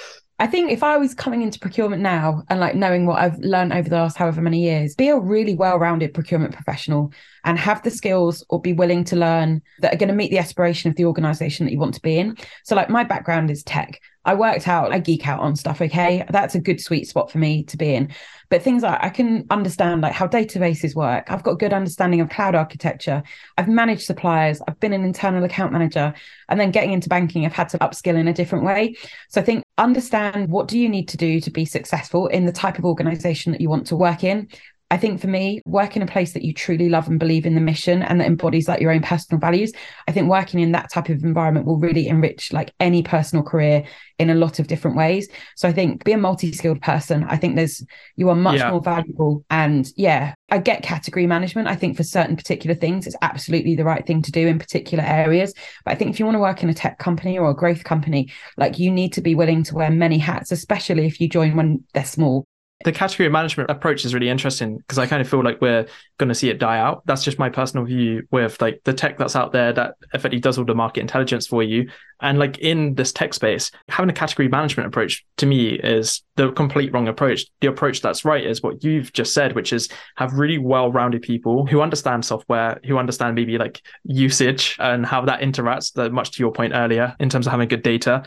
I 0.40 0.46
think 0.46 0.70
if 0.70 0.84
I 0.84 0.96
was 0.96 1.14
coming 1.14 1.42
into 1.42 1.58
procurement 1.58 2.00
now 2.00 2.44
and 2.48 2.60
like 2.60 2.76
knowing 2.76 3.06
what 3.06 3.18
I've 3.18 3.38
learned 3.40 3.72
over 3.72 3.88
the 3.88 3.96
last 3.96 4.16
however 4.16 4.40
many 4.40 4.62
years, 4.62 4.94
be 4.94 5.08
a 5.08 5.18
really 5.18 5.56
well-rounded 5.56 6.14
procurement 6.14 6.54
professional 6.54 7.12
and 7.44 7.58
have 7.58 7.82
the 7.82 7.90
skills 7.90 8.44
or 8.48 8.60
be 8.60 8.72
willing 8.72 9.02
to 9.04 9.16
learn 9.16 9.62
that 9.80 9.92
are 9.92 9.96
going 9.96 10.10
to 10.10 10.14
meet 10.14 10.30
the 10.30 10.38
aspiration 10.38 10.90
of 10.90 10.96
the 10.96 11.06
organization 11.06 11.66
that 11.66 11.72
you 11.72 11.78
want 11.80 11.94
to 11.94 12.02
be 12.02 12.18
in. 12.18 12.36
So 12.64 12.76
like 12.76 12.88
my 12.88 13.02
background 13.02 13.50
is 13.50 13.64
tech. 13.64 14.00
I 14.28 14.34
worked 14.34 14.68
out, 14.68 14.92
I 14.92 14.98
geek 14.98 15.26
out 15.26 15.40
on 15.40 15.56
stuff. 15.56 15.80
Okay. 15.80 16.22
That's 16.28 16.54
a 16.54 16.60
good 16.60 16.82
sweet 16.82 17.08
spot 17.08 17.30
for 17.30 17.38
me 17.38 17.62
to 17.64 17.78
be 17.78 17.94
in. 17.94 18.12
But 18.50 18.62
things 18.62 18.82
like 18.82 19.02
I 19.02 19.08
can 19.08 19.46
understand 19.48 20.02
like 20.02 20.12
how 20.12 20.26
databases 20.26 20.94
work. 20.94 21.30
I've 21.30 21.42
got 21.42 21.52
a 21.52 21.56
good 21.56 21.72
understanding 21.72 22.20
of 22.20 22.28
cloud 22.28 22.54
architecture. 22.54 23.22
I've 23.56 23.68
managed 23.68 24.02
suppliers. 24.02 24.60
I've 24.68 24.78
been 24.80 24.92
an 24.92 25.02
internal 25.02 25.44
account 25.44 25.72
manager. 25.72 26.12
And 26.50 26.60
then 26.60 26.72
getting 26.72 26.92
into 26.92 27.08
banking, 27.08 27.46
I've 27.46 27.54
had 27.54 27.70
to 27.70 27.78
upskill 27.78 28.16
in 28.16 28.28
a 28.28 28.34
different 28.34 28.66
way. 28.66 28.96
So 29.30 29.40
I 29.40 29.44
think 29.44 29.64
understand 29.78 30.50
what 30.50 30.68
do 30.68 30.78
you 30.78 30.90
need 30.90 31.08
to 31.08 31.16
do 31.16 31.40
to 31.40 31.50
be 31.50 31.64
successful 31.64 32.26
in 32.26 32.44
the 32.44 32.52
type 32.52 32.78
of 32.78 32.84
organization 32.84 33.52
that 33.52 33.62
you 33.62 33.70
want 33.70 33.86
to 33.86 33.96
work 33.96 34.24
in 34.24 34.48
I 34.90 34.96
think 34.96 35.20
for 35.20 35.26
me, 35.26 35.60
work 35.66 35.96
in 35.96 36.02
a 36.02 36.06
place 36.06 36.32
that 36.32 36.42
you 36.42 36.54
truly 36.54 36.88
love 36.88 37.08
and 37.08 37.18
believe 37.18 37.44
in 37.44 37.54
the 37.54 37.60
mission 37.60 38.02
and 38.02 38.20
that 38.20 38.26
embodies 38.26 38.68
like 38.68 38.80
your 38.80 38.90
own 38.90 39.02
personal 39.02 39.38
values. 39.38 39.70
I 40.06 40.12
think 40.12 40.30
working 40.30 40.60
in 40.60 40.72
that 40.72 40.90
type 40.90 41.10
of 41.10 41.22
environment 41.22 41.66
will 41.66 41.78
really 41.78 42.08
enrich 42.08 42.54
like 42.54 42.72
any 42.80 43.02
personal 43.02 43.44
career 43.44 43.84
in 44.18 44.30
a 44.30 44.34
lot 44.34 44.58
of 44.58 44.66
different 44.66 44.96
ways. 44.96 45.28
So 45.56 45.68
I 45.68 45.72
think 45.72 46.04
be 46.04 46.12
a 46.12 46.18
multi-skilled 46.18 46.80
person. 46.80 47.24
I 47.24 47.36
think 47.36 47.54
there's 47.54 47.84
you 48.16 48.30
are 48.30 48.34
much 48.34 48.60
yeah. 48.60 48.70
more 48.70 48.80
valuable. 48.80 49.44
And 49.50 49.92
yeah, 49.96 50.34
I 50.50 50.56
get 50.56 50.82
category 50.82 51.26
management. 51.26 51.68
I 51.68 51.76
think 51.76 51.94
for 51.94 52.02
certain 52.02 52.34
particular 52.34 52.74
things, 52.74 53.06
it's 53.06 53.16
absolutely 53.20 53.76
the 53.76 53.84
right 53.84 54.06
thing 54.06 54.22
to 54.22 54.32
do 54.32 54.46
in 54.46 54.58
particular 54.58 55.04
areas. 55.04 55.52
But 55.84 55.92
I 55.92 55.94
think 55.96 56.12
if 56.12 56.18
you 56.18 56.24
want 56.24 56.36
to 56.36 56.40
work 56.40 56.62
in 56.62 56.70
a 56.70 56.74
tech 56.74 56.98
company 56.98 57.38
or 57.38 57.50
a 57.50 57.54
growth 57.54 57.84
company, 57.84 58.32
like 58.56 58.78
you 58.78 58.90
need 58.90 59.12
to 59.12 59.20
be 59.20 59.34
willing 59.34 59.64
to 59.64 59.74
wear 59.74 59.90
many 59.90 60.16
hats, 60.16 60.50
especially 60.50 61.06
if 61.06 61.20
you 61.20 61.28
join 61.28 61.56
when 61.56 61.84
they're 61.92 62.06
small 62.06 62.46
The 62.84 62.92
category 62.92 63.28
management 63.28 63.70
approach 63.70 64.04
is 64.04 64.14
really 64.14 64.28
interesting 64.28 64.76
because 64.76 64.98
I 64.98 65.06
kind 65.06 65.20
of 65.20 65.28
feel 65.28 65.42
like 65.42 65.60
we're 65.60 65.86
going 66.18 66.28
to 66.28 66.34
see 66.34 66.48
it 66.48 66.60
die 66.60 66.78
out. 66.78 67.02
That's 67.06 67.24
just 67.24 67.36
my 67.36 67.48
personal 67.48 67.84
view 67.84 68.22
with 68.30 68.60
like 68.62 68.82
the 68.84 68.92
tech 68.92 69.18
that's 69.18 69.34
out 69.34 69.52
there 69.52 69.72
that 69.72 69.96
effectively 70.14 70.38
does 70.38 70.58
all 70.58 70.64
the 70.64 70.76
market 70.76 71.00
intelligence 71.00 71.48
for 71.48 71.64
you. 71.64 71.90
And 72.20 72.38
like 72.38 72.58
in 72.58 72.94
this 72.94 73.12
tech 73.12 73.34
space, 73.34 73.72
having 73.88 74.10
a 74.10 74.12
category 74.12 74.48
management 74.48 74.86
approach 74.86 75.24
to 75.38 75.46
me 75.46 75.70
is 75.70 76.22
the 76.36 76.52
complete 76.52 76.92
wrong 76.92 77.08
approach. 77.08 77.46
The 77.60 77.66
approach 77.66 78.00
that's 78.00 78.24
right 78.24 78.44
is 78.44 78.62
what 78.62 78.84
you've 78.84 79.12
just 79.12 79.34
said, 79.34 79.56
which 79.56 79.72
is 79.72 79.88
have 80.16 80.34
really 80.34 80.58
well-rounded 80.58 81.22
people 81.22 81.66
who 81.66 81.80
understand 81.80 82.24
software, 82.24 82.80
who 82.84 82.96
understand 82.96 83.34
maybe 83.34 83.58
like 83.58 83.82
usage 84.04 84.76
and 84.78 85.04
how 85.04 85.24
that 85.24 85.40
interacts, 85.40 86.12
much 86.12 86.32
to 86.32 86.40
your 86.40 86.52
point 86.52 86.74
earlier, 86.76 87.16
in 87.18 87.28
terms 87.28 87.46
of 87.46 87.50
having 87.50 87.68
good 87.68 87.82
data 87.82 88.22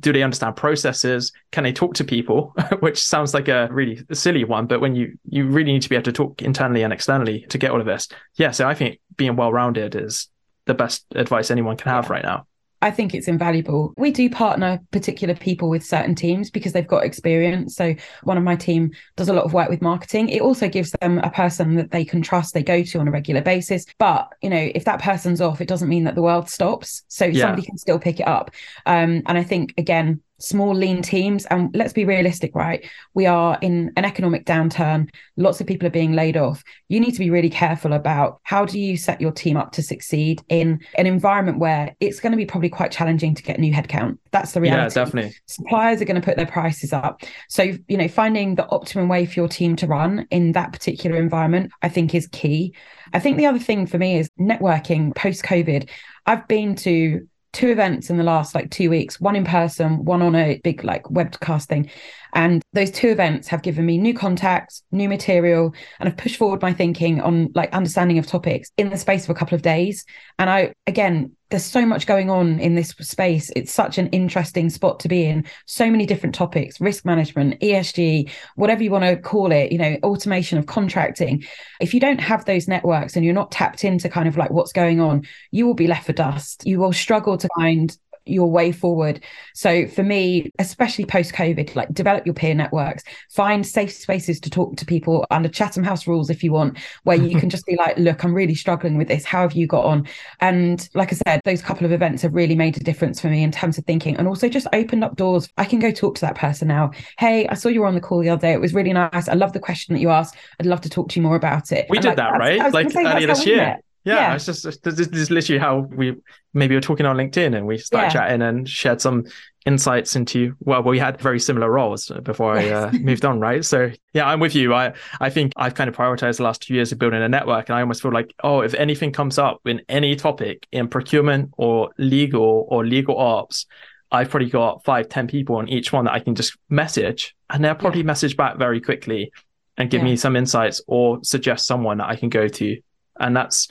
do 0.00 0.12
they 0.12 0.22
understand 0.22 0.56
processes? 0.56 1.32
Can 1.52 1.64
they 1.64 1.72
talk 1.72 1.94
to 1.94 2.04
people? 2.04 2.54
Which 2.80 3.02
sounds 3.02 3.34
like 3.34 3.48
a 3.48 3.68
really 3.70 4.00
silly 4.12 4.44
one 4.44 4.66
but 4.66 4.80
when 4.80 4.94
you 4.94 5.16
you 5.28 5.46
really 5.46 5.72
need 5.72 5.82
to 5.82 5.88
be 5.88 5.96
able 5.96 6.04
to 6.04 6.12
talk 6.12 6.42
internally 6.42 6.82
and 6.82 6.92
externally 6.92 7.46
to 7.50 7.58
get 7.58 7.70
all 7.70 7.80
of 7.80 7.86
this. 7.86 8.08
Yeah 8.34 8.50
so 8.50 8.68
i 8.68 8.74
think 8.74 9.00
being 9.16 9.36
well 9.36 9.52
rounded 9.52 9.94
is 9.94 10.28
the 10.66 10.74
best 10.74 11.04
advice 11.14 11.50
anyone 11.50 11.76
can 11.76 11.90
have 11.90 12.06
yeah. 12.06 12.12
right 12.12 12.24
now 12.24 12.46
I 12.84 12.90
think 12.90 13.14
it's 13.14 13.28
invaluable. 13.28 13.94
We 13.96 14.10
do 14.10 14.28
partner 14.28 14.78
particular 14.90 15.34
people 15.34 15.70
with 15.70 15.82
certain 15.82 16.14
teams 16.14 16.50
because 16.50 16.74
they've 16.74 16.86
got 16.86 17.02
experience. 17.02 17.74
So 17.74 17.94
one 18.24 18.36
of 18.36 18.44
my 18.44 18.56
team 18.56 18.90
does 19.16 19.30
a 19.30 19.32
lot 19.32 19.46
of 19.46 19.54
work 19.54 19.70
with 19.70 19.80
marketing. 19.80 20.28
It 20.28 20.42
also 20.42 20.68
gives 20.68 20.92
them 21.00 21.18
a 21.20 21.30
person 21.30 21.76
that 21.76 21.92
they 21.92 22.04
can 22.04 22.20
trust, 22.20 22.52
they 22.52 22.62
go 22.62 22.82
to 22.82 22.98
on 22.98 23.08
a 23.08 23.10
regular 23.10 23.40
basis. 23.40 23.86
But, 23.98 24.30
you 24.42 24.50
know, 24.50 24.70
if 24.74 24.84
that 24.84 25.00
person's 25.00 25.40
off, 25.40 25.62
it 25.62 25.68
doesn't 25.68 25.88
mean 25.88 26.04
that 26.04 26.14
the 26.14 26.20
world 26.20 26.50
stops. 26.50 27.04
So 27.08 27.24
yeah. 27.24 27.46
somebody 27.46 27.62
can 27.66 27.78
still 27.78 27.98
pick 27.98 28.20
it 28.20 28.28
up. 28.28 28.50
Um, 28.84 29.22
and 29.24 29.38
I 29.38 29.44
think, 29.44 29.72
again, 29.78 30.20
small 30.44 30.74
lean 30.74 31.02
teams. 31.02 31.46
And 31.46 31.74
let's 31.74 31.92
be 31.92 32.04
realistic 32.04 32.54
right? 32.54 32.84
We 33.14 33.26
are 33.26 33.58
in 33.60 33.92
an 33.96 34.04
economic 34.04 34.44
downturn. 34.44 35.10
Lots 35.36 35.60
of 35.60 35.66
people 35.66 35.86
are 35.86 35.90
being 35.90 36.12
laid 36.12 36.36
off. 36.36 36.62
You 36.88 37.00
need 37.00 37.12
to 37.12 37.18
be 37.18 37.30
really 37.30 37.50
careful 37.50 37.92
about 37.92 38.40
how 38.42 38.64
do 38.64 38.78
you 38.78 38.96
set 38.96 39.20
your 39.20 39.32
team 39.32 39.56
up 39.56 39.72
to 39.72 39.82
succeed 39.82 40.42
in 40.48 40.80
an 40.98 41.06
environment 41.06 41.58
where 41.58 41.94
it's 42.00 42.20
going 42.20 42.32
to 42.32 42.36
be 42.36 42.46
probably 42.46 42.68
quite 42.68 42.92
challenging 42.92 43.34
to 43.34 43.42
get 43.42 43.58
new 43.58 43.72
headcount. 43.72 44.18
That's 44.30 44.52
the 44.52 44.60
reality. 44.60 44.98
yeah 44.98 45.04
definitely. 45.04 45.34
Suppliers 45.46 46.00
are 46.00 46.04
going 46.04 46.20
to 46.20 46.24
put 46.24 46.36
their 46.36 46.46
prices 46.46 46.92
up. 46.92 47.22
So 47.48 47.62
you 47.88 47.96
know 47.96 48.08
finding 48.08 48.54
the 48.54 48.68
optimum 48.68 49.08
way 49.08 49.26
for 49.26 49.40
your 49.40 49.48
team 49.48 49.76
to 49.76 49.86
run 49.86 50.26
in 50.30 50.52
that 50.52 50.72
particular 50.72 51.16
environment 51.16 51.72
i 51.82 51.88
think 51.88 52.14
is 52.14 52.26
key. 52.28 52.74
I 53.12 53.20
think 53.20 53.36
the 53.36 53.46
other 53.46 53.58
thing 53.58 53.86
for 53.86 53.98
me 53.98 54.18
is 54.18 54.28
networking 54.40 55.14
post 55.14 55.42
covid 55.42 55.88
i've 56.26 56.46
been 56.48 56.74
to 56.76 57.26
two 57.54 57.70
events 57.70 58.10
in 58.10 58.18
the 58.18 58.24
last 58.24 58.54
like 58.54 58.70
two 58.70 58.90
weeks, 58.90 59.20
one 59.20 59.36
in 59.36 59.44
person, 59.44 60.04
one 60.04 60.20
on 60.20 60.34
a 60.34 60.60
big 60.62 60.84
like 60.84 61.04
webcast 61.04 61.66
thing. 61.66 61.90
And 62.34 62.62
those 62.72 62.90
two 62.90 63.08
events 63.08 63.48
have 63.48 63.62
given 63.62 63.86
me 63.86 63.96
new 63.96 64.12
contacts, 64.12 64.82
new 64.90 65.08
material, 65.08 65.72
and 66.00 66.08
I've 66.08 66.16
pushed 66.16 66.36
forward 66.36 66.60
my 66.60 66.72
thinking 66.72 67.20
on 67.20 67.50
like 67.54 67.72
understanding 67.72 68.18
of 68.18 68.26
topics 68.26 68.70
in 68.76 68.90
the 68.90 68.98
space 68.98 69.24
of 69.24 69.30
a 69.30 69.34
couple 69.34 69.54
of 69.54 69.62
days. 69.62 70.04
And 70.38 70.50
I, 70.50 70.74
again, 70.86 71.32
there's 71.50 71.64
so 71.64 71.86
much 71.86 72.06
going 72.06 72.30
on 72.30 72.58
in 72.58 72.74
this 72.74 72.88
space. 72.88 73.52
It's 73.54 73.72
such 73.72 73.98
an 73.98 74.08
interesting 74.08 74.68
spot 74.70 74.98
to 75.00 75.08
be 75.08 75.24
in. 75.24 75.44
So 75.66 75.88
many 75.88 76.04
different 76.04 76.34
topics, 76.34 76.80
risk 76.80 77.04
management, 77.04 77.60
ESG, 77.60 78.30
whatever 78.56 78.82
you 78.82 78.90
want 78.90 79.04
to 79.04 79.16
call 79.16 79.52
it, 79.52 79.70
you 79.70 79.78
know, 79.78 79.96
automation 80.02 80.58
of 80.58 80.66
contracting. 80.66 81.44
If 81.80 81.94
you 81.94 82.00
don't 82.00 82.20
have 82.20 82.44
those 82.44 82.66
networks 82.66 83.14
and 83.14 83.24
you're 83.24 83.34
not 83.34 83.52
tapped 83.52 83.84
into 83.84 84.08
kind 84.08 84.26
of 84.26 84.36
like 84.36 84.50
what's 84.50 84.72
going 84.72 85.00
on, 85.00 85.26
you 85.52 85.64
will 85.64 85.74
be 85.74 85.86
left 85.86 86.06
for 86.06 86.12
dust. 86.12 86.66
You 86.66 86.80
will 86.80 86.92
struggle 86.92 87.38
to 87.38 87.48
find 87.56 87.96
your 88.26 88.50
way 88.50 88.72
forward. 88.72 89.22
So 89.54 89.86
for 89.86 90.02
me, 90.02 90.50
especially 90.58 91.04
post 91.04 91.32
COVID, 91.32 91.74
like 91.74 91.92
develop 91.92 92.26
your 92.26 92.34
peer 92.34 92.54
networks, 92.54 93.04
find 93.30 93.66
safe 93.66 93.92
spaces 93.92 94.40
to 94.40 94.50
talk 94.50 94.76
to 94.76 94.86
people 94.86 95.26
under 95.30 95.48
Chatham 95.48 95.84
House 95.84 96.06
rules 96.06 96.30
if 96.30 96.42
you 96.42 96.52
want, 96.52 96.78
where 97.04 97.16
you 97.16 97.38
can 97.38 97.50
just 97.54 97.66
be 97.66 97.76
like, 97.76 97.96
look, 97.98 98.24
I'm 98.24 98.34
really 98.34 98.54
struggling 98.54 98.96
with 98.96 99.08
this. 99.08 99.24
How 99.24 99.42
have 99.42 99.52
you 99.52 99.66
got 99.66 99.84
on? 99.84 100.06
And 100.40 100.88
like 100.94 101.12
I 101.12 101.16
said, 101.16 101.40
those 101.44 101.62
couple 101.62 101.84
of 101.84 101.92
events 101.92 102.22
have 102.22 102.34
really 102.34 102.54
made 102.54 102.76
a 102.76 102.80
difference 102.80 103.20
for 103.20 103.28
me 103.28 103.42
in 103.42 103.52
terms 103.52 103.78
of 103.78 103.84
thinking 103.84 104.16
and 104.16 104.28
also 104.28 104.48
just 104.48 104.66
opened 104.72 105.04
up 105.04 105.16
doors. 105.16 105.48
I 105.58 105.64
can 105.64 105.78
go 105.78 105.90
talk 105.90 106.14
to 106.16 106.20
that 106.22 106.36
person 106.36 106.68
now. 106.68 106.92
Hey, 107.18 107.46
I 107.48 107.54
saw 107.54 107.68
you 107.68 107.80
were 107.80 107.86
on 107.86 107.94
the 107.94 108.00
call 108.00 108.20
the 108.20 108.30
other 108.30 108.40
day. 108.40 108.52
It 108.52 108.60
was 108.60 108.74
really 108.74 108.92
nice. 108.92 109.28
I 109.28 109.34
love 109.34 109.52
the 109.52 109.60
question 109.60 109.94
that 109.94 110.00
you 110.00 110.10
asked. 110.10 110.36
I'd 110.60 110.66
love 110.66 110.80
to 110.82 110.88
talk 110.88 111.08
to 111.10 111.20
you 111.20 111.22
more 111.22 111.36
about 111.36 111.72
it. 111.72 111.86
We 111.88 111.98
and 111.98 112.02
did 112.02 112.08
like, 112.10 112.16
that, 112.16 112.38
right? 112.38 112.72
Like 112.72 112.94
earlier 112.96 113.26
this 113.26 113.46
year. 113.46 113.78
Yeah, 114.04 114.16
yeah, 114.16 114.34
it's 114.34 114.44
just 114.44 114.64
this, 114.64 114.76
this 114.76 114.98
is 114.98 115.30
literally 115.30 115.58
how 115.58 115.78
we 115.78 116.14
maybe 116.52 116.72
we 116.72 116.76
were 116.76 116.82
talking 116.82 117.06
on 117.06 117.16
LinkedIn 117.16 117.56
and 117.56 117.66
we 117.66 117.78
started 117.78 118.08
yeah. 118.08 118.12
chatting 118.12 118.42
and 118.42 118.68
shared 118.68 119.00
some 119.00 119.24
insights 119.64 120.14
into 120.14 120.54
well, 120.60 120.82
we 120.82 120.98
had 120.98 121.18
very 121.18 121.40
similar 121.40 121.70
roles 121.70 122.12
before 122.22 122.58
I 122.58 122.68
uh, 122.68 122.92
moved 123.00 123.24
on, 123.24 123.40
right? 123.40 123.64
So 123.64 123.90
yeah, 124.12 124.26
I'm 124.26 124.40
with 124.40 124.54
you. 124.54 124.74
I 124.74 124.92
I 125.20 125.30
think 125.30 125.52
I've 125.56 125.74
kind 125.74 125.88
of 125.88 125.96
prioritized 125.96 126.36
the 126.36 126.42
last 126.42 126.62
two 126.62 126.74
years 126.74 126.92
of 126.92 126.98
building 126.98 127.22
a 127.22 127.28
network, 127.28 127.68
and 127.68 127.76
I 127.76 127.80
almost 127.80 128.02
feel 128.02 128.12
like 128.12 128.34
oh, 128.44 128.60
if 128.60 128.74
anything 128.74 129.10
comes 129.10 129.38
up 129.38 129.60
in 129.64 129.80
any 129.88 130.16
topic 130.16 130.66
in 130.70 130.88
procurement 130.88 131.50
or 131.56 131.90
legal 131.98 132.66
or 132.68 132.84
legal 132.84 133.18
ops. 133.18 133.66
I've 134.12 134.30
probably 134.30 134.50
got 134.50 134.84
five, 134.84 135.08
ten 135.08 135.26
people 135.26 135.56
on 135.56 135.68
each 135.68 135.92
one 135.92 136.04
that 136.04 136.12
I 136.12 136.20
can 136.20 136.36
just 136.36 136.56
message, 136.68 137.34
and 137.50 137.64
they'll 137.64 137.74
probably 137.74 138.02
yeah. 138.02 138.06
message 138.06 138.36
back 138.36 138.58
very 138.58 138.80
quickly 138.80 139.32
and 139.76 139.90
give 139.90 140.02
me 140.04 140.14
some 140.14 140.36
insights 140.36 140.80
or 140.86 141.18
suggest 141.24 141.66
someone 141.66 141.98
that 141.98 142.08
I 142.08 142.14
can 142.14 142.28
go 142.28 142.46
to. 142.46 142.80
And 143.18 143.36
that's 143.36 143.68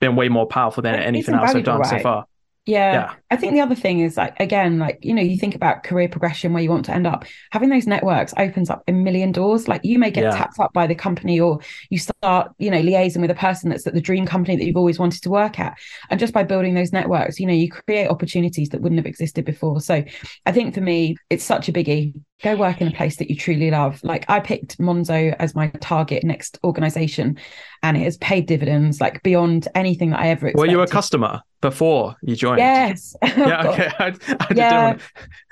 been 0.00 0.16
way 0.16 0.28
more 0.28 0.46
powerful 0.46 0.82
than 0.82 0.94
anything 0.94 1.34
else 1.34 1.54
I've 1.54 1.64
done 1.64 1.80
right? 1.80 1.88
so 1.88 1.98
far. 2.00 2.26
Yeah. 2.66 2.92
yeah. 2.92 3.14
I 3.30 3.36
think 3.36 3.52
the 3.52 3.60
other 3.60 3.76
thing 3.76 4.00
is 4.00 4.16
like 4.16 4.38
again, 4.40 4.80
like, 4.80 4.98
you 5.00 5.14
know, 5.14 5.22
you 5.22 5.38
think 5.38 5.54
about 5.54 5.84
career 5.84 6.08
progression 6.08 6.52
where 6.52 6.62
you 6.62 6.68
want 6.68 6.84
to 6.86 6.92
end 6.92 7.06
up. 7.06 7.24
Having 7.52 7.68
those 7.68 7.86
networks 7.86 8.34
opens 8.36 8.70
up 8.70 8.82
a 8.88 8.92
million 8.92 9.30
doors. 9.30 9.68
Like 9.68 9.82
you 9.84 10.00
may 10.00 10.10
get 10.10 10.24
yeah. 10.24 10.36
tapped 10.36 10.58
up 10.58 10.72
by 10.72 10.88
the 10.88 10.94
company 10.96 11.38
or 11.38 11.60
you 11.90 11.98
start, 11.98 12.50
you 12.58 12.72
know, 12.72 12.82
liaising 12.82 13.20
with 13.20 13.30
a 13.30 13.36
person 13.36 13.70
that's 13.70 13.86
at 13.86 13.94
the 13.94 14.00
dream 14.00 14.26
company 14.26 14.56
that 14.56 14.64
you've 14.64 14.76
always 14.76 14.98
wanted 14.98 15.22
to 15.22 15.30
work 15.30 15.60
at. 15.60 15.78
And 16.10 16.18
just 16.18 16.32
by 16.32 16.42
building 16.42 16.74
those 16.74 16.92
networks, 16.92 17.38
you 17.38 17.46
know, 17.46 17.52
you 17.52 17.70
create 17.70 18.08
opportunities 18.08 18.70
that 18.70 18.80
wouldn't 18.80 18.98
have 18.98 19.06
existed 19.06 19.44
before. 19.44 19.80
So 19.80 20.02
I 20.44 20.50
think 20.50 20.74
for 20.74 20.80
me, 20.80 21.16
it's 21.30 21.44
such 21.44 21.68
a 21.68 21.72
biggie 21.72 22.14
go 22.42 22.54
work 22.54 22.80
in 22.80 22.88
a 22.88 22.92
place 22.92 23.16
that 23.16 23.30
you 23.30 23.36
truly 23.36 23.70
love. 23.70 24.00
Like 24.02 24.28
I 24.28 24.40
picked 24.40 24.78
Monzo 24.78 25.34
as 25.38 25.54
my 25.54 25.68
target 25.80 26.22
next 26.22 26.58
organization 26.64 27.38
and 27.82 27.96
it 27.96 28.00
has 28.00 28.16
paid 28.18 28.46
dividends 28.46 29.00
like 29.00 29.22
beyond 29.22 29.68
anything 29.74 30.10
that 30.10 30.20
I 30.20 30.28
ever 30.28 30.48
expected. 30.48 30.60
Were 30.60 30.70
you 30.70 30.80
a 30.82 30.86
customer 30.86 31.40
before 31.60 32.16
you 32.22 32.36
joined? 32.36 32.58
Yes. 32.58 33.16
yeah, 33.24 33.68
okay. 33.68 33.90
I, 33.98 34.14
I 34.40 34.46
yeah. 34.54 34.98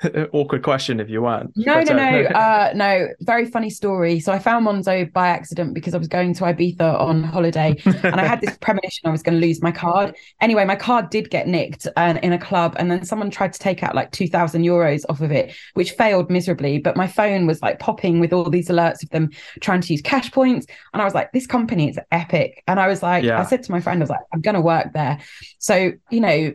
didn't 0.01 0.29
awkward 0.33 0.63
question 0.63 0.99
if 0.99 1.09
you 1.09 1.21
weren't. 1.21 1.51
No, 1.55 1.83
but, 1.83 1.95
no, 1.95 2.03
uh, 2.03 2.21
no. 2.21 2.39
Uh, 2.39 2.71
no, 2.75 3.07
very 3.21 3.45
funny 3.45 3.69
story. 3.69 4.19
So 4.19 4.31
I 4.31 4.39
found 4.39 4.65
Monzo 4.65 5.11
by 5.11 5.27
accident 5.27 5.73
because 5.73 5.93
I 5.93 5.97
was 5.97 6.07
going 6.07 6.33
to 6.35 6.43
Ibiza 6.43 6.99
on 6.99 7.23
holiday 7.23 7.75
and 7.85 8.19
I 8.19 8.25
had 8.25 8.41
this 8.41 8.57
premonition 8.57 9.07
I 9.07 9.11
was 9.11 9.23
going 9.23 9.39
to 9.39 9.45
lose 9.45 9.61
my 9.61 9.71
card. 9.71 10.15
Anyway, 10.41 10.65
my 10.65 10.75
card 10.75 11.09
did 11.09 11.29
get 11.29 11.47
nicked 11.47 11.87
uh, 11.95 12.19
in 12.21 12.33
a 12.33 12.39
club 12.39 12.75
and 12.77 12.89
then 12.91 13.03
someone 13.05 13.29
tried 13.29 13.53
to 13.53 13.59
take 13.59 13.83
out 13.83 13.95
like 13.95 14.11
2000 14.11 14.63
euros 14.63 15.03
off 15.09 15.21
of 15.21 15.31
it, 15.31 15.53
which 15.73 15.91
failed 15.91 16.29
miserably 16.29 16.75
but 16.85 16.95
my 16.95 17.07
phone 17.07 17.47
was 17.47 17.61
like 17.61 17.79
popping 17.79 18.19
with 18.19 18.31
all 18.31 18.49
these 18.49 18.69
alerts 18.69 19.03
of 19.03 19.09
them 19.09 19.29
trying 19.59 19.81
to 19.81 19.93
use 19.93 20.01
cash 20.01 20.31
points. 20.31 20.67
And 20.93 21.01
I 21.01 21.05
was 21.05 21.13
like, 21.13 21.31
this 21.31 21.47
company 21.47 21.89
is 21.89 21.99
epic. 22.25 22.63
And 22.67 22.79
I 22.79 22.87
was 22.87 23.03
like, 23.03 23.23
yeah. 23.23 23.39
I 23.39 23.43
said 23.43 23.63
to 23.63 23.71
my 23.71 23.79
friend, 23.79 24.01
I 24.01 24.03
was 24.03 24.09
like, 24.09 24.19
I'm 24.33 24.41
going 24.41 24.55
to 24.55 24.61
work 24.61 24.93
there. 24.93 25.19
So, 25.59 25.91
you 26.09 26.19
know, 26.19 26.53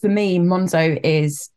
for 0.00 0.08
me, 0.08 0.38
Monzo 0.38 0.98
is 1.02 1.50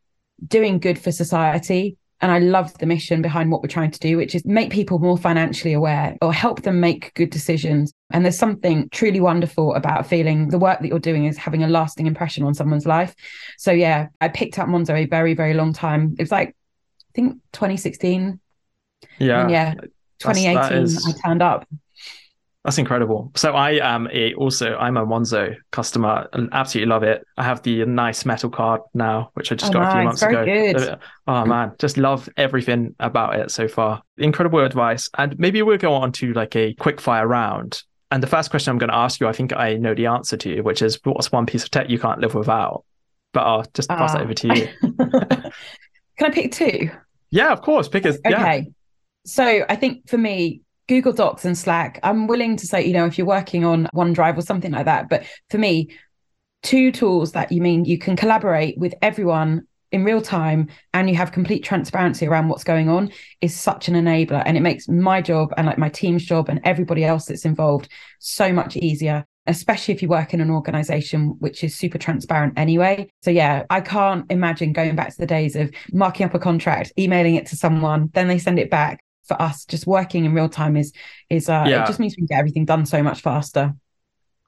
doing 0.46 0.78
good 0.78 0.98
for 0.98 1.12
society. 1.12 1.96
And 2.20 2.30
I 2.30 2.38
love 2.38 2.78
the 2.78 2.86
mission 2.86 3.20
behind 3.20 3.50
what 3.50 3.62
we're 3.62 3.68
trying 3.68 3.90
to 3.90 3.98
do, 3.98 4.16
which 4.16 4.36
is 4.36 4.44
make 4.44 4.70
people 4.70 5.00
more 5.00 5.18
financially 5.18 5.72
aware 5.72 6.16
or 6.22 6.32
help 6.32 6.62
them 6.62 6.78
make 6.78 7.12
good 7.14 7.30
decisions. 7.30 7.92
And 8.10 8.24
there's 8.24 8.38
something 8.38 8.88
truly 8.92 9.20
wonderful 9.20 9.74
about 9.74 10.06
feeling 10.06 10.48
the 10.48 10.58
work 10.58 10.80
that 10.80 10.86
you're 10.86 11.00
doing 11.00 11.24
is 11.24 11.36
having 11.36 11.64
a 11.64 11.68
lasting 11.68 12.06
impression 12.06 12.44
on 12.44 12.54
someone's 12.54 12.86
life. 12.86 13.12
So, 13.58 13.72
yeah, 13.72 14.06
I 14.20 14.28
picked 14.28 14.60
up 14.60 14.68
Monzo 14.68 14.94
a 14.94 15.06
very, 15.06 15.34
very 15.34 15.54
long 15.54 15.72
time. 15.72 16.14
It 16.16 16.22
was 16.22 16.30
like 16.30 16.50
I 16.50 17.12
think 17.14 17.34
2016. 17.52 18.38
Yeah. 19.18 19.42
And 19.42 19.50
yeah. 19.50 19.74
2018, 20.20 20.78
is, 20.78 21.04
I 21.06 21.28
turned 21.28 21.42
up. 21.42 21.66
That's 22.64 22.78
incredible. 22.78 23.32
So 23.34 23.54
I 23.54 23.72
am 23.72 24.08
a 24.12 24.34
also 24.34 24.76
I'm 24.76 24.96
a 24.96 25.04
Monzo 25.04 25.56
customer 25.72 26.28
and 26.32 26.48
absolutely 26.52 26.90
love 26.90 27.02
it. 27.02 27.26
I 27.36 27.42
have 27.42 27.60
the 27.62 27.84
nice 27.86 28.24
metal 28.24 28.50
card 28.50 28.82
now, 28.94 29.30
which 29.34 29.50
I 29.50 29.56
just 29.56 29.72
oh, 29.72 29.74
got 29.74 29.80
nice. 29.80 29.92
a 29.92 29.96
few 29.96 30.04
months 30.04 30.20
Very 30.20 30.70
ago. 30.70 30.78
Good. 30.78 30.98
Oh 31.26 31.44
man, 31.44 31.72
just 31.78 31.96
love 31.96 32.28
everything 32.36 32.94
about 33.00 33.34
it 33.34 33.50
so 33.50 33.66
far. 33.66 34.02
Incredible 34.16 34.60
advice. 34.60 35.10
And 35.18 35.36
maybe 35.40 35.60
we'll 35.62 35.76
go 35.76 35.92
on 35.92 36.12
to 36.12 36.32
like 36.34 36.54
a 36.54 36.74
quick 36.74 37.00
fire 37.00 37.26
round. 37.26 37.82
And 38.12 38.22
the 38.22 38.28
first 38.28 38.50
question 38.50 38.70
I'm 38.70 38.78
going 38.78 38.90
to 38.90 38.96
ask 38.96 39.20
you, 39.20 39.26
I 39.26 39.32
think 39.32 39.54
I 39.54 39.74
know 39.74 39.94
the 39.94 40.06
answer 40.06 40.36
to, 40.36 40.60
which 40.60 40.82
is 40.82 41.00
what's 41.02 41.32
one 41.32 41.46
piece 41.46 41.64
of 41.64 41.70
tech 41.70 41.88
you 41.88 41.98
can't 41.98 42.20
live 42.20 42.34
without? 42.34 42.84
But 43.32 43.40
I'll 43.40 43.64
just 43.72 43.88
pass 43.88 44.10
uh, 44.10 44.18
that 44.18 44.24
over 44.24 44.34
to 44.34 44.48
you. 44.54 44.68
Can 46.18 46.30
I 46.30 46.30
pick 46.30 46.52
two? 46.52 46.90
Yeah, 47.30 47.50
of 47.50 47.62
course. 47.62 47.88
Pick 47.88 48.04
a 48.04 48.10
okay. 48.10 48.20
Yeah. 48.26 48.60
So 49.24 49.64
I 49.68 49.76
think 49.76 50.08
for 50.08 50.18
me, 50.18 50.60
Google 50.88 51.12
Docs 51.12 51.44
and 51.44 51.56
Slack, 51.56 52.00
I'm 52.02 52.26
willing 52.26 52.56
to 52.56 52.66
say, 52.66 52.84
you 52.84 52.92
know, 52.92 53.06
if 53.06 53.18
you're 53.18 53.26
working 53.26 53.64
on 53.64 53.88
OneDrive 53.94 54.36
or 54.36 54.42
something 54.42 54.72
like 54.72 54.86
that. 54.86 55.08
But 55.08 55.24
for 55.50 55.58
me, 55.58 55.90
two 56.62 56.92
tools 56.92 57.32
that 57.32 57.52
you 57.52 57.60
mean 57.60 57.84
you 57.84 57.98
can 57.98 58.16
collaborate 58.16 58.78
with 58.78 58.94
everyone 59.02 59.66
in 59.90 60.04
real 60.04 60.22
time 60.22 60.68
and 60.94 61.08
you 61.10 61.16
have 61.16 61.32
complete 61.32 61.62
transparency 61.62 62.26
around 62.26 62.48
what's 62.48 62.64
going 62.64 62.88
on 62.88 63.10
is 63.42 63.54
such 63.54 63.88
an 63.88 63.94
enabler 63.94 64.42
and 64.46 64.56
it 64.56 64.60
makes 64.60 64.88
my 64.88 65.20
job 65.20 65.52
and 65.56 65.66
like 65.66 65.76
my 65.76 65.90
team's 65.90 66.24
job 66.24 66.48
and 66.48 66.60
everybody 66.64 67.04
else 67.04 67.26
that's 67.26 67.44
involved 67.44 67.88
so 68.18 68.52
much 68.52 68.76
easier 68.76 69.24
especially 69.46 69.92
if 69.94 70.02
you 70.02 70.08
work 70.08 70.32
in 70.32 70.40
an 70.40 70.50
organization 70.50 71.36
which 71.40 71.64
is 71.64 71.76
super 71.76 71.98
transparent 71.98 72.54
anyway. 72.56 73.10
So, 73.22 73.30
yeah, 73.30 73.64
I 73.70 73.80
can't 73.80 74.30
imagine 74.30 74.72
going 74.72 74.94
back 74.94 75.10
to 75.10 75.18
the 75.18 75.26
days 75.26 75.56
of 75.56 75.70
marking 75.92 76.26
up 76.26 76.34
a 76.34 76.38
contract, 76.38 76.92
emailing 76.98 77.34
it 77.34 77.46
to 77.46 77.56
someone, 77.56 78.10
then 78.14 78.28
they 78.28 78.38
send 78.38 78.58
it 78.58 78.70
back. 78.70 79.02
For 79.28 79.40
us, 79.40 79.64
just 79.64 79.86
working 79.86 80.24
in 80.24 80.34
real 80.34 80.48
time 80.48 80.76
is 80.76 80.92
is 81.30 81.48
uh, 81.48 81.64
yeah. 81.66 81.84
it 81.84 81.86
just 81.86 82.00
means 82.00 82.14
we 82.14 82.22
can 82.22 82.26
get 82.26 82.38
everything 82.38 82.64
done 82.64 82.86
so 82.86 83.02
much 83.02 83.20
faster. 83.20 83.74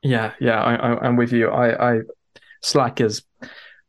Yeah, 0.02 0.32
yeah, 0.40 0.62
I, 0.62 1.06
am 1.06 1.16
with 1.16 1.32
you. 1.32 1.48
I, 1.48 1.92
I 1.92 2.00
Slack 2.60 3.00
is. 3.00 3.22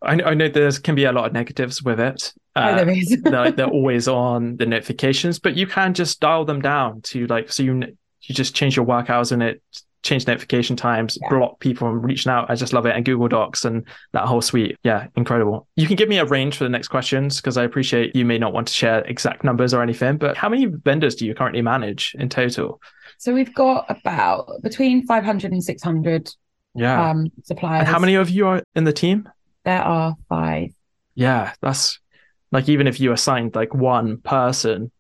I, 0.01 0.13
I 0.21 0.33
know 0.33 0.47
there 0.47 0.71
can 0.71 0.95
be 0.95 1.05
a 1.05 1.11
lot 1.11 1.25
of 1.25 1.33
negatives 1.33 1.83
with 1.83 1.99
it. 1.99 2.33
Uh, 2.55 2.69
oh, 2.71 2.75
there 2.75 2.89
is. 2.89 3.17
they're, 3.23 3.51
they're 3.51 3.67
always 3.79 4.07
on 4.07 4.55
the 4.57 4.65
notifications, 4.65 5.39
but 5.39 5.57
you 5.57 5.67
can 5.67 5.93
just 5.93 6.19
dial 6.19 6.45
them 6.45 6.61
down 6.61 7.01
to 7.01 7.27
like 7.27 7.51
so 7.51 7.63
you 7.63 7.97
you 8.21 8.35
just 8.35 8.55
change 8.55 8.75
your 8.75 8.85
work 8.85 9.09
hours 9.09 9.31
and 9.31 9.43
it 9.43 9.61
change 10.05 10.27
notification 10.27 10.75
times, 10.75 11.17
yeah. 11.21 11.29
block 11.29 11.59
people 11.59 11.87
from 11.87 12.01
reaching 12.01 12.31
out. 12.31 12.49
I 12.49 12.55
just 12.55 12.73
love 12.73 12.85
it. 12.85 12.95
And 12.95 13.03
Google 13.03 13.27
Docs 13.27 13.65
and 13.65 13.85
that 14.13 14.25
whole 14.25 14.41
suite. 14.41 14.77
Yeah, 14.83 15.07
incredible. 15.15 15.67
You 15.75 15.87
can 15.87 15.95
give 15.95 16.07
me 16.07 16.19
a 16.19 16.25
range 16.25 16.57
for 16.57 16.63
the 16.63 16.69
next 16.69 16.89
questions 16.89 17.37
because 17.37 17.57
I 17.57 17.63
appreciate 17.63 18.15
you 18.15 18.23
may 18.23 18.37
not 18.37 18.53
want 18.53 18.67
to 18.67 18.73
share 18.73 19.01
exact 19.01 19.43
numbers 19.43 19.73
or 19.73 19.81
anything, 19.81 20.17
but 20.17 20.37
how 20.37 20.47
many 20.47 20.65
vendors 20.65 21.15
do 21.15 21.25
you 21.25 21.33
currently 21.33 21.61
manage 21.61 22.15
in 22.19 22.29
total? 22.29 22.81
So 23.17 23.33
we've 23.33 23.53
got 23.53 23.85
about 23.89 24.49
between 24.61 25.05
500 25.05 25.51
and 25.51 25.63
600 25.63 26.29
yeah. 26.75 27.09
um, 27.09 27.31
suppliers. 27.43 27.79
And 27.79 27.87
how 27.87 27.99
many 27.99 28.15
of 28.15 28.29
you 28.29 28.47
are 28.47 28.63
in 28.75 28.83
the 28.83 28.93
team? 28.93 29.27
There 29.63 29.81
are 29.81 30.15
five. 30.29 30.69
Yeah, 31.15 31.53
that's 31.61 31.99
like 32.51 32.69
even 32.69 32.87
if 32.87 32.99
you 32.99 33.11
assigned 33.11 33.55
like 33.55 33.73
one 33.73 34.17
person 34.17 34.91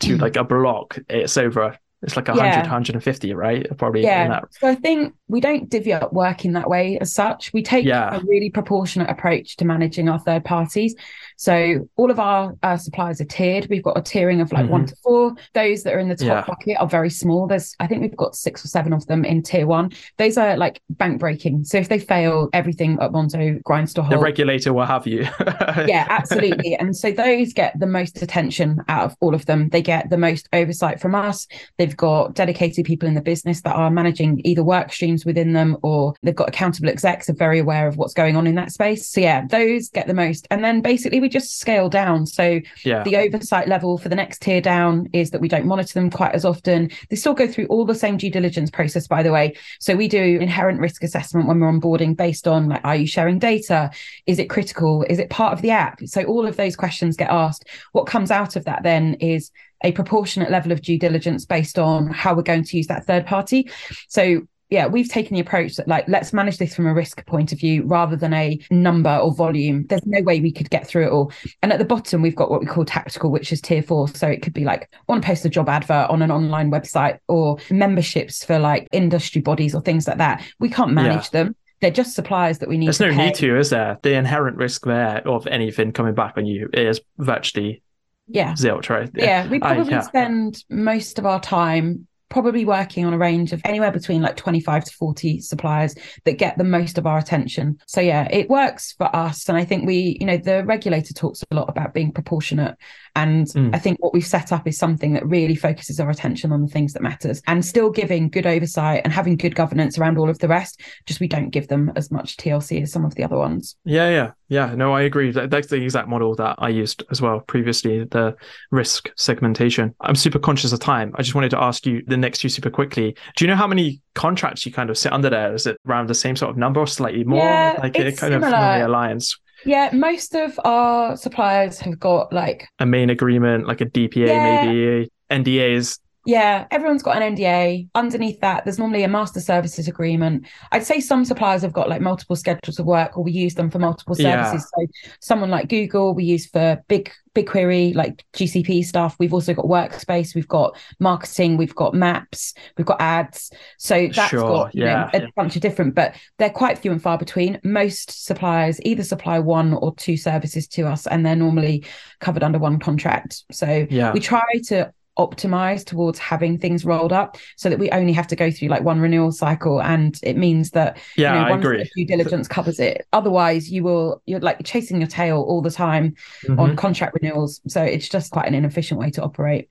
to 0.00 0.16
like 0.18 0.36
a 0.36 0.44
block, 0.44 0.98
it's 1.08 1.36
over 1.36 1.76
it's 2.04 2.16
like 2.16 2.28
100, 2.28 2.46
yeah. 2.46 2.60
150, 2.60 3.34
right? 3.34 3.66
Probably. 3.78 4.02
Yeah. 4.02 4.40
So 4.50 4.68
I 4.68 4.74
think 4.74 5.14
we 5.28 5.40
don't 5.40 5.68
divvy 5.68 5.92
up 5.92 6.12
work 6.12 6.44
in 6.44 6.52
that 6.52 6.68
way 6.68 6.98
as 7.00 7.12
such. 7.12 7.52
We 7.52 7.62
take 7.62 7.86
yeah. 7.86 8.16
a 8.16 8.20
really 8.24 8.50
proportionate 8.50 9.08
approach 9.08 9.56
to 9.56 9.64
managing 9.64 10.08
our 10.08 10.18
third 10.18 10.44
parties. 10.44 10.94
So 11.36 11.88
all 11.96 12.10
of 12.10 12.18
our 12.18 12.54
uh, 12.62 12.76
suppliers 12.76 13.20
are 13.20 13.26
tiered. 13.26 13.66
We've 13.70 13.82
got 13.82 13.96
a 13.96 14.00
tiering 14.00 14.40
of 14.40 14.52
like 14.52 14.64
mm-hmm. 14.64 14.72
one 14.72 14.86
to 14.86 14.96
four. 14.96 15.34
Those 15.52 15.82
that 15.82 15.94
are 15.94 15.98
in 15.98 16.08
the 16.08 16.16
top 16.16 16.26
yeah. 16.26 16.44
bucket 16.46 16.76
are 16.80 16.88
very 16.88 17.10
small. 17.10 17.46
There's, 17.46 17.74
I 17.80 17.86
think 17.86 18.02
we've 18.02 18.16
got 18.16 18.34
six 18.34 18.64
or 18.64 18.68
seven 18.68 18.92
of 18.92 19.06
them 19.06 19.24
in 19.24 19.42
tier 19.42 19.66
one. 19.66 19.92
Those 20.18 20.38
are 20.38 20.56
like 20.56 20.80
bank 20.90 21.20
breaking. 21.20 21.64
So 21.64 21.78
if 21.78 21.88
they 21.88 21.98
fail, 21.98 22.48
everything 22.52 22.98
at 23.00 23.10
Monzo 23.10 23.62
grinds 23.62 23.94
to 23.94 24.00
a 24.00 24.04
halt. 24.04 24.16
The 24.16 24.22
regulator 24.22 24.72
will 24.72 24.86
have 24.86 25.06
you. 25.06 25.22
yeah, 25.86 26.06
absolutely. 26.08 26.76
And 26.76 26.96
so 26.96 27.10
those 27.10 27.52
get 27.52 27.78
the 27.78 27.86
most 27.86 28.22
attention 28.22 28.80
out 28.88 29.04
of 29.04 29.16
all 29.20 29.34
of 29.34 29.46
them. 29.46 29.68
They 29.70 29.82
get 29.82 30.10
the 30.10 30.18
most 30.18 30.48
oversight 30.52 31.00
from 31.00 31.14
us. 31.14 31.46
They've 31.78 31.96
got 31.96 32.34
dedicated 32.34 32.84
people 32.84 33.08
in 33.08 33.14
the 33.14 33.20
business 33.20 33.62
that 33.62 33.74
are 33.74 33.90
managing 33.90 34.40
either 34.44 34.62
work 34.62 34.92
streams 34.92 35.24
within 35.24 35.52
them 35.52 35.76
or 35.82 36.14
they've 36.22 36.34
got 36.34 36.48
accountable 36.48 36.88
execs 36.88 37.28
are 37.28 37.34
very 37.34 37.58
aware 37.58 37.88
of 37.88 37.96
what's 37.96 38.14
going 38.14 38.36
on 38.36 38.46
in 38.46 38.54
that 38.54 38.72
space. 38.72 39.08
So 39.08 39.20
yeah, 39.20 39.46
those 39.46 39.88
get 39.88 40.06
the 40.06 40.14
most. 40.14 40.46
And 40.50 40.64
then 40.64 40.80
basically 40.80 41.20
we 41.24 41.28
just 41.30 41.58
scale 41.58 41.88
down. 41.88 42.26
So 42.26 42.60
yeah. 42.84 43.02
the 43.02 43.16
oversight 43.16 43.66
level 43.66 43.96
for 43.96 44.10
the 44.10 44.14
next 44.14 44.42
tier 44.42 44.60
down 44.60 45.08
is 45.12 45.30
that 45.30 45.40
we 45.40 45.48
don't 45.48 45.64
monitor 45.64 45.94
them 45.94 46.10
quite 46.10 46.34
as 46.34 46.44
often. 46.44 46.90
They 47.08 47.16
still 47.16 47.32
go 47.32 47.48
through 47.48 47.66
all 47.66 47.86
the 47.86 47.94
same 47.94 48.18
due 48.18 48.30
diligence 48.30 48.70
process, 48.70 49.06
by 49.06 49.22
the 49.22 49.32
way. 49.32 49.54
So 49.80 49.96
we 49.96 50.06
do 50.06 50.38
inherent 50.38 50.80
risk 50.80 51.02
assessment 51.02 51.48
when 51.48 51.60
we're 51.60 51.72
onboarding 51.72 52.14
based 52.14 52.46
on 52.46 52.68
like, 52.68 52.84
are 52.84 52.96
you 52.96 53.06
sharing 53.06 53.38
data? 53.38 53.90
Is 54.26 54.38
it 54.38 54.50
critical? 54.50 55.04
Is 55.08 55.18
it 55.18 55.30
part 55.30 55.54
of 55.54 55.62
the 55.62 55.70
app? 55.70 56.00
So 56.04 56.22
all 56.24 56.46
of 56.46 56.56
those 56.56 56.76
questions 56.76 57.16
get 57.16 57.30
asked. 57.30 57.64
What 57.92 58.06
comes 58.06 58.30
out 58.30 58.54
of 58.54 58.66
that 58.66 58.82
then 58.82 59.14
is 59.14 59.50
a 59.82 59.92
proportionate 59.92 60.50
level 60.50 60.72
of 60.72 60.82
due 60.82 60.98
diligence 60.98 61.46
based 61.46 61.78
on 61.78 62.06
how 62.06 62.34
we're 62.34 62.42
going 62.42 62.64
to 62.64 62.76
use 62.76 62.86
that 62.88 63.06
third 63.06 63.26
party. 63.26 63.70
So 64.08 64.42
yeah, 64.70 64.86
we've 64.86 65.08
taken 65.08 65.34
the 65.34 65.40
approach 65.40 65.76
that 65.76 65.86
like 65.86 66.08
let's 66.08 66.32
manage 66.32 66.58
this 66.58 66.74
from 66.74 66.86
a 66.86 66.94
risk 66.94 67.24
point 67.26 67.52
of 67.52 67.60
view 67.60 67.84
rather 67.84 68.16
than 68.16 68.32
a 68.32 68.58
number 68.70 69.14
or 69.14 69.32
volume. 69.32 69.86
There's 69.88 70.06
no 70.06 70.22
way 70.22 70.40
we 70.40 70.52
could 70.52 70.70
get 70.70 70.86
through 70.86 71.06
it 71.06 71.10
all. 71.10 71.32
And 71.62 71.72
at 71.72 71.78
the 71.78 71.84
bottom, 71.84 72.22
we've 72.22 72.36
got 72.36 72.50
what 72.50 72.60
we 72.60 72.66
call 72.66 72.84
tactical, 72.84 73.30
which 73.30 73.52
is 73.52 73.60
tier 73.60 73.82
four. 73.82 74.08
So 74.08 74.26
it 74.26 74.42
could 74.42 74.54
be 74.54 74.64
like 74.64 74.90
want 75.08 75.22
to 75.22 75.26
post 75.26 75.44
a 75.44 75.48
job 75.48 75.68
advert 75.68 76.10
on 76.10 76.22
an 76.22 76.30
online 76.30 76.70
website 76.70 77.18
or 77.28 77.58
memberships 77.70 78.44
for 78.44 78.58
like 78.58 78.88
industry 78.92 79.40
bodies 79.40 79.74
or 79.74 79.82
things 79.82 80.08
like 80.08 80.18
that. 80.18 80.44
We 80.58 80.68
can't 80.68 80.92
manage 80.92 81.28
yeah. 81.32 81.44
them 81.44 81.56
they're 81.80 81.90
just 81.90 82.14
suppliers 82.14 82.60
that 82.60 82.68
we 82.68 82.78
need. 82.78 82.86
There's 82.86 83.00
no 83.00 83.10
pay. 83.10 83.26
need 83.26 83.34
to, 83.34 83.58
is 83.58 83.68
there? 83.68 83.98
The 84.00 84.14
inherent 84.14 84.56
risk 84.56 84.86
there 84.86 85.26
of 85.28 85.46
anything 85.46 85.92
coming 85.92 86.14
back 86.14 86.38
on 86.38 86.46
you 86.46 86.70
is 86.72 87.00
virtually 87.18 87.82
yeah 88.26 88.54
zilch, 88.54 88.88
right? 88.88 89.10
Yeah, 89.14 89.24
yeah 89.24 89.48
we 89.48 89.58
probably 89.58 89.92
I, 89.92 89.96
yeah. 89.96 90.00
spend 90.00 90.64
most 90.70 91.18
of 91.18 91.26
our 91.26 91.40
time 91.40 92.06
probably 92.34 92.64
working 92.64 93.06
on 93.06 93.14
a 93.14 93.18
range 93.18 93.52
of 93.52 93.62
anywhere 93.64 93.92
between 93.92 94.20
like 94.20 94.34
25 94.34 94.86
to 94.86 94.92
40 94.96 95.40
suppliers 95.40 95.94
that 96.24 96.36
get 96.36 96.58
the 96.58 96.64
most 96.64 96.98
of 96.98 97.06
our 97.06 97.16
attention. 97.16 97.78
So 97.86 98.00
yeah, 98.00 98.26
it 98.28 98.50
works 98.50 98.92
for 98.98 99.14
us. 99.14 99.48
And 99.48 99.56
I 99.56 99.64
think 99.64 99.86
we, 99.86 100.16
you 100.18 100.26
know, 100.26 100.36
the 100.36 100.64
regulator 100.64 101.14
talks 101.14 101.44
a 101.48 101.54
lot 101.54 101.68
about 101.68 101.94
being 101.94 102.10
proportionate 102.10 102.76
and 103.16 103.46
mm. 103.46 103.74
I 103.74 103.78
think 103.78 104.02
what 104.02 104.12
we've 104.12 104.26
set 104.26 104.50
up 104.50 104.66
is 104.66 104.76
something 104.76 105.12
that 105.12 105.26
really 105.26 105.54
focuses 105.54 106.00
our 106.00 106.10
attention 106.10 106.50
on 106.50 106.62
the 106.62 106.68
things 106.68 106.92
that 106.94 107.02
matters 107.02 107.40
and 107.46 107.64
still 107.64 107.90
giving 107.90 108.28
good 108.28 108.46
oversight 108.46 109.02
and 109.04 109.12
having 109.12 109.36
good 109.36 109.54
governance 109.54 109.98
around 109.98 110.18
all 110.18 110.28
of 110.28 110.40
the 110.40 110.48
rest. 110.48 110.80
Just 111.06 111.20
we 111.20 111.28
don't 111.28 111.50
give 111.50 111.68
them 111.68 111.92
as 111.94 112.10
much 112.10 112.36
TLC 112.36 112.82
as 112.82 112.90
some 112.90 113.04
of 113.04 113.14
the 113.14 113.22
other 113.22 113.36
ones. 113.36 113.76
Yeah, 113.84 114.10
yeah, 114.10 114.30
yeah. 114.48 114.74
No, 114.74 114.92
I 114.92 115.02
agree. 115.02 115.30
That's 115.30 115.68
the 115.68 115.76
exact 115.76 116.08
model 116.08 116.34
that 116.36 116.56
I 116.58 116.70
used 116.70 117.04
as 117.12 117.22
well 117.22 117.40
previously, 117.40 118.04
the 118.04 118.36
risk 118.72 119.10
segmentation. 119.16 119.94
I'm 120.00 120.16
super 120.16 120.40
conscious 120.40 120.72
of 120.72 120.80
time. 120.80 121.14
I 121.14 121.22
just 121.22 121.36
wanted 121.36 121.50
to 121.50 121.62
ask 121.62 121.86
you 121.86 122.02
the 122.06 122.16
next 122.24 122.38
two 122.38 122.48
super 122.48 122.70
quickly. 122.70 123.16
Do 123.36 123.44
you 123.44 123.48
know 123.48 123.56
how 123.56 123.66
many 123.66 124.00
contracts 124.14 124.64
you 124.66 124.72
kind 124.72 124.90
of 124.90 124.98
sit 124.98 125.12
under 125.12 125.30
there? 125.30 125.54
Is 125.54 125.66
it 125.66 125.76
around 125.86 126.08
the 126.08 126.14
same 126.14 126.36
sort 126.36 126.50
of 126.50 126.56
number 126.56 126.80
or 126.80 126.86
slightly 126.86 127.24
more? 127.24 127.38
Yeah, 127.38 127.76
like 127.78 127.96
it 127.96 128.18
kind 128.18 128.32
similar. 128.32 128.56
of 128.56 128.86
alliance. 128.86 129.38
Yeah, 129.64 129.90
most 129.92 130.34
of 130.34 130.58
our 130.64 131.16
suppliers 131.16 131.78
have 131.80 131.98
got 131.98 132.32
like 132.32 132.68
a 132.78 132.86
main 132.86 133.10
agreement, 133.10 133.66
like 133.66 133.80
a 133.80 133.86
DPA, 133.86 134.26
yeah. 134.26 134.64
maybe 134.64 135.10
NDAs. 135.30 135.98
Yeah, 136.26 136.66
everyone's 136.70 137.02
got 137.02 137.20
an 137.20 137.36
NDA. 137.36 137.88
Underneath 137.94 138.40
that, 138.40 138.64
there's 138.64 138.78
normally 138.78 139.02
a 139.02 139.08
master 139.08 139.40
services 139.40 139.88
agreement. 139.88 140.46
I'd 140.72 140.84
say 140.84 141.00
some 141.00 141.24
suppliers 141.24 141.62
have 141.62 141.72
got 141.72 141.88
like 141.88 142.00
multiple 142.00 142.36
schedules 142.36 142.78
of 142.78 142.86
work, 142.86 143.16
or 143.16 143.24
we 143.24 143.32
use 143.32 143.54
them 143.54 143.70
for 143.70 143.78
multiple 143.78 144.14
services. 144.14 144.70
Yeah. 144.78 144.86
So, 144.86 144.92
someone 145.20 145.50
like 145.50 145.68
Google, 145.68 146.14
we 146.14 146.24
use 146.24 146.46
for 146.46 146.82
big 146.88 147.12
BigQuery, 147.34 147.94
like 147.94 148.24
GCP 148.32 148.84
stuff. 148.84 149.16
We've 149.18 149.34
also 149.34 149.54
got 149.54 149.64
Workspace, 149.66 150.34
we've 150.34 150.48
got 150.48 150.76
marketing, 151.00 151.56
we've 151.56 151.74
got 151.74 151.94
maps, 151.94 152.54
we've 152.76 152.86
got 152.86 153.00
ads. 153.00 153.50
So 153.78 154.08
that's 154.14 154.30
sure, 154.30 154.40
got 154.40 154.74
yeah, 154.74 155.10
know, 155.12 155.18
a 155.18 155.22
yeah. 155.22 155.26
bunch 155.36 155.56
of 155.56 155.62
different, 155.62 155.94
but 155.94 156.14
they're 156.38 156.50
quite 156.50 156.78
few 156.78 156.92
and 156.92 157.02
far 157.02 157.18
between. 157.18 157.60
Most 157.64 158.24
suppliers 158.24 158.80
either 158.84 159.02
supply 159.02 159.38
one 159.40 159.74
or 159.74 159.94
two 159.96 160.16
services 160.16 160.66
to 160.68 160.86
us, 160.86 161.06
and 161.06 161.26
they're 161.26 161.36
normally 161.36 161.84
covered 162.20 162.42
under 162.42 162.58
one 162.58 162.78
contract. 162.78 163.42
So 163.50 163.86
yeah. 163.90 164.12
we 164.12 164.20
try 164.20 164.44
to 164.66 164.92
optimize 165.18 165.84
towards 165.84 166.18
having 166.18 166.58
things 166.58 166.84
rolled 166.84 167.12
up 167.12 167.36
so 167.56 167.70
that 167.70 167.78
we 167.78 167.90
only 167.90 168.12
have 168.12 168.26
to 168.26 168.36
go 168.36 168.50
through 168.50 168.68
like 168.68 168.82
one 168.82 169.00
renewal 169.00 169.30
cycle 169.30 169.80
and 169.80 170.18
it 170.22 170.36
means 170.36 170.70
that 170.70 170.98
yeah 171.16 171.34
you 171.34 171.40
know, 171.40 171.54
I 171.54 171.58
agree. 171.58 171.90
due 171.94 172.06
diligence 172.06 172.48
covers 172.48 172.80
it 172.80 173.06
otherwise 173.12 173.70
you 173.70 173.84
will 173.84 174.22
you're 174.26 174.40
like 174.40 174.64
chasing 174.64 175.00
your 175.00 175.06
tail 175.06 175.40
all 175.42 175.62
the 175.62 175.70
time 175.70 176.14
mm-hmm. 176.42 176.58
on 176.58 176.76
contract 176.76 177.16
renewals 177.20 177.60
so 177.68 177.82
it's 177.82 178.08
just 178.08 178.32
quite 178.32 178.46
an 178.46 178.54
inefficient 178.54 178.98
way 178.98 179.10
to 179.10 179.22
operate 179.22 179.68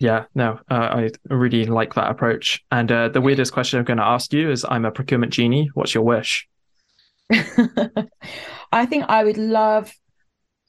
yeah, 0.00 0.24
no, 0.34 0.58
uh, 0.70 0.74
I 0.74 1.10
really 1.28 1.66
like 1.66 1.92
that 1.92 2.10
approach. 2.10 2.64
And 2.72 2.90
uh, 2.90 3.10
the 3.10 3.20
weirdest 3.20 3.52
question 3.52 3.78
I'm 3.78 3.84
going 3.84 3.98
to 3.98 4.02
ask 4.02 4.32
you 4.32 4.50
is 4.50 4.64
I'm 4.66 4.86
a 4.86 4.90
procurement 4.90 5.30
genie. 5.30 5.70
What's 5.74 5.94
your 5.94 6.04
wish? 6.04 6.48
I 8.72 8.86
think 8.86 9.04
I 9.08 9.24
would 9.24 9.36
love 9.36 9.94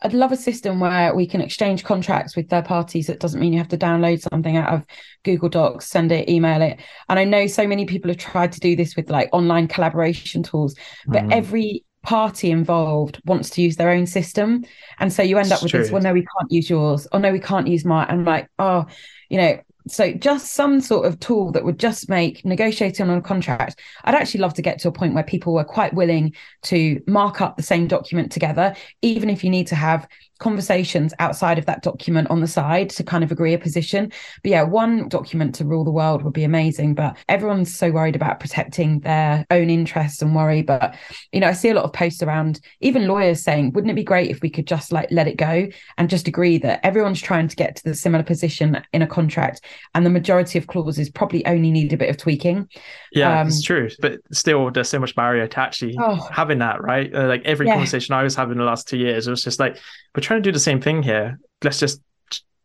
I'd 0.04 0.14
love 0.14 0.32
a 0.32 0.38
system 0.38 0.80
where 0.80 1.14
we 1.14 1.28
can 1.28 1.42
exchange 1.42 1.84
contracts 1.84 2.36
with 2.36 2.50
third 2.50 2.66
parties. 2.66 3.08
That 3.08 3.20
doesn't 3.20 3.40
mean 3.40 3.54
you 3.54 3.60
have 3.60 3.68
to 3.70 3.78
download 3.78 4.22
something 4.22 4.58
out 4.58 4.74
of 4.74 4.86
Google 5.24 5.50
Docs, 5.50 5.88
send 5.88 6.12
it, 6.12 6.30
email 6.30 6.62
it. 6.62 6.80
And 7.08 7.20
I 7.20 7.24
know 7.24 7.48
so 7.48 7.68
many 7.68 7.86
people 7.86 8.10
have 8.10 8.18
tried 8.18 8.52
to 8.54 8.60
do 8.60 8.76
this 8.76 8.96
with 8.96 9.10
like 9.10 9.30
online 9.32 9.68
collaboration 9.68 10.44
tools, 10.44 10.76
but 11.06 11.24
mm. 11.24 11.32
every 11.32 11.86
party 12.04 12.50
involved 12.50 13.22
wants 13.26 13.52
to 13.52 13.62
use 13.62 13.76
their 13.76 13.92
own 13.92 14.08
system. 14.08 14.66
And 15.00 15.14
so 15.14 15.22
you 15.22 15.38
end 15.38 15.52
up 15.52 15.62
with 15.62 15.72
true. 15.72 15.82
this, 15.82 15.92
well, 15.92 16.02
no, 16.02 16.14
we 16.14 16.22
can't 16.22 16.52
use 16.52 16.70
yours. 16.70 17.08
Oh, 17.12 17.20
no, 17.20 17.32
we 17.32 17.40
can't 17.40 17.68
use 17.68 17.86
mine. 17.86 18.08
And 18.10 18.26
like, 18.26 18.50
oh, 18.58 18.88
you 19.30 19.38
know, 19.38 19.60
so 19.88 20.14
just 20.14 20.54
some 20.54 20.82
sort 20.82 21.06
of 21.06 21.20
tool 21.20 21.52
that 21.52 21.64
would 21.64 21.80
just 21.80 22.10
make 22.10 22.46
negotiating 22.46 23.10
on 23.10 23.18
a 23.18 23.22
contract. 23.22 23.80
I'd 24.04 24.16
actually 24.16 24.42
love 24.42 24.54
to 24.56 24.62
get 24.62 24.80
to 24.80 24.88
a 24.88 24.92
point 24.92 25.14
where 25.14 25.24
people 25.24 25.54
were 25.54 25.64
quite 25.64 25.94
willing 25.94 26.34
to 26.64 27.02
mark 27.08 27.42
up 27.42 27.58
the 27.58 27.64
same 27.64 27.88
document 27.88 28.32
together 28.32 28.76
even 29.02 29.30
if 29.30 29.44
you 29.44 29.50
need 29.50 29.68
to 29.68 29.76
have 29.76 30.08
conversations 30.42 31.14
outside 31.20 31.58
of 31.58 31.66
that 31.68 31.84
document 31.84 32.30
on 32.30 32.42
the 32.42 32.48
side 32.48 32.90
to 32.90 33.04
kind 33.04 33.24
of 33.24 33.32
agree 33.32 33.54
a 33.54 33.58
position. 33.58 34.12
But 34.44 34.52
yeah, 34.52 34.64
one 34.64 35.08
document 35.08 35.56
to 35.56 35.66
rule 35.66 35.86
the 35.86 35.92
world 35.92 36.24
would 36.24 36.34
be 36.34 36.44
amazing. 36.44 36.96
But 36.96 37.16
everyone's 37.30 37.74
so 37.74 37.92
worried 37.92 38.16
about 38.16 38.40
protecting 38.42 39.00
their 39.00 39.46
own 39.52 39.70
interests 39.70 40.22
and 40.22 40.36
worry. 40.36 40.62
But, 40.62 40.96
you 41.32 41.40
know, 41.40 41.48
I 41.48 41.54
see 41.54 41.70
a 41.70 41.74
lot 41.74 41.86
of 41.86 41.94
posts 41.94 42.22
around 42.22 42.60
even 42.82 43.08
lawyers 43.08 43.42
saying, 43.42 43.72
wouldn't 43.72 43.92
it 43.92 43.96
be 43.96 44.04
great 44.04 44.30
if 44.30 44.42
we 44.42 44.50
could 44.50 44.68
just 44.68 44.92
like 44.92 45.10
let 45.12 45.28
it 45.28 45.38
go 45.38 45.68
and 45.98 46.10
just 46.10 46.28
agree 46.28 46.58
that 46.58 46.80
everyone's 46.84 47.22
trying 47.22 47.48
to 47.48 47.56
get 47.56 47.76
to 47.78 47.84
the 47.84 47.96
similar 47.96 48.24
position 48.24 48.82
in 48.92 49.02
a 49.02 49.08
contract 49.08 49.62
and 49.96 50.06
the 50.06 50.10
majority 50.10 50.58
of 50.58 50.68
clauses 50.68 51.10
probably 51.10 51.46
only 51.46 51.72
need 51.72 51.94
a 51.94 51.98
bit 51.98 52.10
of 52.10 52.18
tweaking. 52.18 52.68
Yeah, 53.12 53.42
um, 53.42 53.48
it's 53.48 53.62
true. 53.62 53.90
But 54.00 54.20
still, 54.32 54.72
there's 54.72 54.90
so 54.90 55.00
much 55.00 55.16
barrier 55.16 55.48
to 55.48 55.60
actually 55.60 55.96
oh, 56.00 56.28
having 56.32 56.60
that, 56.60 56.82
right? 56.82 57.14
Uh, 57.14 57.28
like 57.28 57.44
every 57.46 57.68
yeah. 57.68 57.74
conversation 57.74 58.16
I 58.16 58.24
was 58.24 58.36
having 58.36 58.58
the 58.58 58.64
last 58.64 58.88
two 58.88 58.98
years, 58.98 59.28
it 59.28 59.32
was 59.32 59.44
just 59.44 59.60
like, 59.60 59.78
we're 60.16 60.22
trying 60.22 60.42
to 60.42 60.48
do 60.48 60.52
the 60.52 60.60
same 60.60 60.82
thing 60.82 61.04
here. 61.04 61.40
Let's 61.64 61.80
just 61.80 62.02